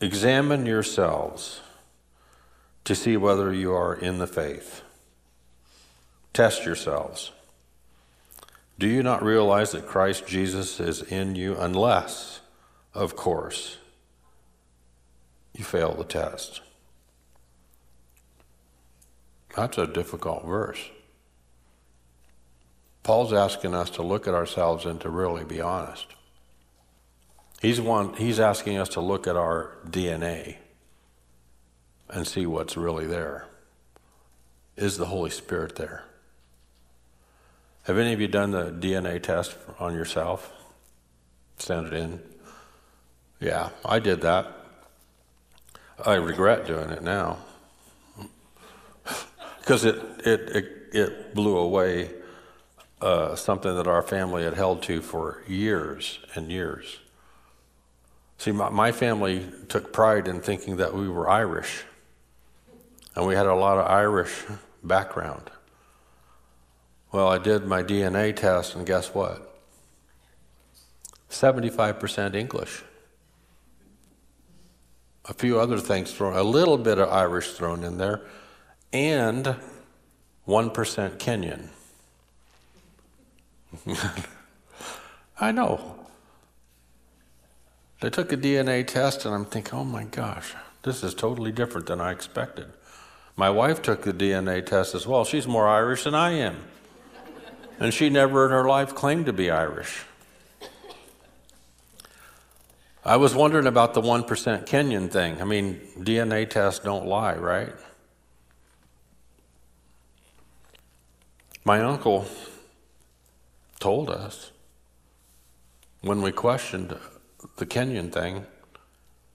Examine 0.00 0.64
yourselves 0.64 1.60
to 2.84 2.94
see 2.94 3.16
whether 3.16 3.52
you 3.52 3.72
are 3.72 3.94
in 3.94 4.18
the 4.18 4.28
faith. 4.28 4.82
Test 6.32 6.64
yourselves. 6.64 7.32
Do 8.78 8.86
you 8.86 9.02
not 9.02 9.24
realize 9.24 9.72
that 9.72 9.86
Christ 9.86 10.26
Jesus 10.26 10.78
is 10.78 11.02
in 11.02 11.34
you 11.34 11.56
unless, 11.58 12.40
of 12.94 13.16
course, 13.16 13.78
you 15.54 15.64
fail 15.64 15.94
the 15.94 16.04
test? 16.04 16.60
That's 19.56 19.76
a 19.76 19.88
difficult 19.88 20.46
verse. 20.46 20.80
Paul's 23.02 23.32
asking 23.32 23.74
us 23.74 23.90
to 23.90 24.02
look 24.02 24.28
at 24.28 24.34
ourselves 24.34 24.84
and 24.84 25.00
to 25.00 25.10
really 25.10 25.44
be 25.44 25.60
honest. 25.60 26.06
He's, 27.60 27.80
one, 27.80 28.14
he's 28.14 28.40
asking 28.40 28.78
us 28.78 28.88
to 28.90 29.00
look 29.00 29.26
at 29.26 29.36
our 29.36 29.76
DNA 29.88 30.56
and 32.08 32.26
see 32.26 32.46
what's 32.46 32.76
really 32.76 33.06
there. 33.06 33.46
Is 34.76 34.98
the 34.98 35.06
Holy 35.06 35.30
Spirit 35.30 35.76
there? 35.76 36.04
Have 37.84 37.98
any 37.98 38.12
of 38.12 38.20
you 38.20 38.28
done 38.28 38.52
the 38.52 38.70
DNA 38.70 39.20
test 39.20 39.56
on 39.78 39.94
yourself? 39.94 40.52
Send 41.58 41.88
it 41.88 41.92
in? 41.92 42.20
Yeah, 43.40 43.70
I 43.84 43.98
did 43.98 44.20
that. 44.20 44.46
I 46.04 46.14
regret 46.14 46.66
doing 46.66 46.90
it 46.90 47.02
now 47.02 47.38
because 49.60 49.84
it, 49.84 49.96
it, 50.24 50.40
it, 50.56 50.88
it 50.92 51.34
blew 51.34 51.56
away 51.56 52.10
uh, 53.02 53.34
something 53.34 53.74
that 53.74 53.88
our 53.88 54.00
family 54.00 54.44
had 54.44 54.54
held 54.54 54.82
to 54.84 55.02
for 55.02 55.42
years 55.48 56.20
and 56.36 56.50
years. 56.50 57.00
See, 58.38 58.52
my, 58.52 58.70
my 58.70 58.92
family 58.92 59.50
took 59.68 59.92
pride 59.92 60.28
in 60.28 60.40
thinking 60.40 60.76
that 60.76 60.94
we 60.94 61.08
were 61.08 61.28
Irish, 61.28 61.84
and 63.16 63.26
we 63.26 63.34
had 63.34 63.46
a 63.46 63.54
lot 63.54 63.78
of 63.78 63.90
Irish 63.90 64.44
background. 64.84 65.50
Well, 67.10 67.28
I 67.28 67.38
did 67.38 67.66
my 67.66 67.82
DNA 67.82 68.34
test, 68.34 68.74
and 68.74 68.86
guess 68.86 69.12
what? 69.12 69.60
75% 71.28 72.34
English. 72.34 72.84
A 75.24 75.34
few 75.34 75.58
other 75.58 75.78
things 75.78 76.12
thrown, 76.12 76.36
a 76.36 76.42
little 76.42 76.78
bit 76.78 76.98
of 76.98 77.08
Irish 77.08 77.52
thrown 77.52 77.84
in 77.84 77.98
there, 77.98 78.22
and 78.92 79.56
1% 80.46 81.18
Kenyan. 81.18 81.68
I 85.40 85.52
know. 85.52 85.96
They 88.00 88.10
took 88.10 88.32
a 88.32 88.36
DNA 88.36 88.86
test, 88.86 89.24
and 89.24 89.34
I'm 89.34 89.44
thinking, 89.44 89.78
oh 89.78 89.84
my 89.84 90.04
gosh, 90.04 90.54
this 90.82 91.02
is 91.02 91.14
totally 91.14 91.52
different 91.52 91.86
than 91.86 92.00
I 92.00 92.10
expected. 92.10 92.66
My 93.36 93.48
wife 93.48 93.80
took 93.80 94.02
the 94.02 94.12
DNA 94.12 94.64
test 94.64 94.94
as 94.94 95.06
well. 95.06 95.24
She's 95.24 95.46
more 95.46 95.68
Irish 95.68 96.04
than 96.04 96.14
I 96.14 96.32
am. 96.32 96.56
And 97.78 97.94
she 97.94 98.10
never 98.10 98.44
in 98.44 98.50
her 98.50 98.68
life 98.68 98.94
claimed 98.94 99.26
to 99.26 99.32
be 99.32 99.50
Irish. 99.50 100.04
I 103.04 103.16
was 103.16 103.34
wondering 103.34 103.66
about 103.66 103.94
the 103.94 104.02
1% 104.02 104.26
Kenyan 104.66 105.10
thing. 105.10 105.40
I 105.40 105.44
mean, 105.44 105.80
DNA 105.98 106.48
tests 106.48 106.84
don't 106.84 107.06
lie, 107.06 107.34
right? 107.34 107.72
My 111.64 111.80
uncle 111.80 112.26
told 113.82 114.08
us 114.08 114.52
when 116.02 116.22
we 116.22 116.30
questioned 116.30 116.96
the 117.56 117.66
Kenyan 117.66 118.12
thing. 118.12 118.46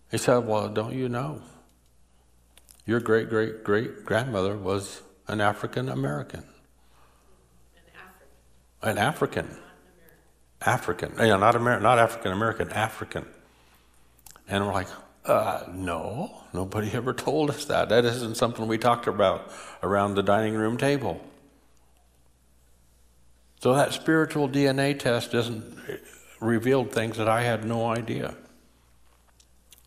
He 0.09 0.17
said, 0.17 0.47
Well, 0.47 0.69
don't 0.69 0.93
you 0.93 1.09
know? 1.09 1.41
Your 2.85 3.01
great 3.01 3.27
great 3.29 3.65
great 3.65 4.05
grandmother 4.05 4.55
was 4.55 5.01
an 5.27 5.41
African 5.41 5.89
American. 5.89 6.45
An 8.81 8.97
African. 8.97 9.49
African. 10.61 11.11
Yeah, 11.19 11.35
not 11.35 11.55
Amer- 11.55 11.81
not 11.81 11.99
African 11.99 12.31
American, 12.31 12.71
African. 12.71 13.25
And 14.47 14.65
we're 14.65 14.71
like, 14.71 14.87
uh, 15.25 15.63
no, 15.73 16.43
nobody 16.53 16.89
ever 16.93 17.11
told 17.11 17.49
us 17.49 17.65
that. 17.65 17.89
That 17.89 18.05
isn't 18.05 18.35
something 18.35 18.65
we 18.65 18.77
talked 18.77 19.07
about 19.07 19.51
around 19.83 20.15
the 20.15 20.23
dining 20.23 20.55
room 20.55 20.77
table. 20.77 21.19
So 23.61 23.73
that 23.73 23.93
spiritual 23.93 24.47
DNA 24.47 24.97
test 24.97 25.31
doesn't 25.31 25.77
revealed 26.39 26.91
things 26.91 27.17
that 27.17 27.27
I 27.27 27.41
had 27.41 27.65
no 27.65 27.87
idea. 27.87 28.35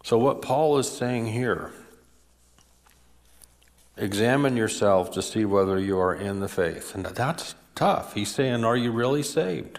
So 0.02 0.18
what 0.18 0.42
Paul 0.42 0.78
is 0.78 0.90
saying 0.90 1.26
here, 1.26 1.72
examine 3.96 4.56
yourself 4.56 5.12
to 5.12 5.22
see 5.22 5.44
whether 5.44 5.78
you 5.78 5.98
are 5.98 6.14
in 6.14 6.40
the 6.40 6.48
faith. 6.48 6.94
And 6.94 7.04
that's 7.04 7.54
tough. 7.74 8.14
He's 8.14 8.34
saying, 8.34 8.64
are 8.64 8.76
you 8.76 8.90
really 8.90 9.22
saved? 9.22 9.78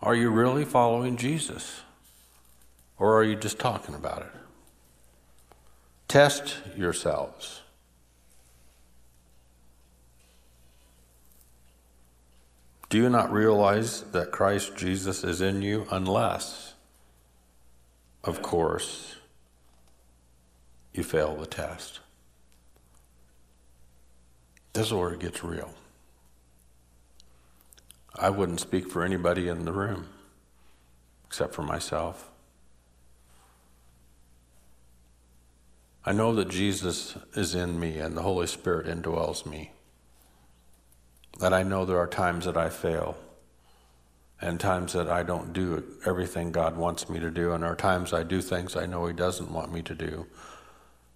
Are 0.00 0.14
you 0.14 0.30
really 0.30 0.64
following 0.64 1.16
Jesus? 1.16 1.82
Or 2.98 3.18
are 3.18 3.24
you 3.24 3.36
just 3.36 3.58
talking 3.58 3.94
about 3.94 4.22
it? 4.22 4.32
Test 6.08 6.56
yourselves. 6.76 7.61
Do 12.92 12.98
you 12.98 13.08
not 13.08 13.32
realize 13.32 14.02
that 14.12 14.32
Christ 14.32 14.76
Jesus 14.76 15.24
is 15.24 15.40
in 15.40 15.62
you 15.62 15.86
unless 15.90 16.72
of 18.24 18.42
course, 18.42 19.16
you 20.92 21.02
fail 21.02 21.34
the 21.34 21.46
test. 21.46 22.00
This 24.74 24.88
is 24.88 24.92
where 24.92 25.12
it 25.12 25.20
gets 25.20 25.42
real. 25.42 25.72
I 28.14 28.30
wouldn't 28.30 28.60
speak 28.60 28.90
for 28.90 29.02
anybody 29.02 29.48
in 29.48 29.64
the 29.64 29.72
room 29.72 30.06
except 31.26 31.54
for 31.54 31.62
myself. 31.62 32.30
I 36.04 36.12
know 36.12 36.34
that 36.34 36.48
Jesus 36.48 37.16
is 37.34 37.54
in 37.54 37.80
me 37.80 37.98
and 37.98 38.16
the 38.16 38.22
Holy 38.22 38.46
Spirit 38.46 38.86
indwells 38.86 39.46
me. 39.46 39.72
That 41.38 41.52
I 41.52 41.62
know 41.62 41.84
there 41.84 41.98
are 41.98 42.06
times 42.06 42.44
that 42.44 42.56
I 42.56 42.68
fail 42.68 43.16
and 44.40 44.58
times 44.58 44.92
that 44.92 45.08
I 45.08 45.22
don't 45.22 45.52
do 45.52 45.84
everything 46.04 46.50
God 46.50 46.76
wants 46.76 47.08
me 47.08 47.20
to 47.20 47.30
do, 47.30 47.52
and 47.52 47.62
there 47.62 47.70
are 47.70 47.76
times 47.76 48.12
I 48.12 48.24
do 48.24 48.42
things 48.42 48.76
I 48.76 48.86
know 48.86 49.06
He 49.06 49.12
doesn't 49.12 49.52
want 49.52 49.72
me 49.72 49.82
to 49.82 49.94
do. 49.94 50.26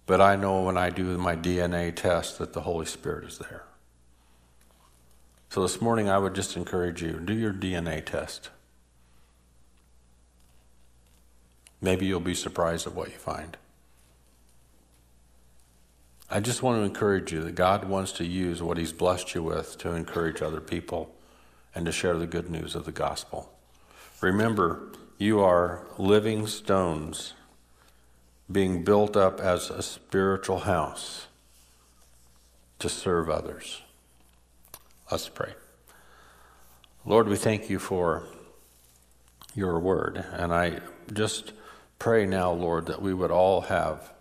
But 0.05 0.21
I 0.21 0.37
know 0.37 0.61
when 0.61 0.77
I 0.77 0.89
do 0.89 1.17
my 1.17 1.35
DNA 1.35 1.93
test 1.93 2.39
that 2.39 2.53
the 2.53 2.61
Holy 2.61 2.85
Spirit 2.85 3.25
is 3.25 3.37
there. 3.37 3.63
So 5.49 5.61
this 5.61 5.81
morning 5.81 6.09
I 6.09 6.17
would 6.17 6.33
just 6.33 6.55
encourage 6.55 7.01
you 7.01 7.19
do 7.19 7.33
your 7.33 7.53
DNA 7.53 8.05
test. 8.05 8.49
Maybe 11.81 12.05
you'll 12.05 12.19
be 12.21 12.33
surprised 12.33 12.87
at 12.87 12.93
what 12.93 13.09
you 13.09 13.17
find. 13.17 13.57
I 16.29 16.41
just 16.41 16.61
want 16.61 16.79
to 16.79 16.83
encourage 16.83 17.31
you 17.31 17.41
that 17.43 17.55
God 17.55 17.85
wants 17.85 18.11
to 18.13 18.25
use 18.25 18.61
what 18.61 18.77
He's 18.77 18.91
blessed 18.91 19.33
you 19.33 19.43
with 19.43 19.77
to 19.79 19.91
encourage 19.93 20.41
other 20.41 20.59
people 20.59 21.15
and 21.73 21.85
to 21.85 21.91
share 21.91 22.17
the 22.17 22.27
good 22.27 22.49
news 22.49 22.75
of 22.75 22.85
the 22.85 22.91
gospel. 22.91 23.51
Remember, 24.19 24.91
you 25.17 25.39
are 25.39 25.87
living 25.97 26.47
stones 26.47 27.33
being 28.51 28.83
built 28.83 29.15
up 29.15 29.39
as 29.39 29.69
a 29.69 29.81
spiritual 29.81 30.59
house 30.59 31.27
to 32.79 32.89
serve 32.89 33.29
others. 33.29 33.81
Let's 35.09 35.29
pray. 35.29 35.53
Lord, 37.05 37.29
we 37.29 37.37
thank 37.37 37.69
you 37.69 37.79
for 37.79 38.23
your 39.55 39.79
word. 39.79 40.23
And 40.33 40.53
I 40.53 40.81
just 41.13 41.53
pray 41.99 42.25
now, 42.25 42.51
Lord, 42.51 42.85
that 42.87 43.01
we 43.01 43.13
would 43.13 43.31
all 43.31 43.61
have 43.61 44.11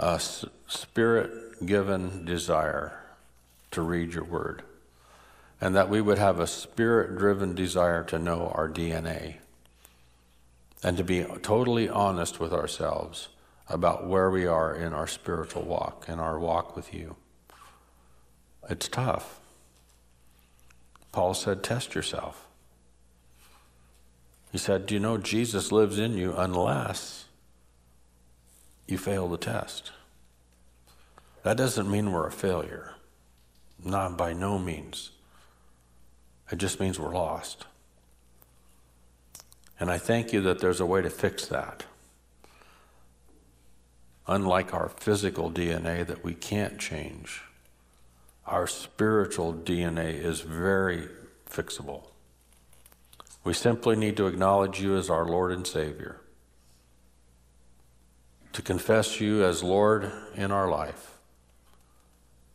a 0.00 0.18
spirit 0.18 1.66
given 1.66 2.24
desire 2.24 2.98
to 3.70 3.82
read 3.82 4.14
your 4.14 4.24
word. 4.24 4.62
And 5.60 5.76
that 5.76 5.90
we 5.90 6.00
would 6.00 6.16
have 6.16 6.40
a 6.40 6.46
spirit 6.46 7.18
driven 7.18 7.54
desire 7.54 8.02
to 8.04 8.18
know 8.18 8.50
our 8.54 8.66
DNA 8.66 9.36
and 10.82 10.96
to 10.96 11.04
be 11.04 11.22
totally 11.42 11.86
honest 11.86 12.40
with 12.40 12.50
ourselves 12.50 13.28
about 13.68 14.06
where 14.06 14.30
we 14.30 14.46
are 14.46 14.74
in 14.74 14.94
our 14.94 15.06
spiritual 15.06 15.62
walk, 15.62 16.06
in 16.08 16.18
our 16.18 16.38
walk 16.38 16.74
with 16.74 16.94
you. 16.94 17.16
It's 18.70 18.88
tough. 18.88 19.38
Paul 21.12 21.34
said, 21.34 21.62
Test 21.62 21.94
yourself. 21.94 22.46
He 24.50 24.56
said, 24.56 24.86
Do 24.86 24.94
you 24.94 25.00
know 25.00 25.18
Jesus 25.18 25.70
lives 25.70 25.98
in 25.98 26.16
you 26.16 26.34
unless 26.34 27.26
you 28.90 28.98
fail 28.98 29.28
the 29.28 29.36
test? 29.36 29.92
That 31.42 31.56
doesn't 31.56 31.90
mean 31.90 32.12
we're 32.12 32.26
a 32.26 32.32
failure. 32.32 32.94
Not 33.82 34.18
by 34.18 34.32
no 34.32 34.58
means. 34.58 35.10
It 36.50 36.58
just 36.58 36.80
means 36.80 36.98
we're 36.98 37.14
lost. 37.14 37.66
And 39.78 39.90
I 39.90 39.98
thank 39.98 40.32
you 40.32 40.40
that 40.42 40.60
there's 40.60 40.80
a 40.80 40.86
way 40.86 41.00
to 41.00 41.10
fix 41.10 41.46
that. 41.46 41.84
Unlike 44.26 44.74
our 44.74 44.88
physical 44.88 45.50
DNA 45.50 46.06
that 46.06 46.22
we 46.22 46.34
can't 46.34 46.78
change 46.78 47.42
our 48.50 48.66
spiritual 48.66 49.54
DNA 49.54 50.12
is 50.12 50.40
very 50.40 51.08
fixable. 51.48 52.02
We 53.44 53.54
simply 53.54 53.96
need 53.96 54.16
to 54.16 54.26
acknowledge 54.26 54.80
you 54.80 54.96
as 54.96 55.08
our 55.08 55.24
Lord 55.24 55.52
and 55.52 55.66
Savior, 55.66 56.19
to 58.52 58.62
confess 58.62 59.20
you 59.20 59.44
as 59.44 59.62
Lord 59.62 60.10
in 60.34 60.50
our 60.50 60.68
life. 60.68 61.18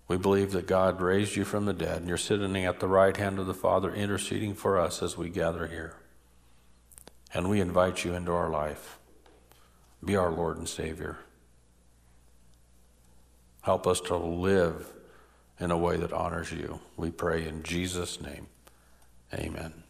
We 0.08 0.18
believe 0.18 0.52
that 0.52 0.68
God 0.68 1.02
raised 1.02 1.36
you 1.36 1.46
from 1.46 1.66
the 1.66 1.74
dead, 1.74 1.98
and 1.98 2.08
you're 2.08 2.18
sitting 2.18 2.56
at 2.66 2.80
the 2.80 2.88
right 2.88 3.16
hand 3.16 3.40
of 3.40 3.48
the 3.48 3.54
Father, 3.54 3.94
interceding 3.94 4.54
for 4.54 4.80
us 4.80 5.02
as 5.02 5.18
we 5.18 5.30
gather 5.30 5.68
here. 5.68 5.96
And 7.34 7.50
we 7.50 7.60
invite 7.60 8.06
you 8.06 8.14
into 8.14 8.32
our 8.32 8.50
life. 8.50 9.00
Be 10.04 10.16
our 10.16 10.32
Lord 10.32 10.58
and 10.58 10.70
Savior. 10.70 11.18
Help 13.62 13.88
us 13.88 14.00
to 14.02 14.16
live 14.16 14.94
in 15.60 15.72
a 15.72 15.78
way 15.78 15.98
that 15.98 16.14
honors 16.14 16.52
you. 16.52 16.80
We 16.98 17.10
pray 17.10 17.48
in 17.48 17.64
Jesus' 17.64 18.22
name. 18.22 18.48
Amen. 19.34 19.85